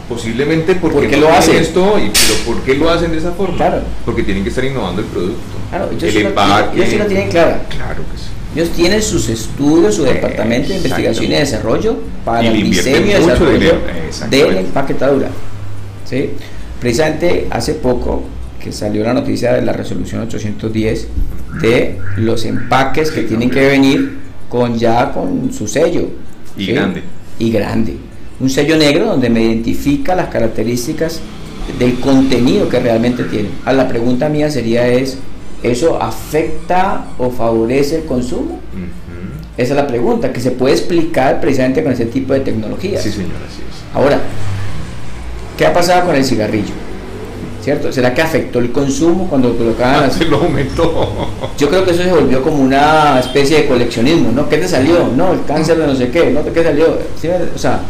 Posiblemente 0.07 0.75
porque 0.75 1.09
¿Por 1.09 1.17
lo 1.17 1.29
hacen 1.33 1.55
esto, 1.55 1.97
y, 1.97 2.11
pero 2.11 2.39
¿por 2.45 2.61
qué 2.61 2.75
lo 2.75 2.91
hacen 2.91 3.09
de 3.09 3.17
esa 3.17 3.31
forma? 3.31 3.57
Claro. 3.57 3.81
Porque 4.05 4.21
tienen 4.21 4.43
que 4.43 4.49
estar 4.49 4.65
innovando 4.65 5.01
el 5.01 5.07
producto. 5.07 5.41
Claro, 5.71 5.89
ellos, 5.91 6.03
el 6.03 6.27
empaque. 6.27 6.77
ellos 6.77 6.89
sí 6.91 6.97
lo 6.99 7.05
tienen 7.07 7.29
claro. 7.31 7.57
Claro 7.69 8.03
que 8.11 8.17
sí. 8.19 8.29
Ellos 8.55 8.69
tienen 8.71 9.01
sus 9.01 9.29
estudios, 9.29 9.95
su 9.95 10.03
departamento 10.03 10.69
de 10.69 10.77
investigación 10.77 11.25
y 11.25 11.35
desarrollo 11.35 11.97
para 12.25 12.47
el 12.47 12.63
diseño 12.69 13.05
y 13.05 13.13
desarrollo 13.13 13.75
de 14.29 14.51
la 14.51 14.59
empaquetadura. 14.61 15.29
¿Sí? 16.05 16.31
Precisamente 16.79 17.47
hace 17.49 17.73
poco 17.73 18.23
que 18.63 18.71
salió 18.71 19.03
la 19.03 19.13
noticia 19.13 19.53
de 19.53 19.61
la 19.61 19.73
resolución 19.73 20.21
810 20.21 21.07
de 21.61 21.99
los 22.17 22.45
empaques 22.45 23.11
que 23.11 23.23
tienen 23.23 23.49
que 23.49 23.65
venir 23.65 24.17
con 24.49 24.77
ya 24.77 25.11
con 25.11 25.51
su 25.53 25.67
sello. 25.67 26.09
Y 26.57 26.67
grande. 26.67 27.03
Y 27.39 27.51
grande. 27.51 27.97
Un 28.39 28.49
sello 28.49 28.77
negro 28.77 29.05
donde 29.05 29.29
me 29.29 29.41
identifica 29.41 30.15
las 30.15 30.29
características 30.29 31.19
del 31.79 31.99
contenido 31.99 32.69
que 32.69 32.79
realmente 32.79 33.23
tiene. 33.23 33.49
A 33.65 33.73
la 33.73 33.87
pregunta 33.87 34.29
mía 34.29 34.49
sería 34.49 34.87
es, 34.87 35.17
¿eso 35.63 36.01
afecta 36.01 37.05
o 37.17 37.29
favorece 37.29 37.97
el 37.97 38.05
consumo? 38.05 38.59
Esa 39.57 39.73
es 39.73 39.77
la 39.77 39.87
pregunta, 39.87 40.31
que 40.31 40.39
se 40.39 40.51
puede 40.51 40.75
explicar 40.75 41.41
precisamente 41.41 41.83
con 41.83 41.91
ese 41.91 42.05
tipo 42.05 42.33
de 42.33 42.41
tecnología. 42.41 43.01
Sí, 43.01 43.11
señor, 43.11 43.37
así 43.37 43.63
es. 43.67 43.95
Ahora, 43.95 44.19
¿qué 45.57 45.65
ha 45.65 45.73
pasado 45.73 46.05
con 46.05 46.15
el 46.15 46.23
cigarrillo? 46.23 46.73
¿Cierto? 47.63 47.91
¿Será 47.91 48.13
que 48.13 48.21
afectó 48.21 48.59
el 48.59 48.71
consumo 48.71 49.27
cuando 49.27 49.57
colocaban 49.57 50.05
ah, 50.05 50.09
Se 50.17 50.25
lo 50.25 50.37
aumentó. 50.37 51.27
Yo 51.57 51.67
creo 51.69 51.83
que 51.83 51.91
eso 51.91 52.03
se 52.03 52.13
volvió 52.13 52.41
como 52.41 52.57
una 52.63 53.19
especie 53.19 53.63
de 53.63 53.67
coleccionismo, 53.67 54.31
¿no? 54.31 54.47
¿Qué 54.47 54.57
te 54.57 54.67
salió? 54.67 55.07
No, 55.15 55.33
el 55.33 55.43
cáncer 55.43 55.77
de 55.77 55.87
no 55.87 55.95
sé 55.95 56.09
qué, 56.09 56.29
¿no? 56.29 56.45
¿Qué 56.45 56.63
salió? 56.63 56.99
O 57.53 57.57
sea, 57.57 57.81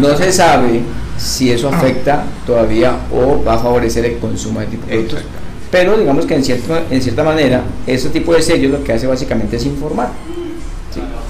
no 0.00 0.16
se 0.16 0.32
sabe 0.32 0.80
si 1.18 1.50
eso 1.50 1.68
afecta 1.68 2.24
todavía 2.46 2.96
o 3.12 3.42
va 3.44 3.54
a 3.54 3.58
favorecer 3.58 4.04
el 4.04 4.18
consumo 4.18 4.60
de 4.60 4.66
tipo 4.66 4.86
de 4.86 4.92
productos. 4.92 5.20
Pero 5.74 5.98
digamos 5.98 6.24
que 6.24 6.36
en, 6.36 6.44
cierto, 6.44 6.78
en 6.88 7.02
cierta 7.02 7.24
manera, 7.24 7.62
ese 7.84 8.08
tipo 8.10 8.32
de 8.32 8.40
sellos 8.40 8.70
lo 8.70 8.84
que 8.84 8.92
hace 8.92 9.08
básicamente 9.08 9.56
es 9.56 9.66
informar. 9.66 10.08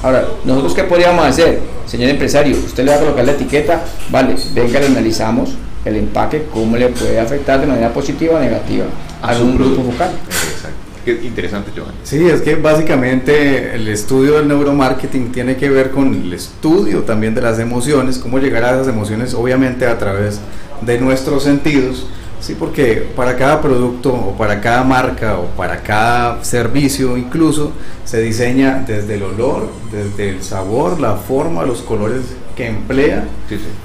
Ahora, 0.02 0.28
¿nosotros 0.44 0.74
qué 0.74 0.84
podríamos 0.84 1.24
hacer? 1.24 1.60
Señor 1.86 2.10
empresario, 2.10 2.54
usted 2.58 2.84
le 2.84 2.90
va 2.90 2.98
a 2.98 3.00
colocar 3.00 3.24
la 3.24 3.32
etiqueta, 3.32 3.82
vale, 4.10 4.36
venga, 4.54 4.80
le 4.80 4.86
analizamos 4.88 5.54
el 5.86 5.96
empaque, 5.96 6.44
cómo 6.52 6.76
le 6.76 6.88
puede 6.88 7.18
afectar 7.18 7.58
de 7.58 7.66
manera 7.66 7.90
positiva 7.90 8.36
o 8.36 8.38
negativa 8.38 8.84
a, 9.22 9.34
un 9.38 9.56
grupo 9.56 9.82
focal. 9.82 10.10
Exacto. 10.26 10.76
Qué 11.06 11.20
interesante, 11.24 11.70
Johan. 11.74 11.94
Sí, 12.02 12.28
es 12.28 12.42
que 12.42 12.56
básicamente 12.56 13.74
el 13.74 13.88
estudio 13.88 14.34
del 14.34 14.48
neuromarketing 14.48 15.32
tiene 15.32 15.56
que 15.56 15.70
ver 15.70 15.90
con 15.90 16.12
el 16.12 16.34
estudio 16.34 17.04
también 17.04 17.34
de 17.34 17.40
las 17.40 17.58
emociones, 17.60 18.18
cómo 18.18 18.38
llegar 18.38 18.62
a 18.64 18.72
esas 18.72 18.88
emociones, 18.88 19.32
obviamente 19.32 19.86
a 19.86 19.96
través 19.96 20.38
de 20.82 20.98
nuestros 21.00 21.44
sentidos. 21.44 22.08
Sí, 22.44 22.54
porque 22.54 23.08
para 23.16 23.38
cada 23.38 23.62
producto 23.62 24.12
o 24.12 24.36
para 24.36 24.60
cada 24.60 24.84
marca 24.84 25.38
o 25.38 25.46
para 25.56 25.82
cada 25.82 26.44
servicio 26.44 27.16
incluso 27.16 27.72
se 28.04 28.20
diseña 28.20 28.84
desde 28.86 29.14
el 29.14 29.22
olor, 29.22 29.70
desde 29.90 30.28
el 30.28 30.42
sabor, 30.42 31.00
la 31.00 31.14
forma, 31.14 31.64
los 31.64 31.80
colores 31.80 32.20
que 32.54 32.68
emplea 32.68 33.24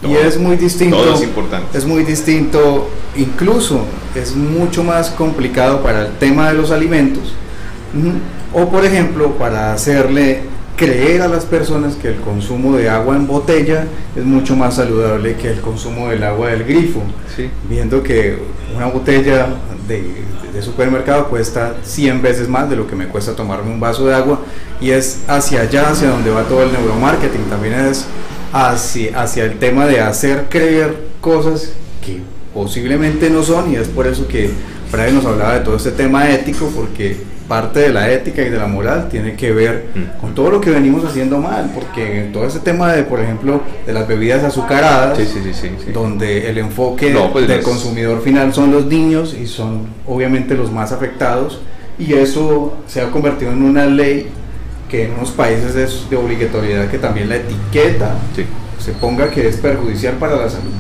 y 0.06 0.14
es 0.14 0.38
muy 0.38 0.58
distinto. 0.58 1.14
es 1.14 1.22
importante. 1.22 1.78
Es 1.78 1.86
muy 1.86 2.04
distinto, 2.04 2.90
incluso 3.16 3.86
es 4.14 4.36
mucho 4.36 4.84
más 4.84 5.10
complicado 5.12 5.82
para 5.82 6.08
el 6.08 6.18
tema 6.18 6.50
de 6.50 6.56
los 6.56 6.72
alimentos 6.72 7.34
o 8.54 8.68
por 8.68 8.84
ejemplo 8.84 9.38
para 9.38 9.72
hacerle 9.72 10.42
creer 10.80 11.22
a 11.22 11.28
las 11.28 11.44
personas 11.44 11.96
que 11.96 12.08
el 12.08 12.16
consumo 12.22 12.78
de 12.78 12.90
agua 12.90 13.18
en 13.18 13.28
botella 13.28 13.86
es 14.16 14.24
mucho 14.24 14.56
más 14.56 14.76
saludable 14.76 15.36
que 15.36 15.52
el 15.52 15.60
consumo 15.60 16.08
del 16.08 16.24
agua 16.24 16.52
del 16.52 16.64
grifo, 16.64 17.02
viendo 17.70 18.02
que 18.02 18.38
una 18.74 18.86
botella 18.86 19.50
de, 19.90 20.24
de, 20.54 20.62
supermercado 20.62 21.28
cuesta 21.28 21.76
100 21.84 22.22
veces 22.22 22.48
más 22.48 22.70
de 22.70 22.78
lo 22.78 22.88
que 22.88 22.96
me 22.96 23.08
cuesta 23.08 23.36
tomarme 23.36 23.70
un 23.74 23.82
vaso 23.82 24.08
de 24.08 24.16
agua 24.16 24.40
y 24.80 24.92
es 24.92 25.20
hacia 25.28 25.62
allá, 25.62 25.90
hacia 25.90 26.12
donde 26.12 26.32
va 26.32 26.44
todo 26.44 26.64
el 26.64 26.72
neuromarketing, 26.72 27.50
también 27.50 27.74
es 27.74 28.06
hacia, 28.54 29.22
hacia 29.22 29.44
el 29.44 29.60
tema 29.60 29.86
de 29.86 30.00
hacer 30.00 30.46
creer 30.50 30.96
cosas 31.20 31.74
que 32.06 32.22
posiblemente 32.54 33.30
no 33.30 33.44
son 33.44 33.74
y 33.74 33.76
es 33.76 33.90
por 33.90 34.08
eso 34.08 34.30
que 34.30 34.50
Fray 34.90 35.12
nos 35.12 35.26
hablaba 35.26 35.56
de 35.56 35.60
todo 35.60 35.76
este 35.76 35.92
tema 35.92 36.30
ético 36.30 36.72
porque 36.74 37.18
parte 37.50 37.80
de 37.80 37.90
la 37.90 38.10
ética 38.12 38.44
y 38.44 38.50
de 38.50 38.58
la 38.58 38.68
moral 38.68 39.10
tiene 39.10 39.36
que 39.36 39.52
ver 39.52 39.88
mm. 39.94 40.22
con 40.22 40.36
todo 40.36 40.52
lo 40.52 40.62
que 40.62 40.70
venimos 40.70 41.04
haciendo 41.04 41.40
mal, 41.40 41.72
porque 41.74 42.30
todo 42.32 42.46
ese 42.46 42.60
tema 42.60 42.94
de, 42.94 43.04
por 43.04 43.20
ejemplo, 43.20 43.62
de 43.86 43.92
las 43.92 44.08
bebidas 44.08 44.44
azucaradas, 44.44 45.20
donde 45.92 46.50
el 46.50 46.60
enfoque 46.60 47.14
pues 47.34 47.48
del 47.48 47.64
consumidor 47.64 48.22
final 48.22 48.54
son 48.54 48.72
los 48.72 48.86
niños 48.86 49.34
y 49.34 49.48
son 49.48 49.88
obviamente 50.06 50.54
los 50.54 50.72
más 50.72 50.92
afectados, 50.92 51.60
y 51.98 52.14
eso 52.14 52.78
se 52.88 53.02
ha 53.02 53.10
convertido 53.10 53.52
en 53.52 53.64
una 53.64 53.86
ley 53.88 54.28
que 54.88 55.06
en 55.06 55.16
unos 55.16 55.32
países 55.32 55.76
es 55.76 56.10
de 56.10 56.16
obligatoriedad 56.16 56.90
que 56.90 57.00
también 57.00 57.30
la 57.30 57.36
etiqueta 57.36 58.16
se 58.80 58.92
ponga 58.94 59.30
que 59.30 59.48
es 59.48 59.58
perjudicial 59.58 60.14
para 60.16 60.38
la 60.38 60.50
salud. 60.50 60.72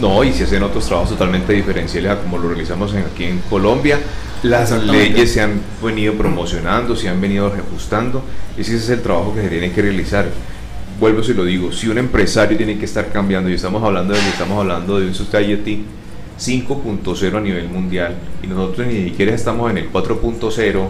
No, 0.00 0.24
y 0.24 0.32
se 0.32 0.44
hacen 0.44 0.62
otros 0.62 0.86
trabajos 0.86 1.10
totalmente 1.10 1.52
diferenciales 1.52 2.10
a 2.10 2.18
como 2.18 2.38
lo 2.38 2.48
realizamos 2.48 2.92
aquí 2.94 3.24
en 3.24 3.38
Colombia. 3.48 4.00
Las 4.42 4.72
leyes 4.72 5.32
se 5.32 5.40
han 5.40 5.60
venido 5.82 6.14
promocionando, 6.14 6.96
se 6.96 7.08
han 7.08 7.20
venido 7.20 7.46
ajustando. 7.46 8.24
Ese 8.56 8.76
es 8.76 8.88
el 8.90 9.00
trabajo 9.00 9.34
que 9.34 9.42
se 9.42 9.48
tiene 9.48 9.70
que 9.70 9.82
realizar. 9.82 10.26
Vuelvo 10.98 11.22
si 11.22 11.32
lo 11.32 11.44
digo, 11.44 11.72
si 11.72 11.88
un 11.88 11.98
empresario 11.98 12.56
tiene 12.56 12.76
que 12.76 12.84
estar 12.84 13.10
cambiando, 13.12 13.48
y 13.48 13.54
estamos 13.54 13.82
hablando 13.82 14.14
de, 14.14 14.20
estamos 14.20 14.58
hablando 14.58 14.98
de 14.98 15.06
un 15.06 15.14
society 15.14 15.84
5.0 16.40 17.36
a 17.36 17.40
nivel 17.40 17.68
mundial 17.68 18.16
y 18.42 18.48
nosotros 18.48 18.86
ni 18.88 19.04
siquiera 19.04 19.32
estamos 19.32 19.70
en 19.70 19.78
el 19.78 19.92
4.0, 19.92 20.88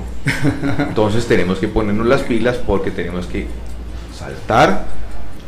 entonces 0.89 1.27
tenemos 1.27 1.59
que 1.59 1.69
ponernos 1.69 2.07
las 2.07 2.23
pilas 2.23 2.57
porque 2.57 2.91
tenemos 2.91 3.27
que 3.27 3.47
saltar 4.17 4.87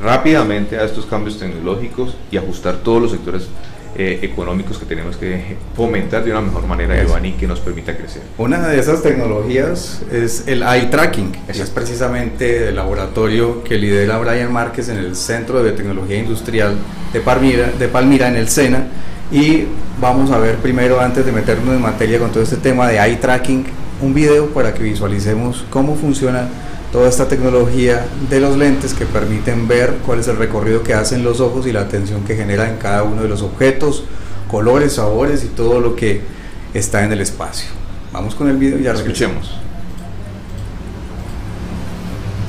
rápidamente 0.03 0.79
a 0.79 0.85
estos 0.85 1.07
cambios 1.07 1.39
tecnológicos 1.39 2.17
y 2.31 2.37
ajustar 2.37 2.77
todos 2.77 3.01
los 3.01 3.11
sectores 3.13 3.49
eh, 3.97 4.19
económicos 4.23 4.79
que 4.79 4.87
tenemos 4.87 5.17
que 5.17 5.57
fomentar 5.77 6.25
de 6.25 6.33
una 6.33 6.41
mejor 6.41 6.67
manera, 6.67 7.01
Giovanni, 7.01 7.33
que 7.33 7.47
nos 7.47 7.61
permita 7.61 7.97
crecer. 7.97 8.23
Una 8.39 8.69
de 8.69 8.79
esas 8.79 9.03
tecnologías 9.03 10.03
es 10.11 10.45
el 10.47 10.63
eye 10.63 10.87
tracking, 10.87 11.33
es 11.49 11.71
precisamente 11.71 12.69
el 12.69 12.77
laboratorio 12.77 13.63
que 13.63 13.79
lidera 13.79 14.19
Brian 14.19 14.53
Márquez 14.53 14.89
en 14.89 14.99
el 14.99 15.15
Centro 15.15 15.63
de 15.63 15.73
Tecnología 15.73 16.19
Industrial 16.19 16.75
de 17.13 17.21
Palmira, 17.21 17.71
de 17.79 17.89
Palmira 17.89 18.29
en 18.29 18.37
el 18.37 18.49
SENA. 18.49 18.87
Y 19.31 19.65
vamos 20.01 20.31
a 20.31 20.39
ver 20.39 20.57
primero, 20.57 21.01
antes 21.01 21.25
de 21.25 21.33
meternos 21.33 21.75
en 21.75 21.81
materia 21.81 22.19
con 22.19 22.31
todo 22.31 22.43
este 22.43 22.57
tema 22.57 22.89
de 22.89 22.99
eye 22.99 23.17
tracking, 23.17 23.65
un 24.01 24.13
video 24.13 24.49
para 24.49 24.75
que 24.75 24.83
visualicemos 24.83 25.65
cómo 25.71 25.95
funciona 25.95 26.49
toda 26.95 27.09
esta 27.09 27.27
tecnología 27.27 28.07
de 28.31 28.39
los 28.39 28.57
lentes 28.57 28.95
que 28.95 29.05
permiten 29.05 29.67
ver 29.67 29.99
cuál 30.07 30.21
es 30.21 30.29
el 30.29 30.37
recorrido 30.37 30.85
que 30.85 30.95
hacen 30.95 31.25
los 31.25 31.41
ojos 31.41 31.67
y 31.67 31.73
la 31.73 31.81
atención 31.81 32.23
que 32.23 32.37
genera 32.37 32.69
en 32.69 32.77
cada 32.77 33.03
uno 33.03 33.21
de 33.21 33.29
los 33.29 33.43
objetos, 33.43 34.05
colores, 34.49 34.93
sabores 34.93 35.43
y 35.43 35.49
todo 35.49 35.81
lo 35.81 35.97
que 35.97 36.23
está 36.73 37.03
en 37.03 37.11
el 37.11 37.21
espacio. 37.21 37.69
Vamos 38.13 38.37
con 38.37 38.49
el 38.49 38.59
video 38.59 38.79
y 38.79 38.85
ya 38.85 38.93
escuchemos. 38.93 39.51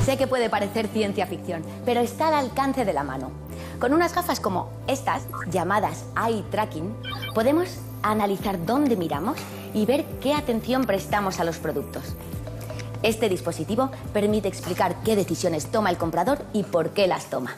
Sé 0.04 0.16
que 0.16 0.28
puede 0.28 0.48
parecer 0.48 0.86
ciencia 0.92 1.26
ficción, 1.26 1.64
pero 1.84 1.98
está 1.98 2.28
al 2.28 2.34
alcance 2.34 2.84
de 2.84 2.92
la 2.92 3.02
mano. 3.02 3.32
Con 3.80 3.92
unas 3.94 4.14
gafas 4.14 4.38
como 4.38 4.70
estas, 4.86 5.24
llamadas 5.50 6.04
eye 6.24 6.44
tracking, 6.52 6.94
podemos 7.34 7.80
analizar 8.00 8.64
dónde 8.64 8.94
miramos 8.94 9.38
y 9.74 9.86
ver 9.86 10.04
qué 10.20 10.34
atención 10.34 10.84
prestamos 10.84 11.40
a 11.40 11.44
los 11.44 11.56
productos. 11.56 12.14
Este 13.02 13.28
dispositivo 13.28 13.90
permite 14.12 14.48
explicar 14.48 14.96
qué 15.04 15.16
decisiones 15.16 15.66
toma 15.70 15.90
el 15.90 15.96
comprador 15.96 16.44
y 16.52 16.62
por 16.62 16.90
qué 16.90 17.06
las 17.06 17.26
toma. 17.26 17.56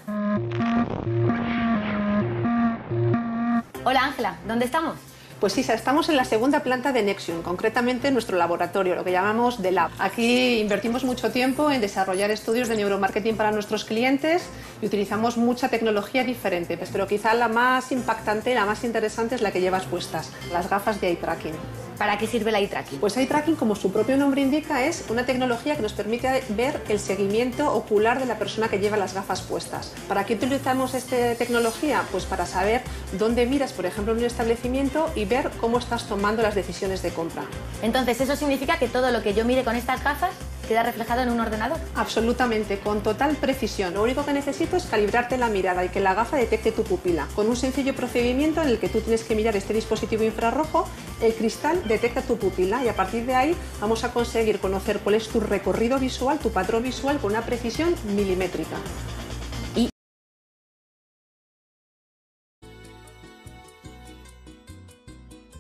Hola 3.85 4.05
Ángela, 4.05 4.39
¿dónde 4.47 4.67
estamos? 4.67 4.97
Pues 5.41 5.53
sí, 5.53 5.61
estamos 5.61 6.09
en 6.09 6.17
la 6.17 6.25
segunda 6.25 6.65
planta 6.65 6.91
de 6.91 7.01
Nexium, 7.03 7.43
concretamente 7.43 8.09
en 8.09 8.15
nuestro 8.15 8.37
laboratorio, 8.37 8.97
lo 8.97 9.05
que 9.05 9.13
llamamos 9.13 9.63
The 9.63 9.71
Lab. 9.71 9.93
Aquí 10.01 10.59
invertimos 10.59 11.05
mucho 11.05 11.31
tiempo 11.31 11.71
en 11.71 11.81
desarrollar 11.81 12.33
estudios 12.33 12.67
de 12.67 12.77
neuromarketing 12.77 13.37
para 13.37 13.53
nuestros 13.53 13.85
clientes 13.85 14.43
y 14.83 14.87
utilizamos 14.87 15.37
mucha 15.37 15.69
tecnología 15.69 16.25
diferente, 16.25 16.77
pues, 16.77 16.91
pero 16.91 17.07
quizá 17.07 17.35
la 17.35 17.47
más 17.47 17.93
impactante, 17.93 18.53
la 18.53 18.67
más 18.67 18.83
interesante 18.83 19.37
es 19.37 19.41
la 19.41 19.53
que 19.53 19.61
llevas 19.61 19.85
puestas, 19.85 20.33
las 20.53 20.69
gafas 20.69 21.01
de 21.01 21.11
eye 21.11 21.17
tracking. 21.17 21.55
¿Para 21.99 22.17
qué 22.17 22.29
sirve 22.29 22.51
el 22.51 22.57
eye 22.57 22.69
tracking? 22.69 23.01
Pues 23.01 23.17
eye 23.17 23.27
tracking, 23.27 23.57
como 23.57 23.75
su 23.75 23.93
propio 23.93 24.17
nombre 24.17 24.41
indica, 24.41 24.87
es 24.87 25.05
una 25.09 25.27
tecnología 25.27 25.75
que 25.75 25.83
nos 25.83 25.93
permite 25.93 26.45
ver 26.51 26.81
el 26.89 27.01
seguimiento 27.01 27.75
ocular 27.75 28.21
de 28.21 28.27
la 28.27 28.39
persona 28.39 28.69
que 28.69 28.79
lleva 28.79 28.97
las 28.97 29.15
gafas 29.15 29.43
puestas. 29.43 29.93
¿Para 30.07 30.25
qué 30.25 30.35
utilizamos 30.35 30.95
esta 30.95 31.35
tecnología? 31.35 32.05
Pues 32.13 32.25
para 32.25 32.47
saber 32.47 32.83
dónde 33.19 33.47
miras, 33.47 33.73
por 33.73 33.85
ejemplo, 33.85 34.13
en 34.13 34.21
un 34.21 34.25
establecimiento 34.25 35.11
y 35.17 35.25
ver 35.25 35.51
cómo 35.61 35.79
estás 35.79 36.07
tomando 36.07 36.41
las 36.41 36.55
decisiones 36.55 37.03
de 37.03 37.11
compra. 37.11 37.43
Entonces, 37.83 38.21
¿eso 38.21 38.37
significa 38.37 38.79
que 38.79 38.87
todo 38.87 39.11
lo 39.11 39.21
que 39.23 39.35
yo 39.35 39.45
mire 39.45 39.65
con 39.65 39.75
estas 39.75 40.05
gafas 40.05 40.31
queda 40.69 40.85
reflejado 40.85 41.23
en 41.23 41.31
un 41.31 41.41
ordenador? 41.41 41.79
Absolutamente, 41.97 42.79
con 42.79 43.03
total 43.03 43.35
precisión. 43.37 43.95
Lo 43.95 44.03
único 44.03 44.25
que 44.25 44.33
necesito 44.33 44.77
es 44.77 44.85
calibrarte 44.85 45.39
la 45.39 45.49
mirada 45.49 45.85
y 45.85 45.89
que 45.89 45.99
la 45.99 46.15
gafa 46.15 46.37
detecte 46.37 46.71
tu 46.71 46.85
pupila. 46.85 47.27
Con 47.35 47.49
un 47.49 47.57
sencillo 47.57 47.95
procedimiento 47.95 48.63
en 48.63 48.69
el 48.69 48.79
que 48.79 48.89
tú 48.89 49.01
tienes 49.01 49.25
que 49.25 49.35
mirar 49.35 49.57
este 49.57 49.73
dispositivo 49.73 50.23
infrarrojo, 50.23 50.87
el 51.23 51.35
cristal 51.35 51.83
detecta 51.89 52.23
tu 52.23 52.37
pupila 52.37 52.85
y 52.85 52.89
a 52.89 52.95
partir 52.95 53.25
de 53.25 53.35
ahí 53.35 53.57
vamos 53.81 54.05
a 54.05 54.13
conseguir 54.13 54.61
conocer 54.61 55.01
cuál 55.01 55.17
es 55.17 55.29
tu 55.29 55.41
recorrido 55.41 55.99
visual, 55.99 56.39
tu 56.39 56.51
patrón 56.51 56.83
visual 56.83 57.19
con 57.19 57.33
una 57.33 57.43
precisión 57.43 57.95
milimétrica. 58.15 58.77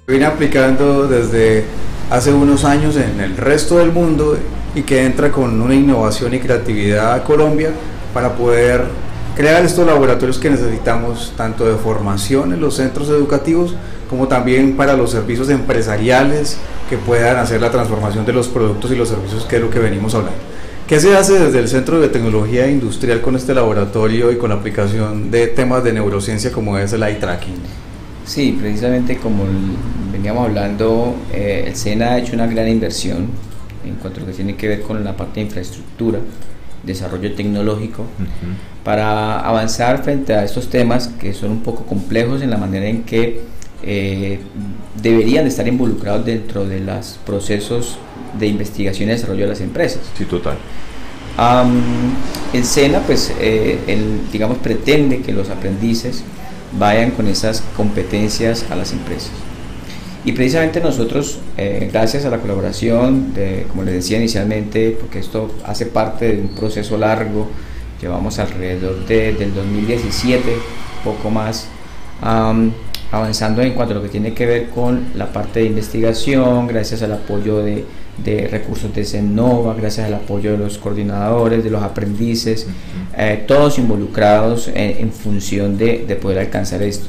viene 0.09 0.25
aplicando 0.25 1.07
desde 1.07 1.65
hace 2.11 2.33
unos 2.33 2.65
años 2.65 2.97
en 2.97 3.21
el 3.21 3.37
resto 3.37 3.77
del 3.77 3.93
mundo 3.93 4.39
y 4.79 4.83
que 4.83 5.05
entra 5.05 5.33
con 5.33 5.61
una 5.61 5.74
innovación 5.74 6.33
y 6.35 6.39
creatividad 6.39 7.14
a 7.14 7.24
Colombia 7.24 7.70
para 8.14 8.37
poder 8.37 8.85
crear 9.35 9.64
estos 9.64 9.85
laboratorios 9.85 10.39
que 10.39 10.51
necesitamos 10.51 11.33
tanto 11.37 11.66
de 11.66 11.74
formación 11.74 12.53
en 12.53 12.61
los 12.61 12.76
centros 12.76 13.09
educativos 13.09 13.74
como 14.09 14.29
también 14.29 14.76
para 14.76 14.97
los 14.97 15.11
servicios 15.11 15.51
empresariales 15.51 16.59
que 16.89 16.97
puedan 16.97 17.39
hacer 17.39 17.61
la 17.61 17.72
transformación 17.72 18.24
de 18.24 18.33
los 18.33 18.47
productos 18.47 18.93
y 18.93 18.95
los 18.95 19.09
servicios 19.09 19.45
que 19.47 19.57
es 19.57 19.62
lo 19.62 19.68
que 19.68 19.81
venimos 19.81 20.14
hablando. 20.14 20.39
¿Qué 20.87 21.01
se 21.01 21.16
hace 21.16 21.41
desde 21.41 21.59
el 21.59 21.66
Centro 21.66 22.01
de 22.01 22.09
Tecnología 22.09 22.70
Industrial 22.70 23.20
con 23.20 23.35
este 23.35 23.55
laboratorio 23.55 24.31
y 24.31 24.37
con 24.37 24.51
la 24.51 24.57
aplicación 24.57 25.33
de 25.33 25.49
temas 25.49 25.83
de 25.83 25.93
neurociencia 25.93 26.53
como 26.53 26.79
es 26.79 26.93
el 26.93 27.03
eye 27.03 27.16
tracking? 27.16 27.57
Sí, 28.24 28.57
precisamente 28.59 29.16
como 29.16 29.45
veníamos 30.12 30.47
hablando, 30.47 31.16
eh, 31.33 31.64
el 31.66 31.74
SENA 31.74 32.12
ha 32.12 32.18
hecho 32.18 32.35
una 32.35 32.47
gran 32.47 32.68
inversión 32.68 33.26
en 33.85 33.95
cuanto 33.97 34.18
a 34.18 34.20
lo 34.20 34.26
que 34.26 34.33
tiene 34.33 34.57
que 34.57 34.68
ver 34.68 34.83
con 34.83 35.03
la 35.05 35.16
parte 35.16 35.41
de 35.41 35.47
infraestructura, 35.47 36.20
desarrollo 36.83 37.35
tecnológico, 37.35 38.05
para 38.85 39.41
avanzar 39.41 40.03
frente 40.03 40.35
a 40.35 40.45
estos 40.45 40.68
temas 40.68 41.09
que 41.09 41.35
son 41.35 41.51
un 41.51 41.61
poco 41.61 41.85
complejos 41.85 42.43
en 42.43 42.51
la 42.51 42.57
manera 42.57 42.87
en 42.87 43.03
que 43.03 43.41
eh, 43.83 44.41
deberían 45.01 45.45
de 45.45 45.51
estar 45.51 45.66
involucrados 45.68 46.24
dentro 46.24 46.64
de 46.64 46.81
los 46.81 47.18
procesos 47.24 47.99
de 48.39 48.47
investigación 48.47 49.09
y 49.09 49.12
desarrollo 49.12 49.43
de 49.43 49.51
las 49.51 49.61
empresas. 49.61 50.01
Sí, 50.16 50.24
total. 50.24 50.57
el 52.53 52.64
SENA, 52.64 53.01
pues, 53.01 53.33
eh, 53.41 53.79
digamos, 54.33 54.59
pretende 54.59 55.20
que 55.20 55.33
los 55.33 55.51
aprendices 55.51 56.24
vayan 56.79 57.12
con 57.12 57.29
esas 57.29 57.62
competencias 57.76 58.66
a 58.70 58.76
las 58.76 58.93
empresas. 58.93 59.31
Y 60.25 60.33
precisamente 60.33 60.81
nosotros, 60.81 61.39
eh, 61.57 61.89
gracias 61.93 62.25
a 62.25 62.31
la 62.31 62.39
colaboración, 62.39 63.33
de, 63.35 63.66
como 63.69 63.85
les 63.85 63.95
decía 63.95 64.19
inicialmente, 64.19 64.97
porque 64.99 65.21
esto 65.21 65.55
hace 65.64 65.87
parte 65.87 66.35
de 66.35 66.41
un 66.43 66.49
proceso 66.49 66.99
largo, 66.99 67.49
llevamos 68.01 68.39
alrededor 68.39 69.07
de, 69.07 69.33
del 69.33 69.55
2017, 69.55 70.43
poco 71.05 71.31
más, 71.31 71.69
avanzando 73.11 73.62
en 73.62 73.73
cuanto 73.73 73.95
a 73.95 73.97
lo 73.97 74.03
que 74.03 74.09
tiene 74.09 74.35
que 74.35 74.45
ver 74.45 74.69
con 74.71 75.09
la 75.14 75.33
parte 75.33 75.61
de 75.61 75.66
investigación, 75.66 76.66
gracias 76.66 77.03
al 77.03 77.12
apoyo 77.12 77.62
de, 77.62 77.85
de 78.25 78.49
recursos 78.49 78.93
de 78.95 79.05
CENOVA, 79.05 79.75
gracias 79.75 80.07
al 80.07 80.14
apoyo 80.14 80.53
de 80.53 80.59
los 80.59 80.79
coordinadores, 80.79 81.62
de 81.62 81.71
los 81.71 81.83
aprendices, 81.83 82.66
eh, 83.16 83.45
todos 83.47 83.79
involucrados 83.79 84.71
en, 84.75 85.12
función 85.12 85.79
de, 85.79 86.05
de, 86.07 86.16
poder 86.16 86.39
alcanzar 86.41 86.83
esto. 86.83 87.09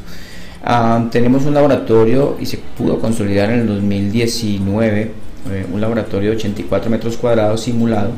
Ah, 0.64 1.08
tenemos 1.12 1.46
un 1.46 1.54
laboratorio 1.54 2.38
y 2.40 2.46
se 2.46 2.58
pudo 2.58 3.00
consolidar 3.00 3.50
en 3.52 3.62
el 3.62 3.68
2019, 3.68 5.02
eh, 5.52 5.66
un 5.72 5.80
laboratorio 5.80 6.32
de 6.32 6.38
84 6.38 6.90
metros 6.90 7.18
cuadrados 7.18 7.62
simulado 7.62 8.12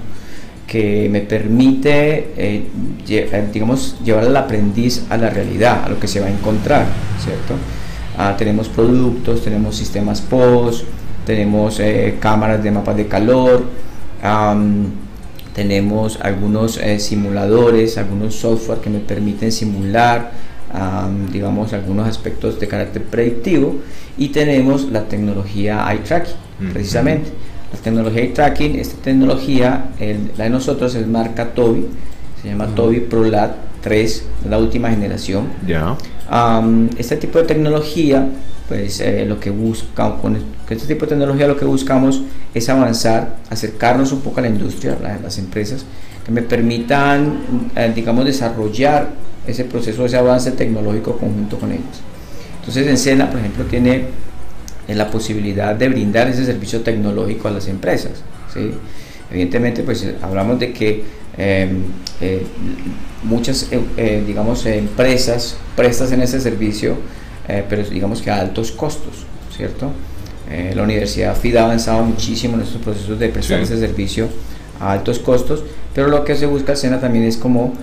que 0.71 1.09
me 1.11 1.19
permite, 1.19 2.31
eh, 2.37 2.63
digamos, 3.51 3.97
llevar 4.05 4.23
al 4.23 4.37
aprendiz 4.37 5.03
a 5.09 5.17
la 5.17 5.29
realidad, 5.29 5.83
a 5.83 5.89
lo 5.89 5.99
que 5.99 6.07
se 6.07 6.21
va 6.21 6.27
a 6.27 6.31
encontrar, 6.31 6.85
¿cierto? 7.21 7.55
Ah, 8.17 8.35
tenemos 8.37 8.69
productos, 8.69 9.43
tenemos 9.43 9.75
sistemas 9.75 10.21
POS, 10.21 10.85
tenemos 11.25 11.79
eh, 11.81 12.15
cámaras 12.21 12.63
de 12.63 12.71
mapas 12.71 12.95
de 12.95 13.07
calor, 13.07 13.65
tenemos 15.53 16.19
algunos 16.21 16.77
eh, 16.77 16.99
simuladores, 16.99 17.97
algunos 17.97 18.35
software 18.35 18.79
que 18.79 18.89
me 18.89 18.99
permiten 18.99 19.51
simular, 19.51 20.31
digamos, 21.31 21.73
algunos 21.73 22.07
aspectos 22.07 22.59
de 22.59 22.67
carácter 22.67 23.03
predictivo 23.03 23.75
y 24.17 24.29
tenemos 24.29 24.91
la 24.91 25.03
tecnología 25.03 25.85
eye 25.91 25.99
tracking, 25.99 26.35
precisamente. 26.71 27.29
La 27.73 27.79
tecnología 27.79 28.21
eye 28.21 28.33
tracking, 28.33 28.75
esta 28.79 29.01
tecnología, 29.01 29.85
la 30.37 30.43
de 30.45 30.49
nosotros 30.49 30.95
es 30.95 31.07
marca 31.07 31.53
Toby, 31.53 31.87
se 32.41 32.49
llama 32.49 32.67
Toby 32.67 33.01
ProLab 33.01 33.55
3, 33.81 34.25
la 34.49 34.57
última 34.57 34.89
generación. 34.89 35.47
Ya. 35.67 35.97
este 36.97 37.17
tipo 37.17 37.39
de 37.39 37.45
tecnología 37.45 38.27
pues 38.71 39.01
eh, 39.01 39.25
lo 39.27 39.37
que 39.37 39.49
buscamos 39.49 40.21
con 40.21 40.37
este 40.69 40.87
tipo 40.87 41.05
de 41.05 41.09
tecnología 41.09 41.45
lo 41.45 41.57
que 41.57 41.65
buscamos 41.65 42.21
es 42.53 42.69
avanzar, 42.69 43.35
acercarnos 43.49 44.13
un 44.13 44.21
poco 44.21 44.39
a 44.39 44.43
la 44.43 44.47
industria, 44.47 44.97
a 45.03 45.21
las 45.21 45.37
empresas, 45.39 45.85
que 46.25 46.31
me 46.31 46.41
permitan, 46.41 47.69
eh, 47.75 47.91
digamos, 47.93 48.23
desarrollar 48.23 49.09
ese 49.47 49.65
proceso, 49.65 50.05
ese 50.05 50.17
avance 50.17 50.51
tecnológico 50.51 51.17
conjunto 51.17 51.57
con 51.57 51.71
ellos. 51.71 52.01
Entonces, 52.59 52.87
Encena, 52.87 53.29
por 53.29 53.39
ejemplo, 53.39 53.65
tiene 53.65 54.05
eh, 54.87 54.95
la 54.95 55.09
posibilidad 55.09 55.75
de 55.75 55.89
brindar 55.89 56.27
ese 56.27 56.45
servicio 56.45 56.81
tecnológico 56.81 57.47
a 57.47 57.51
las 57.51 57.67
empresas. 57.67 58.23
¿sí? 58.53 58.71
Evidentemente, 59.31 59.83
pues 59.83 60.05
hablamos 60.21 60.59
de 60.59 60.73
que 60.73 61.03
em, 61.37 61.83
muchas, 63.23 63.67
digamos, 64.27 64.65
empresas 64.65 65.55
prestan 65.75 66.21
ese 66.21 66.39
servicio 66.41 66.97
eh, 67.47 67.65
pero 67.67 67.83
digamos 67.83 68.21
que 68.21 68.31
a 68.31 68.39
altos 68.39 68.71
costos, 68.71 69.25
¿cierto? 69.55 69.91
Eh, 70.49 70.73
la 70.75 70.83
Universidad 70.83 71.35
FID 71.35 71.57
ha 71.57 71.65
avanzado 71.65 72.03
muchísimo 72.03 72.55
en 72.55 72.61
estos 72.61 72.81
procesos 72.81 73.17
de 73.19 73.29
prestar 73.29 73.59
ese 73.59 73.77
servicio 73.77 74.27
a 74.79 74.91
altos 74.93 75.19
costos, 75.19 75.63
pero 75.93 76.07
lo 76.07 76.23
que 76.23 76.35
se 76.35 76.45
busca 76.45 76.75
SENA 76.75 76.99
también 76.99 77.25
es 77.25 77.37
como 77.37 77.73
eh, 77.73 77.75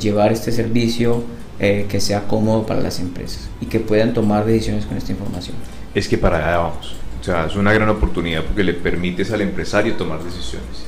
llevar 0.00 0.32
este 0.32 0.52
servicio 0.52 1.24
que 1.58 2.00
sea 2.00 2.28
cómodo 2.28 2.66
para 2.66 2.80
las 2.80 3.00
empresas 3.00 3.48
y 3.62 3.66
que 3.66 3.80
puedan 3.80 4.12
tomar 4.12 4.44
decisiones 4.44 4.84
con 4.84 4.98
esta 4.98 5.12
información. 5.12 5.56
Es 5.94 6.06
que 6.06 6.18
para 6.18 6.36
allá 6.36 6.58
vamos. 6.58 6.94
O 7.18 7.24
sea, 7.24 7.46
es 7.46 7.56
una 7.56 7.72
gran 7.72 7.88
oportunidad 7.88 8.44
porque 8.44 8.62
le 8.62 8.74
permites 8.74 9.32
al 9.32 9.40
empresario 9.40 9.94
tomar 9.94 10.20
decisiones. 10.22 10.84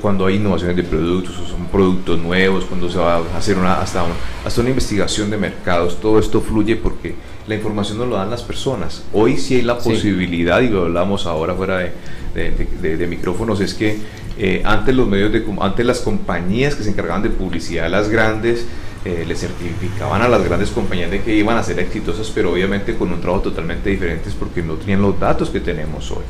cuando 0.00 0.26
hay 0.26 0.36
innovaciones 0.36 0.76
de 0.76 0.82
productos 0.82 1.38
o 1.38 1.46
son 1.46 1.66
productos 1.66 2.18
nuevos, 2.18 2.64
cuando 2.64 2.90
se 2.90 2.98
va 2.98 3.16
a 3.16 3.38
hacer 3.38 3.56
una, 3.58 3.80
hasta, 3.80 4.04
hasta 4.44 4.60
una 4.60 4.70
investigación 4.70 5.30
de 5.30 5.38
mercados, 5.38 6.00
todo 6.00 6.18
esto 6.18 6.40
fluye 6.40 6.76
porque 6.76 7.14
la 7.48 7.54
información 7.54 7.98
nos 7.98 8.08
lo 8.08 8.16
dan 8.16 8.30
las 8.30 8.42
personas. 8.42 9.02
Hoy 9.12 9.36
sí 9.36 9.56
hay 9.56 9.62
la 9.62 9.78
posibilidad, 9.78 10.60
y 10.60 10.68
lo 10.68 10.82
hablamos 10.82 11.26
ahora 11.26 11.54
fuera 11.54 11.78
de, 11.78 11.90
de, 12.34 13.06
micrófonos, 13.06 13.60
es 13.60 13.74
que 13.74 13.98
eh, 14.38 14.62
antes 14.64 14.94
los 14.94 15.06
medios 15.06 15.32
de 15.32 15.44
antes 15.60 15.84
las 15.84 16.00
compañías 16.00 16.74
que 16.74 16.84
se 16.84 16.90
encargaban 16.90 17.22
de 17.22 17.30
publicidad, 17.30 17.90
las 17.90 18.08
grandes, 18.08 18.66
eh, 19.04 19.24
le 19.26 19.34
certificaban 19.34 20.22
a 20.22 20.28
las 20.28 20.44
grandes 20.44 20.70
compañías 20.70 21.10
de 21.10 21.22
que 21.22 21.34
iban 21.34 21.56
a 21.56 21.62
ser 21.62 21.80
exitosas, 21.80 22.30
pero 22.32 22.52
obviamente 22.52 22.94
con 22.94 23.12
un 23.12 23.20
trabajo 23.20 23.42
totalmente 23.42 23.90
diferente 23.90 24.30
porque 24.38 24.62
no 24.62 24.74
tenían 24.74 25.02
los 25.02 25.18
datos 25.18 25.50
que 25.50 25.60
tenemos 25.60 26.10
hoy. 26.12 26.22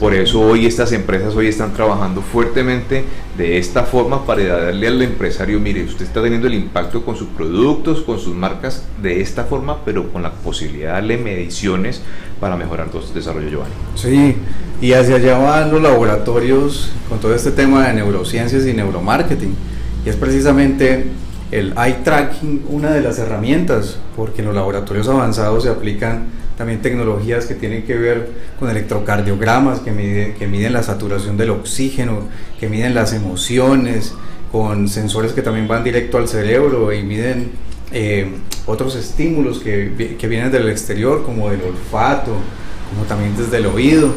Por 0.00 0.14
eso 0.14 0.40
hoy 0.40 0.64
estas 0.64 0.92
empresas 0.92 1.34
hoy 1.34 1.48
están 1.48 1.74
trabajando 1.74 2.22
fuertemente 2.22 3.04
de 3.36 3.58
esta 3.58 3.82
forma 3.82 4.24
para 4.24 4.64
darle 4.64 4.86
al 4.86 5.02
empresario, 5.02 5.60
mire, 5.60 5.84
usted 5.84 6.06
está 6.06 6.22
teniendo 6.22 6.46
el 6.46 6.54
impacto 6.54 7.04
con 7.04 7.16
sus 7.16 7.28
productos, 7.28 8.00
con 8.00 8.18
sus 8.18 8.34
marcas 8.34 8.86
de 9.02 9.20
esta 9.20 9.44
forma, 9.44 9.84
pero 9.84 10.10
con 10.10 10.22
la 10.22 10.32
posibilidad 10.32 10.86
de 10.86 10.92
darle 10.94 11.18
mediciones 11.18 12.00
para 12.40 12.56
mejorar 12.56 12.88
todo 12.88 13.02
este 13.02 13.18
desarrollo, 13.18 13.50
Giovanni. 13.50 13.74
Sí, 13.94 14.36
y 14.80 14.94
hacia 14.94 15.16
allá 15.16 15.36
van 15.36 15.70
los 15.70 15.82
laboratorios 15.82 16.90
con 17.10 17.20
todo 17.20 17.34
este 17.34 17.50
tema 17.50 17.86
de 17.86 17.92
neurociencias 17.92 18.64
y 18.64 18.72
neuromarketing. 18.72 19.54
Y 20.06 20.08
es 20.08 20.16
precisamente 20.16 21.08
el 21.50 21.74
eye 21.76 21.98
tracking 22.02 22.64
una 22.70 22.90
de 22.90 23.02
las 23.02 23.18
herramientas, 23.18 23.98
porque 24.16 24.40
en 24.40 24.46
los 24.46 24.54
laboratorios 24.54 25.08
avanzados 25.08 25.64
se 25.64 25.68
aplican 25.68 26.39
también 26.60 26.82
tecnologías 26.82 27.46
que 27.46 27.54
tienen 27.54 27.84
que 27.84 27.96
ver 27.96 28.32
con 28.58 28.68
electrocardiogramas, 28.68 29.80
que, 29.80 30.34
que 30.38 30.46
miden 30.46 30.74
la 30.74 30.82
saturación 30.82 31.38
del 31.38 31.48
oxígeno, 31.48 32.24
que 32.60 32.68
miden 32.68 32.94
las 32.94 33.14
emociones, 33.14 34.12
con 34.52 34.86
sensores 34.86 35.32
que 35.32 35.40
también 35.40 35.66
van 35.66 35.82
directo 35.82 36.18
al 36.18 36.28
cerebro 36.28 36.92
y 36.92 37.02
miden 37.02 37.52
eh, 37.92 38.30
otros 38.66 38.94
estímulos 38.94 39.60
que, 39.60 40.16
que, 40.18 40.28
vienen 40.28 40.52
del 40.52 40.68
exterior, 40.68 41.22
como 41.24 41.48
del 41.48 41.62
olfato, 41.62 42.32
como 42.90 43.06
también 43.08 43.34
desde 43.38 43.56
el 43.56 43.64
oído. 43.64 44.12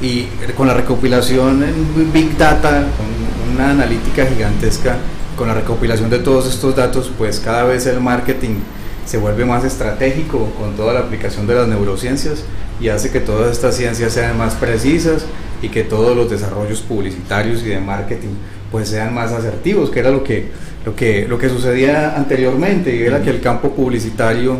Y 0.00 0.26
con 0.56 0.68
la 0.68 0.74
recopilación 0.74 1.64
en 1.64 2.12
Big 2.12 2.38
Data, 2.38 2.86
con 2.96 3.56
una 3.56 3.70
analítica 3.70 4.24
gigantesca, 4.24 4.98
con 5.36 5.48
la 5.48 5.54
recopilación 5.54 6.10
de 6.10 6.20
todos 6.20 6.46
estos 6.46 6.76
datos, 6.76 7.10
pues 7.18 7.40
cada 7.40 7.64
vez 7.64 7.86
el 7.86 7.98
marketing 7.98 8.60
se 9.08 9.16
vuelve 9.16 9.46
más 9.46 9.64
estratégico 9.64 10.52
con 10.58 10.76
toda 10.76 10.92
la 10.92 11.00
aplicación 11.00 11.46
de 11.46 11.54
las 11.54 11.66
neurociencias 11.66 12.44
y 12.78 12.90
hace 12.90 13.10
que 13.10 13.20
todas 13.20 13.50
estas 13.50 13.74
ciencias 13.74 14.12
sean 14.12 14.36
más 14.36 14.54
precisas 14.54 15.24
y 15.62 15.70
que 15.70 15.82
todos 15.82 16.14
los 16.14 16.30
desarrollos 16.30 16.82
publicitarios 16.82 17.62
y 17.62 17.68
de 17.68 17.80
marketing 17.80 18.34
pues 18.70 18.90
sean 18.90 19.14
más 19.14 19.32
asertivos, 19.32 19.88
que 19.88 20.00
era 20.00 20.10
lo 20.10 20.22
que, 20.22 20.50
lo 20.84 20.94
que, 20.94 21.26
lo 21.26 21.38
que 21.38 21.48
sucedía 21.48 22.18
anteriormente, 22.18 22.94
y 22.94 23.00
era 23.00 23.22
que 23.22 23.30
el 23.30 23.40
campo 23.40 23.70
publicitario, 23.70 24.58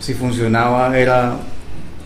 si 0.00 0.12
funcionaba, 0.12 0.98
era 0.98 1.36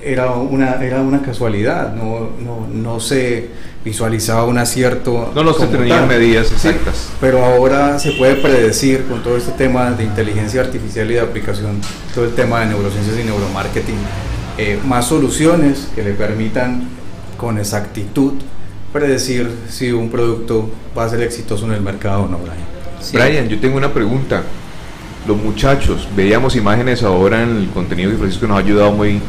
era 0.03 0.32
una, 0.32 0.84
era 0.84 1.01
una 1.01 1.22
casualidad, 1.22 1.95
no, 1.95 2.30
no, 2.39 2.68
no 2.70 3.01
se 3.01 3.49
visualizaba 3.89 4.45
un 4.45 4.59
acierto. 4.59 5.32
No, 5.34 5.43
no 5.43 5.55
se 5.55 5.66
tenían 5.66 6.07
medidas 6.07 6.53
exactas. 6.53 7.09
pero 7.20 7.45
ahora 7.45 7.99
se 7.99 8.12
puede 8.12 8.36
predecir 8.36 9.07
con 9.07 9.22
todo 9.22 9.36
este 9.36 9.53
tema 9.53 9.91
de 9.93 10.05
inteligencia 10.05 10.61
artificial 10.61 11.11
y 11.11 11.14
de 11.14 11.20
aplicación, 11.20 11.80
todo 12.14 12.26
el 12.26 12.34
tema 12.34 12.61
de 12.61 12.66
neurociencias 12.66 13.18
y 13.18 13.24
neuromarketing, 13.24 13.99
eh, 14.59 14.78
más 14.84 15.07
soluciones 15.07 15.89
que 15.95 16.03
le 16.03 16.12
permitan 16.12 16.89
con 17.39 17.59
exactitud 17.59 18.34
predecir 18.93 19.51
si 19.68 19.93
un 19.93 20.11
producto 20.11 20.70
va 20.97 21.05
a 21.05 21.09
ser 21.09 21.22
exitoso 21.22 21.64
en 21.66 21.72
el 21.72 21.80
mercado 21.80 22.24
o 22.24 22.28
no, 22.28 22.39
Brian. 22.39 22.57
Brian, 23.12 23.49
yo 23.49 23.59
tengo 23.59 23.76
una 23.76 23.93
pregunta. 23.93 24.43
Los 25.26 25.36
muchachos, 25.36 26.09
veíamos 26.16 26.57
imágenes 26.57 27.03
ahora 27.03 27.43
en 27.43 27.57
el 27.57 27.68
contenido 27.68 28.11
que 28.11 28.16
Francisco 28.16 28.47
nos 28.47 28.57
ha 28.57 28.61
ayudado 28.61 28.93
muy, 28.93 29.20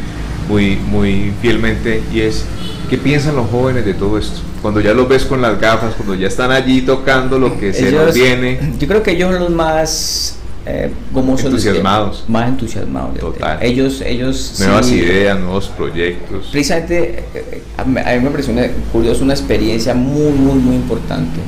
muy, 0.47 0.77
muy 0.77 1.33
fielmente 1.41 2.01
y 2.13 2.21
es 2.21 2.45
¿qué 2.89 2.97
piensan 2.97 3.35
los 3.35 3.49
jóvenes 3.49 3.85
de 3.85 3.93
todo 3.93 4.17
esto? 4.17 4.41
Cuando 4.61 4.81
ya 4.81 4.93
los 4.93 5.07
ves 5.07 5.25
con 5.25 5.41
las 5.41 5.59
gafas, 5.59 5.93
cuando 5.95 6.15
ya 6.15 6.27
están 6.27 6.51
allí 6.51 6.81
tocando 6.81 7.37
lo 7.37 7.57
que 7.59 7.71
se 7.73 7.91
nos 7.91 8.13
viene. 8.13 8.59
Yo 8.79 8.87
creo 8.87 9.03
que 9.03 9.11
ellos 9.11 9.31
son 9.31 9.39
los 9.39 9.49
más 9.51 10.39
eh, 10.65 10.91
entusiasmados. 11.15 12.25
Más 12.27 12.49
entusiasmados. 12.49 13.17
Total. 13.19 13.59
Ellos, 13.61 14.01
ellos 14.01 14.55
nuevas 14.59 14.91
ideas, 14.91 15.39
nuevos 15.39 15.67
proyectos. 15.69 16.49
Precisamente 16.51 17.23
eh, 17.33 17.63
a 17.77 17.85
mí 17.85 17.93
me 17.93 18.29
pareció 18.29 18.53
una, 18.53 18.67
curioso 18.91 19.23
una 19.23 19.33
experiencia 19.33 19.93
muy, 19.93 20.31
muy, 20.31 20.55
muy 20.55 20.75
importante 20.75 21.39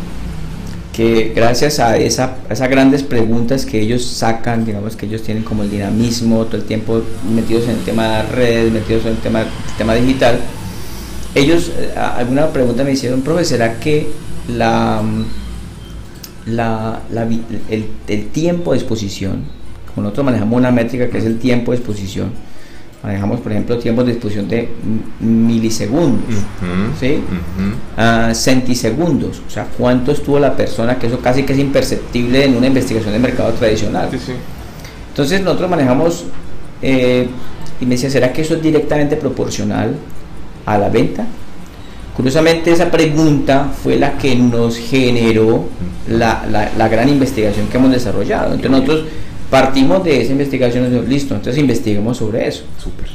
que 0.93 1.31
gracias 1.33 1.79
a, 1.79 1.97
esa, 1.97 2.35
esas 2.49 2.69
grandes 2.69 3.01
preguntas 3.03 3.65
que 3.65 3.79
ellos 3.79 4.03
sacan, 4.03 4.65
digamos 4.65 4.97
que 4.97 5.05
ellos 5.05 5.23
tienen 5.23 5.43
como 5.43 5.63
el 5.63 5.71
dinamismo, 5.71 6.45
todo 6.45 6.57
el 6.57 6.63
tiempo 6.63 7.01
metidos 7.33 7.63
en 7.63 7.71
el 7.71 7.83
tema 7.83 8.17
de 8.17 8.23
redes, 8.23 8.73
metidos 8.73 9.05
en 9.05 9.11
el 9.11 9.17
tema, 9.17 9.45
tema 9.77 9.95
digital, 9.95 10.39
ellos, 11.35 11.71
eh, 11.77 11.93
alguna 11.97 12.47
pregunta 12.47 12.83
me 12.83 12.91
hicieron, 12.91 13.21
profe, 13.21 13.45
¿será 13.45 13.79
que 13.79 14.09
la, 14.47 15.01
la, 16.45 17.01
el, 17.69 17.87
el, 18.07 18.27
tiempo 18.29 18.71
de 18.71 18.79
exposición, 18.79 19.43
como 19.93 20.05
nosotros 20.05 20.25
manejamos 20.25 20.57
una 20.57 20.71
métrica 20.71 21.09
que 21.09 21.19
es 21.19 21.25
el 21.25 21.39
tiempo 21.39 21.71
de 21.71 21.77
exposición, 21.77 22.31
manejamos, 23.03 23.39
por 23.39 23.51
ejemplo, 23.51 23.77
tiempos 23.79 24.05
de 24.05 24.13
disposición 24.13 24.47
de 24.47 24.69
milisegundos, 25.19 26.35
¿sí? 26.99 27.19
Ah, 27.97 28.31
centisegundos, 28.33 29.41
o 29.47 29.49
sea, 29.49 29.67
cuánto 29.77 30.11
estuvo 30.11 30.39
la 30.39 30.55
persona, 30.55 30.99
que 30.99 31.07
eso 31.07 31.19
casi 31.19 31.43
que 31.43 31.53
es 31.53 31.59
imperceptible 31.59 32.45
en 32.45 32.55
una 32.55 32.67
investigación 32.67 33.13
de 33.13 33.19
mercado 33.19 33.51
tradicional. 33.53 34.09
Entonces 35.09 35.41
nosotros 35.41 35.69
manejamos, 35.69 36.25
eh, 36.81 37.27
y 37.79 37.85
me 37.85 37.95
decía, 37.95 38.09
¿será 38.09 38.31
que 38.31 38.41
eso 38.41 38.55
es 38.55 38.61
directamente 38.61 39.15
proporcional 39.15 39.95
a 40.65 40.77
la 40.77 40.89
venta? 40.89 41.25
Curiosamente 42.15 42.71
esa 42.71 42.91
pregunta 42.91 43.71
fue 43.83 43.95
la 43.97 44.17
que 44.17 44.35
nos 44.35 44.77
generó 44.77 45.65
la, 46.07 46.45
la, 46.49 46.71
la 46.77 46.87
gran 46.89 47.07
investigación 47.09 47.67
que 47.67 47.77
hemos 47.77 47.91
desarrollado. 47.91 48.53
Entonces 48.53 48.71
nosotros 48.71 49.05
Partimos 49.51 50.01
de 50.05 50.21
esa 50.21 50.31
investigación 50.31 50.85
y 50.95 51.09
listo, 51.09 51.35
entonces 51.35 51.59
investiguemos 51.59 52.15
sobre 52.15 52.47
eso. 52.47 52.63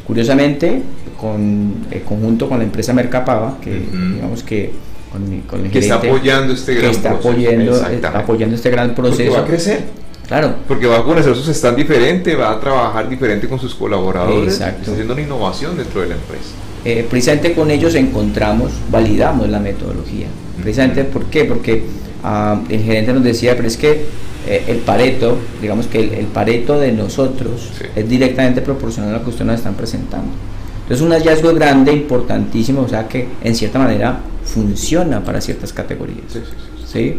Curiosamente, 0.07 0.82
con 1.18 1.86
el 1.90 2.03
conjunto 2.03 2.47
con 2.47 2.59
la 2.59 2.64
empresa 2.64 2.92
Mercapava, 2.92 3.57
que 3.59 3.70
digamos 3.70 4.42
que 4.42 4.70
con, 5.11 5.64
el 5.64 5.70
que 5.70 5.78
está 5.78 5.94
apoyando 5.94 6.53
este 6.53 6.74
gran 6.74 6.90
está 6.90 7.12
Apoyando, 7.12 7.82
apoyando 8.12 8.55
este 8.55 8.68
gran 8.68 8.94
proceso. 8.94 9.30
Porque 9.30 9.40
va 9.40 9.47
a 9.47 9.49
crecer. 9.49 9.84
Claro. 10.28 10.55
Porque 10.68 10.86
va 10.86 10.99
a 10.99 11.05
conocer 11.05 11.34
su 11.34 11.51
stand 11.51 11.78
diferente, 11.78 12.34
va 12.34 12.51
a 12.51 12.61
trabajar 12.61 13.09
diferente 13.09 13.49
con 13.49 13.59
sus 13.59 13.74
colaboradores. 13.74 14.53
Exacto. 14.53 14.80
Está 14.80 14.92
haciendo 14.92 15.14
una 15.14 15.22
innovación 15.22 15.74
dentro 15.74 16.03
de 16.03 16.09
la 16.09 16.14
empresa. 16.16 16.51
Eh, 16.89 17.05
precisamente 17.11 17.53
con 17.53 17.68
ellos 17.72 17.97
encontramos, 17.97 18.70
validamos 18.93 19.49
la 19.49 19.59
metodología. 19.59 20.28
Precisamente, 20.62 21.03
¿por 21.03 21.24
qué? 21.24 21.45
Porque 21.45 21.82
ah, 22.22 22.61
el 22.68 22.80
gerente 22.80 23.12
nos 23.12 23.24
decía, 23.24 23.57
pero 23.57 23.66
es 23.66 23.76
que 23.76 24.05
eh, 24.47 24.62
el 24.68 24.76
pareto, 24.76 25.37
digamos 25.61 25.89
que 25.89 25.99
el, 26.20 26.26
pareto 26.26 26.78
de 26.78 26.93
nosotros 26.93 27.72
es 27.97 28.09
directamente 28.09 28.61
proporcional 28.61 29.11
a 29.11 29.18
lo 29.18 29.24
que 29.24 29.30
ustedes 29.30 29.47
nos 29.49 29.57
están 29.57 29.74
presentando. 29.74 30.28
Entonces 30.82 31.05
un 31.05 31.11
hallazgo 31.11 31.53
grande, 31.55 31.93
importantísimo, 31.93 32.82
o 32.82 32.89
sea 32.89 33.09
que 33.09 33.26
en 33.43 33.57
cierta 33.57 33.80
manera 33.80 34.20
funciona 34.45 35.24
para 35.24 35.41
ciertas 35.41 35.72
categorías. 35.72 36.39
Sí, 36.87 37.16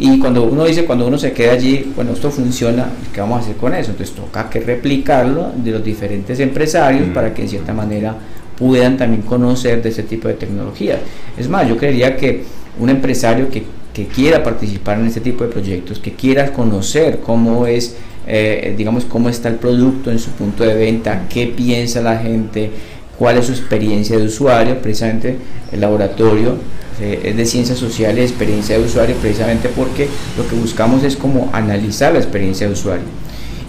Y 0.00 0.18
cuando 0.18 0.42
uno 0.42 0.64
dice, 0.64 0.84
cuando 0.84 1.06
uno 1.06 1.18
se 1.18 1.30
queda 1.30 1.52
allí, 1.52 1.92
bueno, 1.94 2.14
esto 2.14 2.32
funciona, 2.32 2.88
¿qué 3.12 3.20
vamos 3.20 3.38
a 3.38 3.42
hacer 3.42 3.54
con 3.54 3.74
eso? 3.74 3.92
Entonces 3.92 4.16
toca 4.16 4.50
que 4.50 4.58
replicarlo 4.58 5.52
de 5.54 5.70
los 5.70 5.84
diferentes 5.84 6.40
empresarios 6.40 7.10
para 7.14 7.32
que 7.32 7.42
en 7.42 7.48
cierta 7.48 7.72
manera 7.72 8.16
puedan 8.58 8.96
también 8.96 9.22
conocer 9.22 9.82
de 9.82 9.88
ese 9.90 10.02
tipo 10.02 10.28
de 10.28 10.34
tecnología. 10.34 10.98
Es 11.36 11.48
más, 11.48 11.68
yo 11.68 11.76
creería 11.76 12.16
que 12.16 12.44
un 12.78 12.88
empresario 12.90 13.50
que 13.50 13.64
que 13.94 14.08
quiera 14.08 14.42
participar 14.42 14.98
en 14.98 15.06
este 15.06 15.20
tipo 15.20 15.44
de 15.44 15.50
proyectos, 15.50 16.00
que 16.00 16.12
quiera 16.12 16.52
conocer 16.52 17.20
cómo 17.20 17.66
es, 17.66 17.94
eh, 18.26 18.74
digamos, 18.76 19.04
cómo 19.04 19.28
está 19.28 19.48
el 19.48 19.54
producto 19.54 20.10
en 20.10 20.18
su 20.18 20.30
punto 20.32 20.64
de 20.64 20.74
venta, 20.74 21.26
qué 21.30 21.46
piensa 21.46 22.02
la 22.02 22.18
gente, 22.18 22.70
cuál 23.16 23.38
es 23.38 23.46
su 23.46 23.52
experiencia 23.52 24.18
de 24.18 24.24
usuario, 24.24 24.82
precisamente 24.82 25.36
el 25.70 25.80
laboratorio 25.80 26.56
eh, 27.00 27.20
es 27.22 27.36
de 27.36 27.46
ciencias 27.46 27.78
sociales, 27.78 28.30
experiencia 28.30 28.76
de 28.76 28.84
usuario, 28.84 29.14
precisamente 29.16 29.68
porque 29.68 30.08
lo 30.36 30.46
que 30.48 30.56
buscamos 30.56 31.04
es 31.04 31.16
como 31.16 31.48
analizar 31.52 32.12
la 32.12 32.18
experiencia 32.18 32.66
de 32.66 32.72
usuario. 32.72 33.04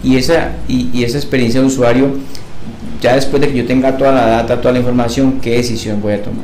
Y 0.03 0.17
esa, 0.17 0.53
y 0.67 1.03
esa 1.03 1.17
experiencia 1.17 1.61
de 1.61 1.67
usuario, 1.67 2.09
ya 3.05 3.13
después 3.13 3.39
de 3.39 3.49
que 3.49 3.57
yo 3.57 3.65
tenga 3.67 3.95
toda 3.95 4.11
la 4.11 4.25
data, 4.25 4.59
toda 4.59 4.71
la 4.73 4.79
información, 4.79 5.39
¿qué 5.39 5.57
decisión 5.57 6.01
voy 6.01 6.13
a 6.13 6.23
tomar? 6.23 6.43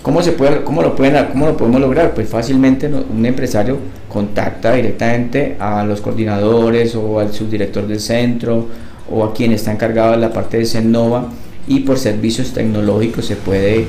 ¿Cómo, 0.00 0.22
se 0.22 0.32
puede, 0.32 0.64
cómo, 0.64 0.80
lo 0.80 0.96
pueden, 0.96 1.26
¿Cómo 1.26 1.44
lo 1.44 1.54
podemos 1.54 1.82
lograr? 1.82 2.14
Pues 2.14 2.30
fácilmente 2.30 2.86
un 2.86 3.26
empresario 3.26 3.76
contacta 4.08 4.72
directamente 4.72 5.56
a 5.60 5.84
los 5.84 6.00
coordinadores 6.00 6.94
o 6.94 7.20
al 7.20 7.30
subdirector 7.30 7.86
del 7.86 8.00
centro 8.00 8.68
o 9.10 9.22
a 9.22 9.34
quien 9.34 9.52
está 9.52 9.70
encargado 9.70 10.12
de 10.12 10.16
la 10.16 10.32
parte 10.32 10.56
de 10.56 10.64
Cennova 10.64 11.28
y 11.66 11.80
por 11.80 11.98
servicios 11.98 12.54
tecnológicos 12.54 13.26
se 13.26 13.36
puede, 13.36 13.86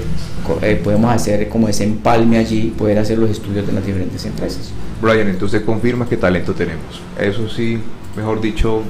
eh, 0.63 0.81
podemos 0.83 1.09
hacer 1.13 1.47
como 1.47 1.69
ese 1.69 1.85
empalme 1.85 2.37
allí, 2.37 2.73
poder 2.77 2.99
hacer 2.99 3.17
los 3.17 3.29
estudios 3.29 3.65
de 3.65 3.71
las 3.71 3.85
diferentes 3.85 4.25
empresas. 4.25 4.73
Brian, 5.01 5.29
entonces 5.29 5.61
confirma 5.61 6.05
qué 6.09 6.17
talento 6.17 6.53
tenemos. 6.53 7.01
Eso 7.17 7.47
sí, 7.47 7.79
mejor 8.17 8.41
dicho, 8.41 8.81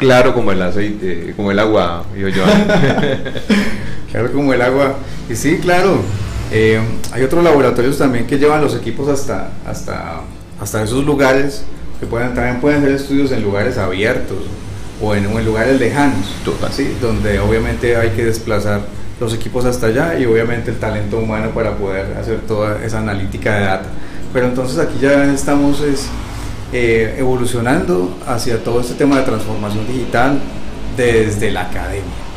claro 0.00 0.34
como 0.34 0.50
el 0.50 0.60
aceite, 0.60 1.34
como 1.36 1.52
el 1.52 1.58
agua, 1.60 2.04
yo. 2.16 2.28
claro 4.10 4.32
como 4.32 4.52
el 4.52 4.62
agua. 4.62 4.96
Y 5.28 5.36
sí, 5.36 5.58
claro, 5.58 6.00
eh, 6.50 6.80
hay 7.12 7.22
otros 7.22 7.44
laboratorios 7.44 7.98
también 7.98 8.26
que 8.26 8.38
llevan 8.38 8.60
los 8.60 8.74
equipos 8.74 9.08
hasta, 9.08 9.50
hasta, 9.64 10.22
hasta 10.60 10.82
esos 10.82 11.04
lugares, 11.04 11.62
que 12.00 12.06
pueden, 12.06 12.34
también 12.34 12.60
pueden 12.60 12.82
hacer 12.82 12.94
estudios 12.94 13.30
en 13.30 13.42
lugares 13.42 13.78
abiertos 13.78 14.38
o 15.00 15.14
en, 15.14 15.26
en 15.26 15.44
lugares 15.44 15.78
lejanos, 15.78 16.34
¿sí? 16.72 16.96
donde 17.00 17.38
obviamente 17.38 17.96
hay 17.96 18.10
que 18.10 18.24
desplazar 18.24 18.80
los 19.20 19.34
equipos 19.34 19.66
hasta 19.66 19.88
allá 19.88 20.18
y 20.18 20.24
obviamente 20.24 20.70
el 20.70 20.78
talento 20.78 21.18
humano 21.18 21.50
para 21.50 21.76
poder 21.76 22.16
hacer 22.18 22.40
toda 22.40 22.82
esa 22.84 22.98
analítica 22.98 23.54
de 23.54 23.60
data. 23.66 23.88
Pero 24.32 24.46
entonces 24.46 24.78
aquí 24.78 24.98
ya 25.00 25.24
estamos 25.32 25.80
es, 25.82 26.06
eh, 26.72 27.16
evolucionando 27.18 28.16
hacia 28.26 28.62
todo 28.62 28.80
este 28.80 28.94
tema 28.94 29.16
de 29.16 29.22
transformación 29.22 29.86
digital 29.86 30.38
desde 30.96 31.50
la 31.50 31.62
academia 31.62 32.30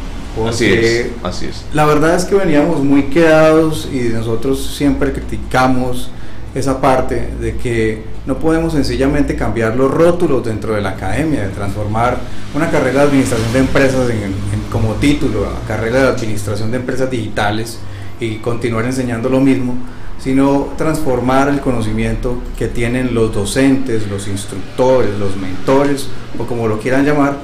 así 0.47 0.65
es, 0.65 1.07
así 1.23 1.45
es. 1.45 1.65
La 1.73 1.85
verdad 1.85 2.15
es 2.15 2.25
que 2.25 2.35
veníamos 2.35 2.83
muy 2.83 3.03
quedados 3.03 3.87
y 3.91 4.09
nosotros 4.09 4.75
siempre 4.75 5.11
criticamos 5.13 6.09
esa 6.55 6.81
parte 6.81 7.29
de 7.39 7.55
que 7.55 8.03
no 8.25 8.37
podemos 8.37 8.73
sencillamente 8.73 9.35
cambiar 9.35 9.75
los 9.75 9.91
rótulos 9.91 10.45
dentro 10.45 10.75
de 10.75 10.81
la 10.81 10.91
academia, 10.91 11.43
de 11.43 11.49
transformar 11.49 12.17
una 12.53 12.69
carrera 12.69 13.01
de 13.01 13.07
administración 13.07 13.53
de 13.53 13.59
empresas 13.59 14.09
en, 14.09 14.33
como 14.71 14.93
título, 14.95 15.45
a 15.45 15.67
carrera 15.67 16.01
de 16.01 16.07
administración 16.09 16.71
de 16.71 16.77
empresas 16.77 17.09
digitales 17.09 17.79
y 18.19 18.35
continuar 18.35 18.85
enseñando 18.85 19.29
lo 19.29 19.39
mismo, 19.39 19.75
sino 20.19 20.69
transformar 20.77 21.49
el 21.49 21.59
conocimiento 21.59 22.37
que 22.57 22.67
tienen 22.67 23.13
los 23.13 23.33
docentes, 23.33 24.07
los 24.07 24.27
instructores, 24.27 25.17
los 25.19 25.35
mentores 25.35 26.07
o 26.39 26.45
como 26.45 26.67
lo 26.67 26.79
quieran 26.79 27.05
llamar, 27.05 27.37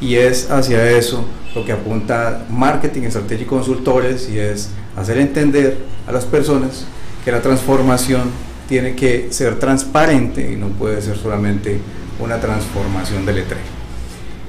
y 0.00 0.16
es 0.16 0.50
hacia 0.50 0.90
eso 0.90 1.24
lo 1.54 1.64
que 1.64 1.72
apunta 1.72 2.46
Marketing, 2.50 3.02
Estrategia 3.02 3.44
y 3.44 3.46
Consultores 3.46 4.28
y 4.30 4.38
es 4.38 4.70
hacer 4.96 5.18
entender 5.18 5.78
a 6.06 6.12
las 6.12 6.24
personas 6.24 6.86
que 7.24 7.30
la 7.30 7.40
transformación 7.40 8.30
tiene 8.68 8.94
que 8.94 9.28
ser 9.30 9.58
transparente 9.58 10.50
y 10.50 10.56
no 10.56 10.68
puede 10.68 11.02
ser 11.02 11.16
solamente 11.16 11.78
una 12.18 12.40
transformación 12.40 13.26
de 13.26 13.34
letrero. 13.34 13.62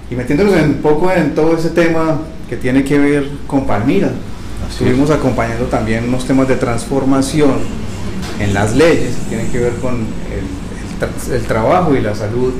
Y 0.10 0.16
metiéndonos 0.16 0.54
un 0.62 0.76
poco 0.76 1.12
en 1.12 1.36
todo 1.36 1.58
ese 1.58 1.70
tema 1.70 2.22
que 2.50 2.56
tiene 2.56 2.84
que 2.84 2.98
ver 3.00 3.30
con 3.48 3.66
Palmira, 3.66 4.12
estuvimos 4.70 5.10
acompañando 5.10 5.66
también 5.66 6.08
unos 6.08 6.26
temas 6.26 6.48
de 6.48 6.56
transformación 6.56 7.56
en 8.40 8.54
las 8.54 8.76
leyes 8.76 9.16
que 9.16 9.30
tienen 9.30 9.52
que 9.52 9.60
ver 9.60 9.74
con 9.76 9.96
el, 9.96 11.34
el, 11.34 11.44
trabajo 11.44 11.96
y 11.96 12.02
la 12.02 12.16
salud 12.16 12.54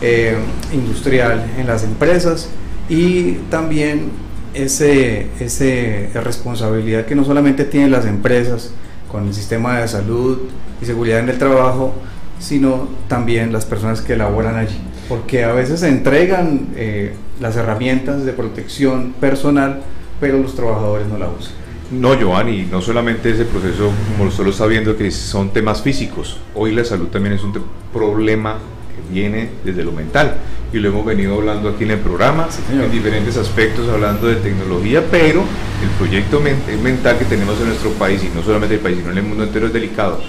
eh, 0.00 0.36
industrial 0.72 1.44
en 1.58 1.66
las 1.66 1.84
empresas 1.84 2.48
y 2.88 3.32
también 3.50 4.10
ese, 4.54 5.28
ese 5.40 6.10
responsabilidad 6.14 7.06
que 7.06 7.14
no 7.14 7.24
solamente 7.24 7.64
tienen 7.64 7.90
las 7.90 8.06
empresas 8.06 8.72
con 9.10 9.28
el 9.28 9.34
sistema 9.34 9.80
de 9.80 9.88
salud 9.88 10.38
y 10.80 10.86
seguridad 10.86 11.20
en 11.20 11.28
el 11.28 11.38
trabajo, 11.38 11.94
sino 12.38 12.88
también 13.08 13.52
las 13.52 13.64
personas 13.64 14.00
que 14.00 14.16
laboran 14.16 14.56
allí. 14.56 14.78
Porque 15.08 15.44
a 15.44 15.52
veces 15.52 15.80
se 15.80 15.88
entregan 15.88 16.68
eh, 16.76 17.14
las 17.40 17.56
herramientas 17.56 18.24
de 18.24 18.32
protección 18.32 19.12
personal, 19.20 19.82
pero 20.22 20.38
los 20.38 20.54
trabajadores 20.54 21.08
no 21.08 21.18
la 21.18 21.28
usan. 21.28 21.52
No, 21.90 22.14
Giovanni, 22.14 22.68
no 22.70 22.80
solamente 22.80 23.30
ese 23.30 23.44
proceso, 23.44 23.90
como 24.16 24.30
solo 24.30 24.50
está 24.50 24.66
viendo, 24.66 24.96
que 24.96 25.10
son 25.10 25.52
temas 25.52 25.82
físicos. 25.82 26.38
Hoy 26.54 26.72
la 26.72 26.84
salud 26.84 27.08
también 27.08 27.34
es 27.34 27.42
un 27.42 27.52
problema 27.92 28.58
que 28.94 29.12
viene 29.12 29.50
desde 29.64 29.82
lo 29.82 29.90
mental. 29.90 30.36
Y 30.72 30.78
lo 30.78 30.90
hemos 30.90 31.04
venido 31.04 31.34
hablando 31.34 31.68
aquí 31.68 31.82
en 31.82 31.90
el 31.90 31.98
programa, 31.98 32.46
en 32.70 32.90
diferentes 32.92 33.36
aspectos, 33.36 33.88
hablando 33.88 34.28
de 34.28 34.36
tecnología, 34.36 35.02
pero 35.10 35.40
el 35.40 35.88
proyecto 35.98 36.40
mental 36.40 37.18
que 37.18 37.24
tenemos 37.24 37.60
en 37.60 37.66
nuestro 37.66 37.90
país, 37.90 38.22
y 38.22 38.30
no 38.34 38.44
solamente 38.44 38.76
el 38.76 38.80
país, 38.80 38.98
sino 38.98 39.10
en 39.10 39.18
el 39.18 39.24
mundo 39.24 39.42
entero, 39.42 39.66
es 39.66 39.72
delicado. 39.72 40.20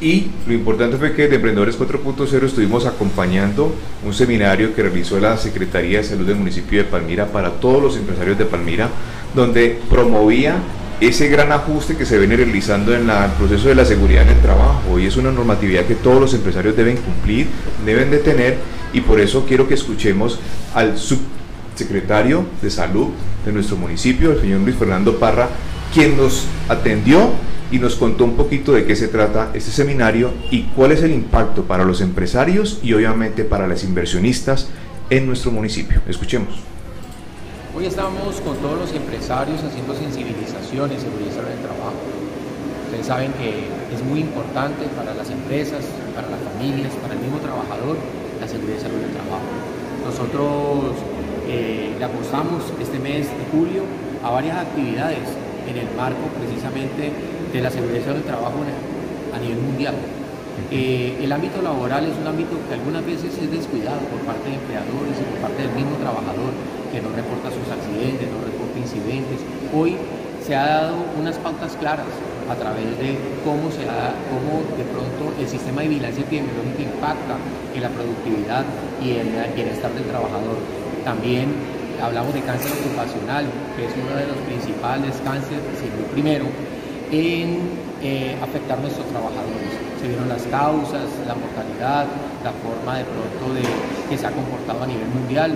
Y 0.00 0.26
lo 0.46 0.52
importante 0.52 0.98
fue 0.98 1.14
que 1.14 1.26
de 1.26 1.36
Emprendedores 1.36 1.78
4.0 1.78 2.44
estuvimos 2.44 2.84
acompañando 2.84 3.74
un 4.04 4.12
seminario 4.12 4.74
que 4.74 4.82
realizó 4.82 5.18
la 5.18 5.38
Secretaría 5.38 5.98
de 5.98 6.04
Salud 6.04 6.26
del 6.26 6.36
municipio 6.36 6.78
de 6.78 6.84
Palmira 6.84 7.26
para 7.26 7.52
todos 7.52 7.82
los 7.82 7.96
empresarios 7.96 8.36
de 8.36 8.44
Palmira, 8.44 8.90
donde 9.34 9.80
promovía 9.88 10.56
ese 11.00 11.28
gran 11.28 11.50
ajuste 11.52 11.96
que 11.96 12.04
se 12.04 12.18
viene 12.18 12.36
realizando 12.36 12.94
en 12.94 13.08
el 13.08 13.30
proceso 13.38 13.68
de 13.68 13.74
la 13.74 13.84
seguridad 13.86 14.22
en 14.22 14.36
el 14.36 14.42
trabajo. 14.42 14.98
Y 14.98 15.06
es 15.06 15.16
una 15.16 15.30
normatividad 15.30 15.84
que 15.84 15.94
todos 15.94 16.20
los 16.20 16.34
empresarios 16.34 16.76
deben 16.76 16.98
cumplir, 16.98 17.46
deben 17.84 18.10
de 18.10 18.18
tener. 18.18 18.58
Y 18.92 19.00
por 19.00 19.18
eso 19.18 19.44
quiero 19.46 19.66
que 19.66 19.74
escuchemos 19.74 20.38
al 20.74 20.98
subsecretario 20.98 22.44
de 22.60 22.70
salud 22.70 23.08
de 23.44 23.52
nuestro 23.52 23.76
municipio, 23.76 24.32
el 24.32 24.40
señor 24.40 24.60
Luis 24.60 24.76
Fernando 24.76 25.18
Parra, 25.18 25.48
quien 25.96 26.14
nos 26.14 26.44
atendió 26.68 27.30
y 27.72 27.78
nos 27.78 27.96
contó 27.96 28.24
un 28.24 28.36
poquito 28.36 28.72
de 28.72 28.84
qué 28.84 28.94
se 28.94 29.08
trata 29.08 29.48
este 29.54 29.70
seminario 29.70 30.30
y 30.50 30.64
cuál 30.76 30.92
es 30.92 31.02
el 31.02 31.10
impacto 31.10 31.62
para 31.62 31.86
los 31.86 32.02
empresarios 32.02 32.80
y 32.82 32.92
obviamente 32.92 33.44
para 33.44 33.66
las 33.66 33.82
inversionistas 33.82 34.68
en 35.08 35.26
nuestro 35.26 35.52
municipio. 35.52 36.02
Escuchemos. 36.06 36.60
Hoy 37.74 37.86
estamos 37.86 38.42
con 38.42 38.58
todos 38.58 38.78
los 38.78 38.92
empresarios 38.92 39.64
haciendo 39.64 39.94
sensibilización 39.94 40.92
en 40.92 41.00
seguridad 41.00 41.48
del 41.48 41.60
trabajo. 41.64 41.96
Ustedes 42.84 43.06
saben 43.06 43.32
que 43.32 43.64
es 43.94 44.04
muy 44.04 44.20
importante 44.20 44.84
para 44.98 45.14
las 45.14 45.30
empresas, 45.30 45.82
para 46.14 46.28
las 46.28 46.40
familias, 46.52 46.92
para 47.00 47.14
el 47.14 47.20
mismo 47.20 47.38
trabajador, 47.38 47.96
la 48.38 48.46
seguridad 48.46 48.76
y 48.76 48.80
salud 48.82 49.00
del 49.00 49.12
trabajo. 49.12 49.48
Nosotros 50.04 50.92
eh, 51.48 51.96
le 51.98 52.04
apostamos 52.04 52.64
este 52.82 52.98
mes 52.98 53.28
de 53.28 53.44
julio 53.50 53.84
a 54.22 54.28
varias 54.28 54.58
actividades 54.58 55.45
en 55.68 55.76
el 55.76 55.88
marco 55.96 56.26
precisamente 56.38 57.12
de 57.52 57.60
la 57.60 57.70
seguridad 57.70 58.14
del 58.14 58.22
trabajo 58.22 58.58
a 59.34 59.38
nivel 59.38 59.58
mundial. 59.58 59.94
Eh, 60.70 61.20
el 61.22 61.30
ámbito 61.30 61.60
laboral 61.60 62.06
es 62.06 62.16
un 62.16 62.26
ámbito 62.26 62.56
que 62.66 62.74
algunas 62.74 63.04
veces 63.04 63.30
es 63.38 63.50
descuidado 63.50 64.00
por 64.08 64.20
parte 64.24 64.48
de 64.48 64.56
empleadores 64.56 65.14
y 65.20 65.24
por 65.30 65.38
parte 65.46 65.62
del 65.62 65.72
mismo 65.76 65.94
trabajador 66.00 66.50
que 66.90 66.98
no 67.02 67.12
reporta 67.12 67.52
sus 67.52 67.68
accidentes, 67.68 68.26
no 68.32 68.40
reporta 68.40 68.78
incidentes. 68.78 69.38
Hoy 69.74 69.94
se 70.40 70.56
ha 70.56 70.66
dado 70.66 70.96
unas 71.20 71.36
pautas 71.38 71.76
claras 71.76 72.08
a 72.48 72.54
través 72.54 72.86
de 72.98 73.18
cómo, 73.44 73.70
se 73.70 73.84
ha, 73.84 74.14
cómo 74.30 74.62
de 74.78 74.86
pronto 74.86 75.34
el 75.38 75.48
sistema 75.48 75.82
de 75.82 75.88
vigilancia 75.88 76.22
epidemiológica 76.22 76.82
impacta 76.82 77.36
en 77.74 77.82
la 77.82 77.90
productividad 77.90 78.64
y 79.02 79.18
en 79.18 79.34
el 79.34 79.52
bienestar 79.52 79.92
del 79.92 80.04
trabajador. 80.04 80.56
También 81.04 81.50
hablamos 82.02 82.34
de 82.34 82.40
cáncer 82.42 82.72
ocupacional, 82.72 83.46
que 83.76 83.86
es 83.86 83.92
uno 83.96 84.16
de 84.16 84.26
los 84.26 84.36
principales 84.48 85.14
cánceres, 85.24 85.64
el 85.82 86.04
primero, 86.12 86.46
en 87.10 87.58
eh, 88.02 88.36
afectar 88.42 88.78
a 88.78 88.80
nuestros 88.82 89.06
trabajadores. 89.06 89.70
Se 90.00 90.08
vieron 90.08 90.28
las 90.28 90.42
causas, 90.44 91.06
la 91.26 91.34
mortalidad, 91.34 92.06
la 92.44 92.52
forma 92.52 92.98
de 92.98 93.04
pronto 93.04 93.54
de 93.54 93.62
que 94.08 94.18
se 94.18 94.26
ha 94.26 94.30
comportado 94.30 94.82
a 94.82 94.86
nivel 94.86 95.08
mundial 95.08 95.54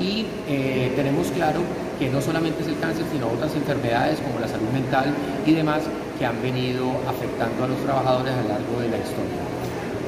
y 0.00 0.26
eh, 0.48 0.92
tenemos 0.96 1.28
claro 1.28 1.60
que 1.98 2.08
no 2.08 2.20
solamente 2.20 2.62
es 2.62 2.68
el 2.68 2.78
cáncer, 2.78 3.04
sino 3.12 3.28
otras 3.28 3.54
enfermedades 3.54 4.18
como 4.20 4.40
la 4.40 4.48
salud 4.48 4.68
mental 4.72 5.14
y 5.46 5.52
demás 5.52 5.82
que 6.18 6.26
han 6.26 6.40
venido 6.42 6.90
afectando 7.06 7.64
a 7.64 7.68
los 7.68 7.78
trabajadores 7.84 8.32
a 8.32 8.42
lo 8.42 8.48
largo 8.48 8.80
de 8.80 8.88
la 8.88 8.96
historia. 8.96 9.42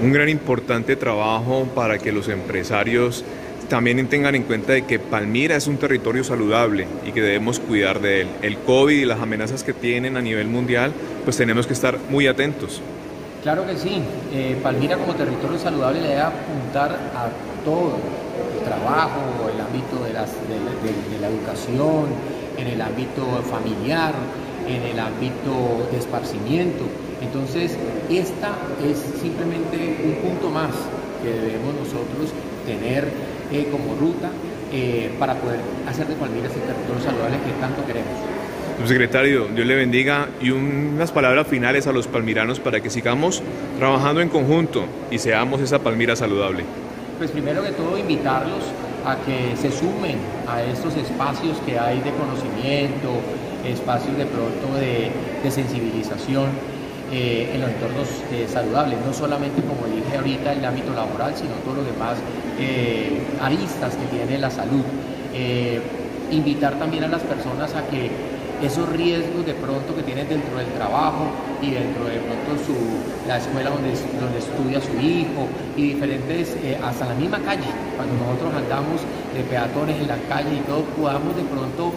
Un 0.02 0.12
gran 0.12 0.28
importante 0.28 0.96
trabajo 0.96 1.68
para 1.74 1.98
que 1.98 2.10
los 2.10 2.28
empresarios 2.28 3.24
también 3.68 4.06
tengan 4.08 4.34
en 4.34 4.42
cuenta 4.42 4.72
de 4.72 4.82
que 4.82 4.98
Palmira 4.98 5.56
es 5.56 5.66
un 5.66 5.76
territorio 5.76 6.24
saludable 6.24 6.86
y 7.06 7.12
que 7.12 7.20
debemos 7.20 7.60
cuidar 7.60 8.00
de 8.00 8.22
él. 8.22 8.28
El 8.42 8.58
COVID 8.58 8.96
y 8.96 9.04
las 9.04 9.20
amenazas 9.20 9.62
que 9.62 9.72
tienen 9.72 10.16
a 10.16 10.20
nivel 10.20 10.48
mundial, 10.48 10.92
pues 11.24 11.36
tenemos 11.36 11.66
que 11.66 11.72
estar 11.72 11.98
muy 12.10 12.26
atentos. 12.26 12.80
Claro 13.42 13.66
que 13.66 13.76
sí. 13.76 14.02
Eh, 14.32 14.58
Palmira 14.62 14.96
como 14.96 15.14
territorio 15.14 15.58
saludable 15.58 16.00
le 16.00 16.08
debe 16.08 16.22
apuntar 16.22 16.92
a 16.92 17.28
todo, 17.64 17.98
el 18.56 18.64
trabajo, 18.64 19.50
el 19.52 19.60
ámbito 19.60 20.02
de, 20.04 20.12
de 20.12 21.20
la 21.20 21.28
educación, 21.28 22.06
en 22.56 22.66
el 22.66 22.80
ámbito 22.80 23.42
familiar, 23.50 24.14
en 24.66 24.82
el 24.82 24.98
ámbito 24.98 25.88
de 25.90 25.98
esparcimiento. 25.98 26.84
Entonces, 27.20 27.76
esta 28.10 28.52
es 28.84 28.98
simplemente 29.20 29.76
un 30.04 30.14
punto 30.16 30.50
más 30.50 30.70
que 31.22 31.30
debemos 31.30 31.74
nosotros 31.74 32.32
tener 32.66 33.08
eh, 33.54 33.68
como 33.70 33.94
ruta 33.94 34.30
eh, 34.72 35.10
para 35.18 35.34
poder 35.34 35.60
hacer 35.88 36.08
de 36.08 36.14
Palmira 36.16 36.48
ese 36.48 36.58
territorio 36.58 37.00
saludable 37.00 37.36
que 37.38 37.52
tanto 37.60 37.86
queremos. 37.86 38.10
Secretario, 38.84 39.46
Dios 39.54 39.66
le 39.66 39.76
bendiga 39.76 40.28
y 40.40 40.50
unas 40.50 41.12
palabras 41.12 41.46
finales 41.46 41.86
a 41.86 41.92
los 41.92 42.08
palmiranos 42.08 42.58
para 42.58 42.80
que 42.80 42.90
sigamos 42.90 43.44
trabajando 43.78 44.20
en 44.20 44.28
conjunto 44.28 44.86
y 45.12 45.18
seamos 45.18 45.60
esa 45.60 45.78
Palmira 45.78 46.16
saludable. 46.16 46.64
Pues 47.18 47.30
primero 47.30 47.62
que 47.62 47.70
todo 47.70 47.96
invitarlos 47.96 48.64
a 49.06 49.16
que 49.24 49.56
se 49.56 49.70
sumen 49.70 50.18
a 50.48 50.60
estos 50.64 50.96
espacios 50.96 51.58
que 51.64 51.78
hay 51.78 52.00
de 52.00 52.10
conocimiento, 52.10 53.20
espacios 53.64 54.18
de 54.18 54.26
pronto 54.26 54.74
de, 54.74 55.12
de 55.44 55.50
sensibilización 55.52 56.46
eh, 57.12 57.52
en 57.54 57.60
los 57.60 57.70
entornos 57.70 58.08
eh, 58.32 58.48
saludables, 58.50 58.98
no 59.06 59.12
solamente 59.12 59.62
como 59.62 59.86
dije 59.86 60.16
ahorita 60.16 60.52
el 60.52 60.64
ámbito 60.64 60.92
laboral, 60.94 61.36
sino 61.36 61.52
todos 61.62 61.76
los 61.76 61.86
demás 61.86 62.16
eh, 62.58 63.22
aristas 63.40 63.94
que 63.96 64.06
tiene 64.16 64.38
la 64.38 64.50
salud. 64.50 64.84
invitar 66.30 66.78
también 66.78 67.04
a 67.04 67.08
las 67.08 67.22
personas 67.22 67.74
a 67.74 67.86
que 67.86 68.10
esos 68.62 68.88
riesgos 68.90 69.44
de 69.44 69.54
pronto 69.54 69.94
que 69.94 70.02
tienen 70.02 70.28
dentro 70.28 70.56
del 70.56 70.68
trabajo 70.68 71.26
y 71.60 71.70
dentro 71.70 72.06
de 72.06 72.18
pronto 72.18 72.64
su, 72.64 72.74
la 73.28 73.38
escuela 73.38 73.70
donde, 73.70 73.92
donde 74.18 74.38
estudia 74.38 74.80
su 74.80 74.94
hijo 74.98 75.46
y 75.76 75.94
diferentes, 75.94 76.56
hasta 76.82 77.06
la 77.06 77.14
misma 77.14 77.38
calle, 77.40 77.66
cuando 77.96 78.14
nosotros 78.14 78.54
andamos 78.54 79.02
de 79.34 79.42
peatones 79.42 80.00
en 80.00 80.08
la 80.08 80.18
calle 80.28 80.54
y 80.54 80.62
todo, 80.66 80.82
podamos 80.96 81.36
de 81.36 81.42
pronto 81.42 81.92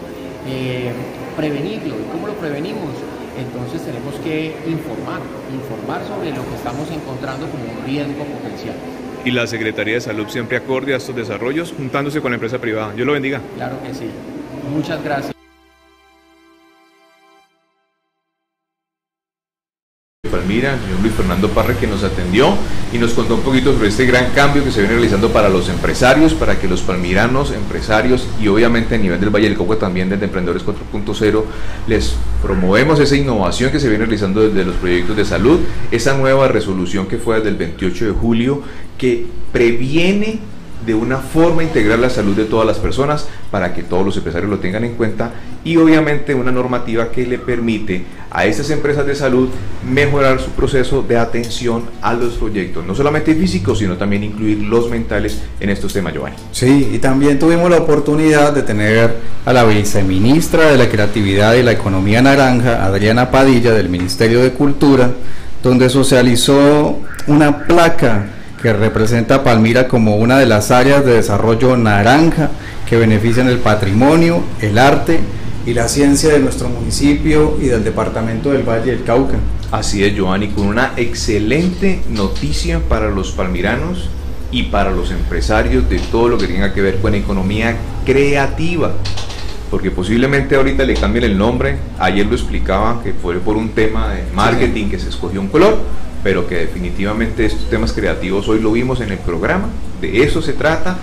prevenirlo. 1.36 1.94
¿Y 1.94 2.06
cómo 2.12 2.26
lo 2.26 2.34
prevenimos? 2.34 2.90
entonces 3.38 3.82
tenemos 3.82 4.14
que 4.16 4.56
informar, 4.66 5.22
informar 5.54 6.02
sobre 6.06 6.30
lo 6.30 6.42
que 6.42 6.54
estamos 6.56 6.90
encontrando 6.90 7.46
como 7.48 7.64
un 7.64 7.86
riesgo 7.86 8.24
potencial. 8.24 8.74
Y 9.28 9.30
la 9.30 9.46
Secretaría 9.46 9.92
de 9.92 10.00
Salud 10.00 10.26
siempre 10.28 10.56
acorde 10.56 10.94
a 10.94 10.96
estos 10.96 11.14
desarrollos, 11.14 11.74
juntándose 11.76 12.22
con 12.22 12.30
la 12.30 12.36
empresa 12.36 12.58
privada. 12.58 12.94
Yo 12.96 13.04
lo 13.04 13.12
bendiga. 13.12 13.42
Claro 13.56 13.76
que 13.82 13.92
sí. 13.92 14.06
Muchas 14.72 15.04
gracias. 15.04 15.37
Palmira, 20.48 20.72
el 20.72 20.80
señor 20.80 21.00
Luis 21.02 21.12
Fernando 21.12 21.50
Parra, 21.50 21.74
que 21.74 21.86
nos 21.86 22.02
atendió 22.02 22.56
y 22.90 22.96
nos 22.96 23.12
contó 23.12 23.34
un 23.34 23.42
poquito 23.42 23.74
sobre 23.74 23.88
este 23.88 24.06
gran 24.06 24.30
cambio 24.30 24.64
que 24.64 24.70
se 24.70 24.80
viene 24.80 24.94
realizando 24.94 25.30
para 25.30 25.50
los 25.50 25.68
empresarios, 25.68 26.32
para 26.32 26.58
que 26.58 26.66
los 26.66 26.80
palmiranos, 26.80 27.52
empresarios 27.52 28.26
y 28.40 28.48
obviamente 28.48 28.94
a 28.94 28.98
nivel 28.98 29.20
del 29.20 29.28
Valle 29.28 29.46
del 29.46 29.58
Cauca 29.58 29.76
también 29.76 30.08
desde 30.08 30.24
Emprendedores 30.24 30.64
4.0 30.64 31.44
les 31.86 32.14
promovemos 32.40 32.98
esa 32.98 33.14
innovación 33.14 33.70
que 33.70 33.78
se 33.78 33.90
viene 33.90 34.06
realizando 34.06 34.40
desde 34.40 34.64
los 34.64 34.76
proyectos 34.76 35.18
de 35.18 35.26
salud, 35.26 35.60
esa 35.90 36.16
nueva 36.16 36.48
resolución 36.48 37.08
que 37.08 37.18
fue 37.18 37.36
desde 37.36 37.50
el 37.50 37.56
28 37.56 38.06
de 38.06 38.12
julio 38.12 38.62
que 38.96 39.26
previene 39.52 40.38
de 40.84 40.94
una 40.94 41.18
forma 41.18 41.62
integrar 41.62 41.98
la 41.98 42.10
salud 42.10 42.36
de 42.36 42.44
todas 42.44 42.66
las 42.66 42.78
personas 42.78 43.26
para 43.50 43.74
que 43.74 43.82
todos 43.82 44.04
los 44.04 44.16
empresarios 44.16 44.50
lo 44.50 44.58
tengan 44.58 44.84
en 44.84 44.94
cuenta 44.94 45.32
y 45.64 45.76
obviamente 45.76 46.34
una 46.34 46.52
normativa 46.52 47.10
que 47.10 47.26
le 47.26 47.38
permite 47.38 48.04
a 48.30 48.46
estas 48.46 48.70
empresas 48.70 49.06
de 49.06 49.14
salud 49.14 49.48
mejorar 49.90 50.40
su 50.40 50.50
proceso 50.50 51.02
de 51.02 51.16
atención 51.16 51.84
a 52.02 52.14
los 52.14 52.34
proyectos, 52.34 52.84
no 52.86 52.94
solamente 52.94 53.34
físicos, 53.34 53.78
sino 53.78 53.96
también 53.96 54.24
incluir 54.24 54.62
los 54.62 54.90
mentales 54.90 55.40
en 55.60 55.70
estos 55.70 55.92
temas, 55.92 56.12
Giovanni. 56.12 56.36
Sí, 56.52 56.90
y 56.92 56.98
también 56.98 57.38
tuvimos 57.38 57.70
la 57.70 57.78
oportunidad 57.78 58.52
de 58.52 58.62
tener 58.62 59.16
a 59.44 59.52
la 59.52 59.64
viceministra 59.64 60.70
de 60.70 60.76
la 60.76 60.88
Creatividad 60.88 61.54
y 61.54 61.62
la 61.62 61.72
Economía 61.72 62.20
Naranja, 62.22 62.84
Adriana 62.84 63.30
Padilla, 63.30 63.72
del 63.72 63.88
Ministerio 63.88 64.40
de 64.40 64.52
Cultura, 64.52 65.10
donde 65.62 65.88
socializó 65.88 66.98
una 67.26 67.64
placa 67.66 68.26
que 68.60 68.72
representa 68.72 69.36
a 69.36 69.44
Palmira 69.44 69.88
como 69.88 70.16
una 70.16 70.38
de 70.38 70.46
las 70.46 70.70
áreas 70.70 71.04
de 71.04 71.14
desarrollo 71.14 71.76
naranja 71.76 72.50
que 72.88 72.96
benefician 72.96 73.48
el 73.48 73.58
patrimonio, 73.58 74.42
el 74.60 74.78
arte 74.78 75.20
y 75.64 75.74
la 75.74 75.88
ciencia 75.88 76.30
de 76.30 76.40
nuestro 76.40 76.68
municipio 76.68 77.56
y 77.60 77.66
del 77.66 77.84
departamento 77.84 78.50
del 78.50 78.68
Valle 78.68 78.90
del 78.90 79.04
Cauca. 79.04 79.36
Así 79.70 80.02
es, 80.02 80.14
Giovanni, 80.14 80.48
con 80.48 80.66
una 80.66 80.92
excelente 80.96 82.00
noticia 82.08 82.80
para 82.80 83.10
los 83.10 83.32
palmiranos 83.32 84.08
y 84.50 84.64
para 84.64 84.90
los 84.90 85.10
empresarios 85.10 85.88
de 85.88 85.98
todo 85.98 86.28
lo 86.28 86.38
que 86.38 86.46
tenga 86.46 86.72
que 86.72 86.80
ver 86.80 86.96
con 87.00 87.14
economía 87.14 87.76
creativa. 88.04 88.92
Porque 89.70 89.90
posiblemente 89.90 90.56
ahorita 90.56 90.84
le 90.84 90.94
cambien 90.94 91.24
el 91.24 91.36
nombre. 91.36 91.76
Ayer 91.98 92.24
lo 92.24 92.34
explicaba 92.34 93.02
que 93.02 93.12
fue 93.12 93.36
por 93.36 93.58
un 93.58 93.68
tema 93.70 94.14
de 94.14 94.22
marketing 94.34 94.88
que 94.88 94.98
se 94.98 95.10
escogió 95.10 95.42
un 95.42 95.48
color 95.48 95.78
pero 96.22 96.46
que 96.46 96.56
definitivamente 96.56 97.46
estos 97.46 97.68
temas 97.70 97.92
creativos 97.92 98.48
hoy 98.48 98.60
lo 98.60 98.72
vimos 98.72 99.00
en 99.00 99.10
el 99.10 99.18
programa, 99.18 99.68
de 100.00 100.22
eso 100.22 100.42
se 100.42 100.52
trata. 100.52 100.98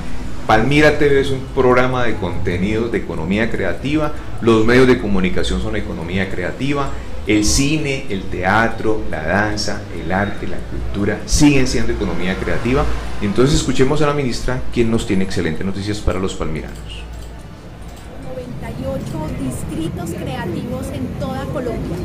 Palmira 0.48 1.00
TV 1.00 1.22
es 1.22 1.32
un 1.32 1.42
programa 1.56 2.04
de 2.04 2.16
contenidos 2.16 2.92
de 2.92 3.00
economía 3.00 3.50
creativa, 3.50 4.14
los 4.42 4.66
medios 4.66 4.88
de 4.88 5.00
comunicación 5.00 5.62
son 5.62 5.76
economía 5.76 6.30
creativa, 6.30 6.92
el 7.28 7.44
cine, 7.44 8.06
el 8.10 8.24
teatro, 8.24 9.02
la 9.10 9.24
danza, 9.24 9.82
el 10.00 10.12
arte, 10.12 10.48
la 10.48 10.58
cultura 10.58 11.20
siguen 11.26 11.68
siendo 11.68 11.94
economía 11.94 12.36
creativa. 12.36 12.86
Entonces 13.22 13.56
escuchemos 13.56 14.02
a 14.02 14.08
la 14.08 14.14
ministra 14.14 14.62
quien 14.72 14.92
nos 14.92 15.08
tiene 15.08 15.24
excelentes 15.24 15.66
noticias 15.66 15.98
para 16.00 16.20
los 16.20 16.36
palmiranos. 16.36 17.04
98 18.36 19.08
distritos 19.42 20.10
creativos 20.12 20.86
en 20.94 21.08
toda 21.20 21.46
Colombia 21.46 21.98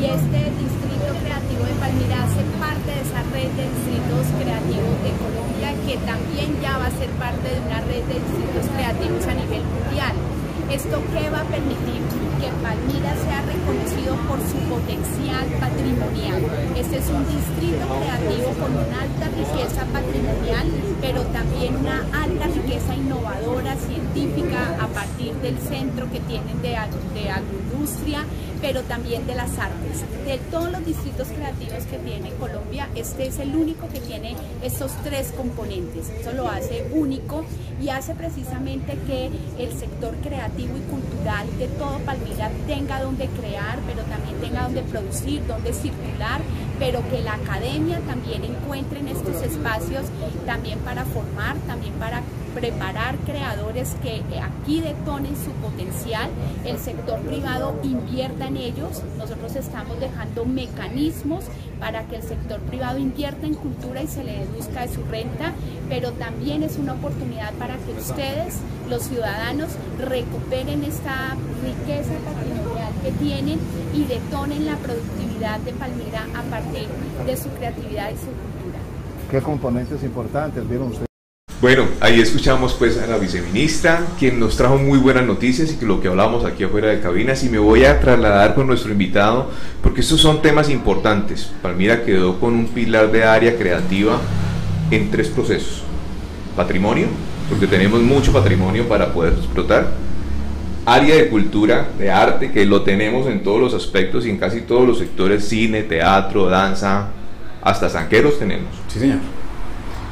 y 0.00 0.04
este 0.04 0.50
distrito 0.56 1.12
creativo 1.22 1.64
de 1.64 1.74
Palmira 1.78 2.24
hace 2.24 2.42
parte 2.58 2.90
de 2.90 3.00
esa 3.02 3.22
red 3.42 3.50
de 3.56 3.64
distritos 3.64 4.26
creativos 4.38 4.96
de 5.02 5.10
Colombia 5.18 5.74
que 5.86 5.96
también 6.06 6.60
ya 6.62 6.78
va 6.78 6.86
a 6.86 6.90
ser 6.90 7.08
parte 7.18 7.48
de 7.48 7.60
una 7.60 7.80
red 7.80 8.04
de 8.04 8.14
distritos 8.14 8.70
creativos 8.72 9.26
a 9.26 9.34
nivel 9.34 9.62
mundial. 9.64 10.14
¿Esto 10.70 11.02
qué 11.12 11.28
va 11.30 11.40
a 11.40 11.44
permitir? 11.44 12.21
Que 12.42 12.48
Palmira 12.48 13.14
sea 13.22 13.40
reconocido 13.42 14.16
por 14.26 14.36
su 14.40 14.58
potencial 14.68 15.46
patrimonial. 15.60 16.42
Este 16.76 16.98
es 16.98 17.08
un 17.08 17.22
distrito 17.22 17.86
creativo 17.86 18.50
con 18.58 18.72
una 18.72 19.02
alta 19.02 19.28
riqueza 19.28 19.86
patrimonial, 19.92 20.66
pero 21.00 21.22
también 21.26 21.76
una 21.76 22.00
alta 22.12 22.46
riqueza 22.46 22.96
innovadora, 22.96 23.76
científica, 23.76 24.76
a 24.80 24.88
partir 24.88 25.34
del 25.34 25.56
centro 25.58 26.10
que 26.10 26.18
tienen 26.18 26.60
de, 26.62 26.70
de 27.14 27.30
agroindustria, 27.30 28.24
pero 28.60 28.82
también 28.82 29.24
de 29.28 29.36
las 29.36 29.56
artes. 29.58 30.02
De 30.26 30.38
todos 30.50 30.72
los 30.72 30.84
distritos 30.84 31.28
creativos 31.28 31.84
que 31.84 31.98
tiene 31.98 32.30
Colombia, 32.40 32.88
este 32.96 33.28
es 33.28 33.38
el 33.38 33.54
único 33.54 33.88
que 33.88 34.00
tiene 34.00 34.34
estos 34.62 34.90
tres 35.04 35.32
componentes. 35.36 36.10
Eso 36.10 36.32
lo 36.32 36.48
hace 36.48 36.88
único 36.92 37.44
y 37.80 37.88
hace 37.88 38.14
precisamente 38.14 38.98
que 39.06 39.30
el 39.58 39.72
sector 39.78 40.14
creativo 40.22 40.76
y 40.76 40.80
cultural 40.90 41.46
de 41.58 41.66
todo 41.68 41.98
Palmira 42.00 42.31
tenga 42.66 43.02
donde 43.02 43.26
crear, 43.26 43.78
pero 43.86 44.02
también 44.02 44.40
tenga 44.40 44.64
donde 44.64 44.82
producir, 44.82 45.46
donde 45.46 45.72
circular, 45.72 46.40
pero 46.78 47.02
que 47.10 47.22
la 47.22 47.34
academia 47.34 48.00
también 48.00 48.44
encuentre 48.44 49.00
en 49.00 49.08
estos 49.08 49.42
espacios 49.42 50.04
también 50.46 50.78
para 50.80 51.04
formar, 51.04 51.56
también 51.66 51.94
para 51.94 52.22
preparar 52.54 53.16
creadores 53.18 53.96
que 54.02 54.22
aquí 54.40 54.80
detonen 54.80 55.34
su 55.36 55.50
potencial, 55.52 56.30
el 56.64 56.78
sector 56.78 57.18
privado 57.20 57.78
invierta 57.82 58.46
en 58.48 58.56
ellos, 58.56 59.02
nosotros 59.16 59.56
estamos 59.56 59.98
dejando 60.00 60.44
mecanismos 60.44 61.44
para 61.82 62.06
que 62.06 62.14
el 62.14 62.22
sector 62.22 62.60
privado 62.60 62.96
invierta 63.00 63.44
en 63.44 63.54
cultura 63.54 64.00
y 64.02 64.06
se 64.06 64.22
le 64.22 64.46
deduzca 64.46 64.82
de 64.82 64.94
su 64.94 65.02
renta, 65.02 65.52
pero 65.88 66.12
también 66.12 66.62
es 66.62 66.76
una 66.76 66.92
oportunidad 66.92 67.52
para 67.54 67.76
que 67.76 67.90
ustedes, 67.90 68.58
los 68.88 69.02
ciudadanos, 69.02 69.68
recuperen 69.98 70.84
esta 70.84 71.36
riqueza 71.60 72.14
patrimonial 72.24 72.92
que 73.02 73.10
tienen 73.10 73.58
y 73.92 74.04
detonen 74.04 74.64
la 74.64 74.76
productividad 74.76 75.58
de 75.58 75.72
Palmira 75.72 76.24
a 76.36 76.42
partir 76.44 76.86
de 77.26 77.36
su 77.36 77.48
creatividad 77.48 78.10
y 78.10 78.16
su 78.16 78.26
cultura. 78.26 78.78
¿Qué 79.28 79.40
componentes 79.40 80.04
importantes 80.04 80.68
vieron 80.68 80.86
ustedes? 80.86 81.11
Bueno, 81.62 81.84
ahí 82.00 82.20
escuchamos 82.20 82.74
pues 82.74 82.98
a 82.98 83.06
la 83.06 83.18
viceministra, 83.18 84.04
quien 84.18 84.40
nos 84.40 84.56
trajo 84.56 84.78
muy 84.78 84.98
buenas 84.98 85.24
noticias 85.24 85.70
y 85.70 85.76
que 85.76 85.86
lo 85.86 86.00
que 86.00 86.08
hablamos 86.08 86.44
aquí 86.44 86.64
afuera 86.64 86.88
de 86.88 86.98
cabinas 86.98 87.44
y 87.44 87.48
me 87.48 87.60
voy 87.60 87.84
a 87.84 88.00
trasladar 88.00 88.56
con 88.56 88.66
nuestro 88.66 88.90
invitado 88.90 89.48
porque 89.80 90.00
estos 90.00 90.20
son 90.20 90.42
temas 90.42 90.68
importantes. 90.68 91.52
Palmira 91.62 92.02
quedó 92.02 92.40
con 92.40 92.54
un 92.54 92.66
pilar 92.66 93.12
de 93.12 93.22
área 93.22 93.56
creativa 93.56 94.18
en 94.90 95.12
tres 95.12 95.28
procesos. 95.28 95.84
Patrimonio, 96.56 97.06
porque 97.48 97.68
tenemos 97.68 98.00
mucho 98.00 98.32
patrimonio 98.32 98.88
para 98.88 99.12
poder 99.12 99.34
explotar. 99.34 99.92
Área 100.84 101.14
de 101.14 101.28
cultura, 101.28 101.90
de 101.96 102.10
arte, 102.10 102.50
que 102.50 102.66
lo 102.66 102.82
tenemos 102.82 103.28
en 103.28 103.44
todos 103.44 103.60
los 103.60 103.72
aspectos 103.72 104.26
y 104.26 104.30
en 104.30 104.38
casi 104.38 104.62
todos 104.62 104.84
los 104.84 104.98
sectores, 104.98 105.46
cine, 105.46 105.84
teatro, 105.84 106.48
danza, 106.48 107.10
hasta 107.62 107.88
zanqueros 107.88 108.36
tenemos. 108.40 108.70
Sí, 108.88 108.98
señor 108.98 109.41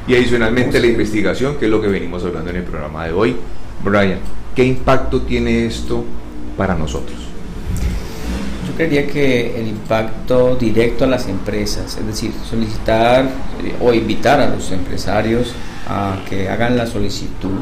y 0.07 0.15
adicionalmente 0.15 0.79
la 0.79 0.87
investigación, 0.87 1.57
que 1.57 1.65
es 1.65 1.71
lo 1.71 1.81
que 1.81 1.87
venimos 1.87 2.23
hablando 2.23 2.49
en 2.49 2.57
el 2.57 2.63
programa 2.63 3.05
de 3.05 3.13
hoy. 3.13 3.35
Brian, 3.83 4.19
¿qué 4.55 4.63
impacto 4.63 5.21
tiene 5.21 5.65
esto 5.65 6.03
para 6.57 6.75
nosotros? 6.75 7.17
Yo 8.67 8.75
creería 8.75 9.07
que 9.07 9.59
el 9.59 9.67
impacto 9.67 10.55
directo 10.55 11.05
a 11.05 11.07
las 11.07 11.27
empresas, 11.27 11.97
es 11.97 12.05
decir, 12.05 12.31
solicitar 12.49 13.25
eh, 13.25 13.75
o 13.79 13.93
invitar 13.93 14.39
a 14.39 14.49
los 14.49 14.71
empresarios 14.71 15.53
a 15.87 16.19
que 16.29 16.49
hagan 16.49 16.77
la 16.77 16.85
solicitud 16.85 17.59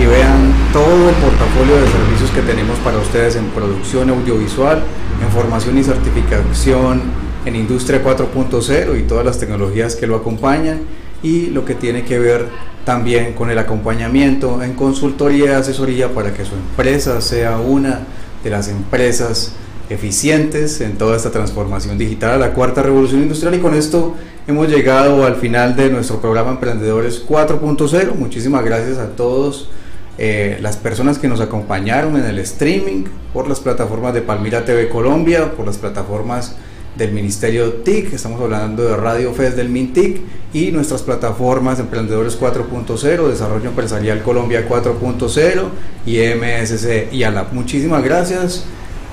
y 0.00 0.06
vean 0.06 0.54
todo 0.72 1.08
el 1.08 1.14
portafolio 1.16 1.74
de 1.76 1.88
servicios 1.88 2.30
que 2.30 2.42
tenemos 2.42 2.78
para 2.80 2.98
ustedes 2.98 3.34
en 3.36 3.46
producción 3.46 4.10
audiovisual, 4.10 4.82
en 5.20 5.28
formación 5.30 5.78
y 5.78 5.82
certificación 5.82 7.00
en 7.44 7.56
industria 7.56 8.04
4.0 8.04 9.00
y 9.00 9.02
todas 9.04 9.24
las 9.24 9.38
tecnologías 9.38 9.96
que 9.96 10.06
lo 10.06 10.16
acompañan 10.16 10.80
y 11.22 11.46
lo 11.46 11.64
que 11.64 11.74
tiene 11.74 12.04
que 12.04 12.18
ver 12.18 12.48
también 12.84 13.32
con 13.32 13.50
el 13.50 13.58
acompañamiento 13.58 14.62
en 14.62 14.74
consultoría 14.74 15.46
y 15.46 15.48
asesoría 15.48 16.14
para 16.14 16.32
que 16.32 16.44
su 16.44 16.54
empresa 16.54 17.20
sea 17.20 17.58
una 17.58 18.02
de 18.44 18.50
las 18.50 18.68
empresas 18.68 19.54
eficientes 19.90 20.80
en 20.80 20.96
toda 20.96 21.16
esta 21.16 21.30
transformación 21.30 21.98
digital, 21.98 22.40
la 22.40 22.54
cuarta 22.54 22.82
revolución 22.82 23.22
industrial 23.22 23.56
y 23.56 23.58
con 23.58 23.74
esto 23.74 24.14
hemos 24.46 24.68
llegado 24.68 25.26
al 25.26 25.34
final 25.34 25.76
de 25.76 25.90
nuestro 25.90 26.20
programa 26.20 26.52
Emprendedores 26.52 27.26
4.0. 27.26 28.14
Muchísimas 28.14 28.64
gracias 28.64 28.98
a 28.98 29.08
todos 29.08 29.68
eh, 30.16 30.58
las 30.60 30.76
personas 30.76 31.18
que 31.18 31.28
nos 31.28 31.40
acompañaron 31.40 32.16
en 32.16 32.24
el 32.24 32.38
streaming, 32.38 33.04
por 33.32 33.48
las 33.48 33.60
plataformas 33.60 34.14
de 34.14 34.22
Palmira 34.22 34.64
TV 34.64 34.88
Colombia, 34.88 35.52
por 35.52 35.66
las 35.66 35.78
plataformas 35.78 36.56
del 36.96 37.12
Ministerio 37.12 37.72
TIC, 37.74 38.12
estamos 38.12 38.40
hablando 38.40 38.82
de 38.82 38.96
Radio 38.96 39.32
FES 39.32 39.56
del 39.56 39.68
MINTIC 39.68 40.20
y 40.52 40.72
nuestras 40.72 41.02
plataformas 41.02 41.78
Emprendedores 41.78 42.38
4.0, 42.38 43.28
Desarrollo 43.28 43.68
Empresarial 43.68 44.22
Colombia 44.22 44.68
4.0 44.68 45.68
y 46.04 46.18
MSC 46.18 47.12
y 47.12 47.22
ALAP. 47.22 47.52
Muchísimas 47.52 48.02
gracias 48.02 48.64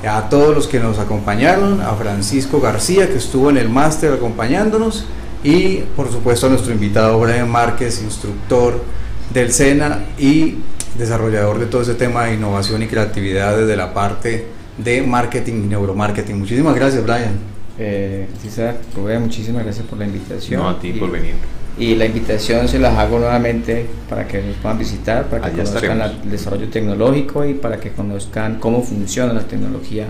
a 0.08 0.30
todos 0.30 0.56
los 0.56 0.68
que 0.68 0.80
nos 0.80 1.00
acompañaron, 1.00 1.82
a 1.82 1.94
Francisco 1.96 2.60
García 2.60 3.08
que 3.08 3.18
estuvo 3.18 3.50
en 3.50 3.58
el 3.58 3.70
máster 3.70 4.14
acompañándonos 4.14 5.06
y 5.44 5.78
por 5.96 6.12
supuesto 6.12 6.48
a 6.48 6.50
nuestro 6.50 6.74
invitado 6.74 7.20
Brian 7.20 7.50
Márquez, 7.50 8.02
instructor 8.02 8.84
del 9.34 9.52
SENA 9.52 10.06
y 10.18 10.56
desarrollador 10.98 11.60
de 11.60 11.68
todo 11.68 11.82
ese 11.82 11.94
tema 11.94 12.26
de 12.26 12.36
innovación 12.36 12.82
y 12.82 12.88
creatividad 12.88 13.58
desde 13.58 13.76
la 13.76 13.94
parte 13.94 14.48
de 14.78 15.02
marketing 15.02 15.54
y 15.54 15.68
neuromarketing. 15.68 16.40
Muchísimas 16.40 16.76
gracias 16.76 17.04
Brian. 17.04 17.38
Eh, 17.80 18.28
César, 18.42 18.78
Rubén, 18.96 19.22
muchísimas 19.22 19.64
gracias 19.64 19.86
por 19.86 20.00
la 20.00 20.06
invitación. 20.06 20.62
No, 20.62 20.70
a 20.70 20.80
ti 20.80 20.90
y, 20.90 20.94
por 20.94 21.12
venir. 21.12 21.36
Y 21.80 21.96
la 21.96 22.06
invitación 22.06 22.68
se 22.68 22.80
las 22.80 22.98
hago 22.98 23.20
nuevamente 23.20 23.86
para 24.10 24.28
que 24.28 24.42
nos 24.42 24.56
puedan 24.58 24.80
visitar, 24.80 25.26
para 25.26 25.42
que 25.44 25.48
Allá 25.50 25.64
conozcan 25.64 25.92
estaremos. 26.02 26.24
el 26.24 26.32
desarrollo 26.32 26.70
tecnológico 26.70 27.46
y 27.46 27.54
para 27.54 27.80
que 27.80 27.92
conozcan 27.92 28.56
cómo 28.60 28.82
funciona 28.82 29.32
la 29.34 29.42
tecnología. 29.42 30.08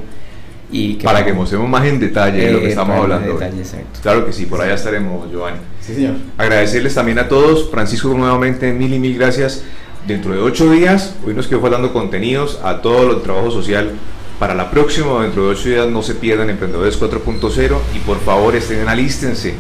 Y 0.72 0.96
Para 0.96 1.24
que 1.26 1.32
mostremos 1.34 1.70
más 1.70 1.86
en 1.86 2.00
detalle 2.00 2.46
de 2.46 2.52
lo 2.52 2.60
que 2.60 2.66
Eh, 2.68 2.70
estamos 2.70 2.98
hablando. 2.98 3.34
detalle. 3.34 3.64
Claro 4.02 4.26
que 4.26 4.34
sí, 4.34 4.46
por 4.46 4.62
allá 4.62 4.76
estaremos, 4.76 5.30
Giovanni. 5.32 5.58
Sí, 5.82 5.94
señor. 5.96 6.16
Agradecerles 6.38 6.94
también 6.94 7.20
a 7.20 7.28
todos. 7.30 7.70
Francisco, 7.70 8.10
nuevamente 8.10 8.72
mil 8.74 8.94
y 8.94 9.00
mil 9.00 9.18
gracias. 9.18 9.64
Dentro 10.06 10.34
de 10.34 10.40
ocho 10.40 10.70
días, 10.72 11.16
hoy 11.26 11.34
nos 11.34 11.48
quedó 11.48 11.60
faltando 11.62 11.92
contenidos 11.92 12.60
a 12.64 12.82
todo 12.82 13.12
el 13.18 13.22
trabajo 13.24 13.52
social. 13.52 13.92
Para 14.40 14.56
la 14.56 14.70
próxima, 14.72 15.22
dentro 15.24 15.46
de 15.46 15.50
ocho 15.52 15.68
días, 15.70 15.88
no 15.88 16.02
se 16.02 16.16
pierdan 16.16 16.50
Emprendedores 16.50 16.98
4.0 17.00 17.78
y 17.96 18.00
por 18.00 18.20
favor 18.20 18.56
estén 18.56 18.88
alístense. 18.88 19.54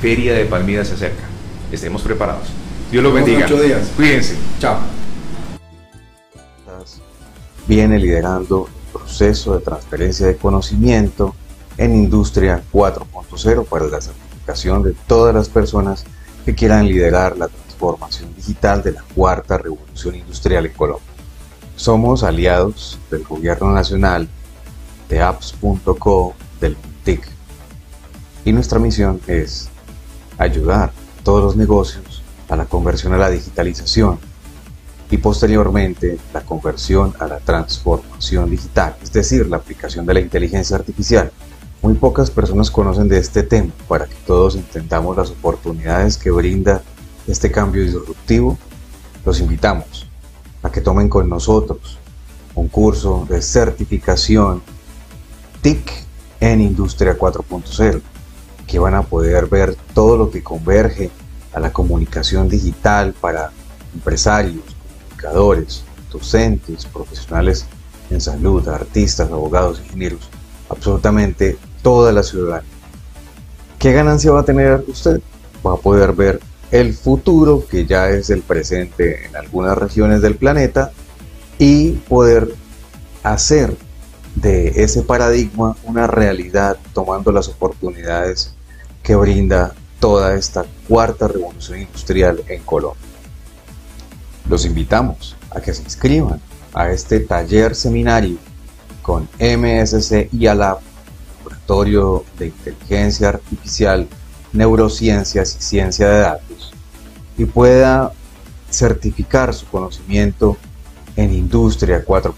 Feria 0.00 0.32
de 0.34 0.44
Palmira 0.46 0.84
se 0.84 0.94
acerca. 0.94 1.24
Estemos 1.72 2.02
preparados. 2.02 2.48
Dios 2.90 3.02
los 3.04 3.14
bendiga. 3.14 3.46
ocho 3.46 3.60
días. 3.60 3.90
Cuídense. 3.96 4.36
Chao. 4.58 4.78
viene 7.66 8.00
liderando 8.00 8.66
el 8.66 8.92
proceso 8.92 9.54
de 9.54 9.60
transferencia 9.60 10.26
de 10.26 10.36
conocimiento 10.36 11.36
en 11.78 11.94
Industria 11.94 12.62
4.0 12.72 13.64
para 13.66 13.86
la 13.86 14.00
certificación 14.00 14.82
de 14.82 14.94
todas 15.06 15.32
las 15.32 15.48
personas 15.48 16.04
que 16.44 16.54
quieran 16.54 16.88
liderar 16.88 17.36
la 17.38 17.46
transformación 17.46 18.34
digital 18.34 18.82
de 18.82 18.92
la 18.92 19.04
cuarta 19.14 19.56
revolución 19.56 20.16
industrial 20.16 20.66
en 20.66 20.72
Colombia. 20.72 21.06
Somos 21.76 22.24
aliados 22.24 22.98
del 23.08 23.22
Gobierno 23.22 23.70
Nacional, 23.70 24.28
de 25.08 25.20
apps.co, 25.20 26.34
del 26.60 26.76
TIC. 27.04 27.22
Y 28.44 28.52
nuestra 28.52 28.80
misión 28.80 29.20
es 29.28 29.68
ayudar 30.38 30.92
todos 31.22 31.42
los 31.42 31.56
negocios 31.56 32.22
a 32.48 32.56
la 32.56 32.66
conversión 32.66 33.12
a 33.14 33.18
la 33.18 33.30
digitalización 33.30 34.18
y 35.10 35.18
posteriormente 35.18 36.18
la 36.32 36.42
conversión 36.42 37.14
a 37.18 37.26
la 37.26 37.38
transformación 37.38 38.50
digital, 38.50 38.96
es 39.02 39.12
decir, 39.12 39.46
la 39.48 39.56
aplicación 39.56 40.06
de 40.06 40.14
la 40.14 40.20
inteligencia 40.20 40.76
artificial. 40.76 41.32
Muy 41.82 41.94
pocas 41.94 42.30
personas 42.30 42.70
conocen 42.70 43.08
de 43.08 43.18
este 43.18 43.42
tema 43.42 43.72
para 43.88 44.06
que 44.06 44.14
todos 44.26 44.54
entendamos 44.54 45.16
las 45.16 45.30
oportunidades 45.30 46.16
que 46.16 46.30
brinda 46.30 46.82
este 47.26 47.50
cambio 47.50 47.82
disruptivo. 47.82 48.58
Los 49.24 49.40
invitamos 49.40 50.06
a 50.62 50.70
que 50.70 50.80
tomen 50.80 51.08
con 51.08 51.28
nosotros 51.28 51.98
un 52.54 52.68
curso 52.68 53.26
de 53.28 53.40
certificación 53.40 54.62
TIC 55.62 55.90
en 56.40 56.60
Industria 56.60 57.18
4.0, 57.18 58.00
que 58.70 58.78
van 58.78 58.94
a 58.94 59.02
poder 59.02 59.46
ver 59.46 59.74
todo 59.94 60.16
lo 60.16 60.30
que 60.30 60.44
converge 60.44 61.10
a 61.52 61.58
la 61.58 61.72
comunicación 61.72 62.48
digital 62.48 63.12
para 63.20 63.50
empresarios, 63.92 64.62
comunicadores, 65.08 65.82
docentes, 66.12 66.86
profesionales 66.86 67.66
en 68.10 68.20
salud, 68.20 68.66
artistas, 68.68 69.30
abogados, 69.30 69.80
ingenieros, 69.84 70.20
absolutamente 70.68 71.58
toda 71.82 72.12
la 72.12 72.22
ciudadanía. 72.22 72.70
¿Qué 73.78 73.92
ganancia 73.92 74.30
va 74.30 74.40
a 74.40 74.44
tener 74.44 74.84
usted? 74.86 75.20
Va 75.66 75.74
a 75.74 75.76
poder 75.76 76.12
ver 76.12 76.40
el 76.70 76.94
futuro 76.94 77.64
que 77.68 77.86
ya 77.86 78.08
es 78.10 78.30
el 78.30 78.42
presente 78.42 79.26
en 79.26 79.34
algunas 79.34 79.76
regiones 79.76 80.22
del 80.22 80.36
planeta 80.36 80.92
y 81.58 81.92
poder 82.08 82.54
hacer 83.24 83.76
de 84.36 84.84
ese 84.84 85.02
paradigma 85.02 85.76
una 85.82 86.06
realidad 86.06 86.78
tomando 86.94 87.32
las 87.32 87.48
oportunidades 87.48 88.54
que 89.02 89.16
brinda 89.16 89.74
toda 89.98 90.34
esta 90.34 90.64
cuarta 90.88 91.28
revolución 91.28 91.80
industrial 91.80 92.42
en 92.48 92.62
Colombia. 92.62 93.02
Los 94.48 94.64
invitamos 94.64 95.36
a 95.50 95.60
que 95.60 95.74
se 95.74 95.82
inscriban 95.82 96.40
a 96.72 96.90
este 96.90 97.20
taller 97.20 97.74
seminario 97.74 98.38
con 99.02 99.28
MSC 99.38 100.28
y 100.32 100.46
ALAB, 100.46 100.78
Laboratorio 101.38 102.24
de 102.38 102.46
Inteligencia 102.46 103.28
Artificial, 103.30 104.08
Neurociencias 104.52 105.56
y 105.58 105.62
Ciencia 105.62 106.08
de 106.08 106.18
Datos, 106.20 106.72
y 107.36 107.44
pueda 107.44 108.12
certificar 108.70 109.54
su 109.54 109.66
conocimiento 109.66 110.56
en 111.16 111.32
Industria 111.34 112.04
4.0. 112.04 112.34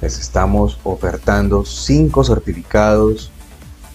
Les 0.00 0.18
estamos 0.18 0.78
ofertando 0.84 1.64
5 1.64 2.24
certificados 2.24 3.30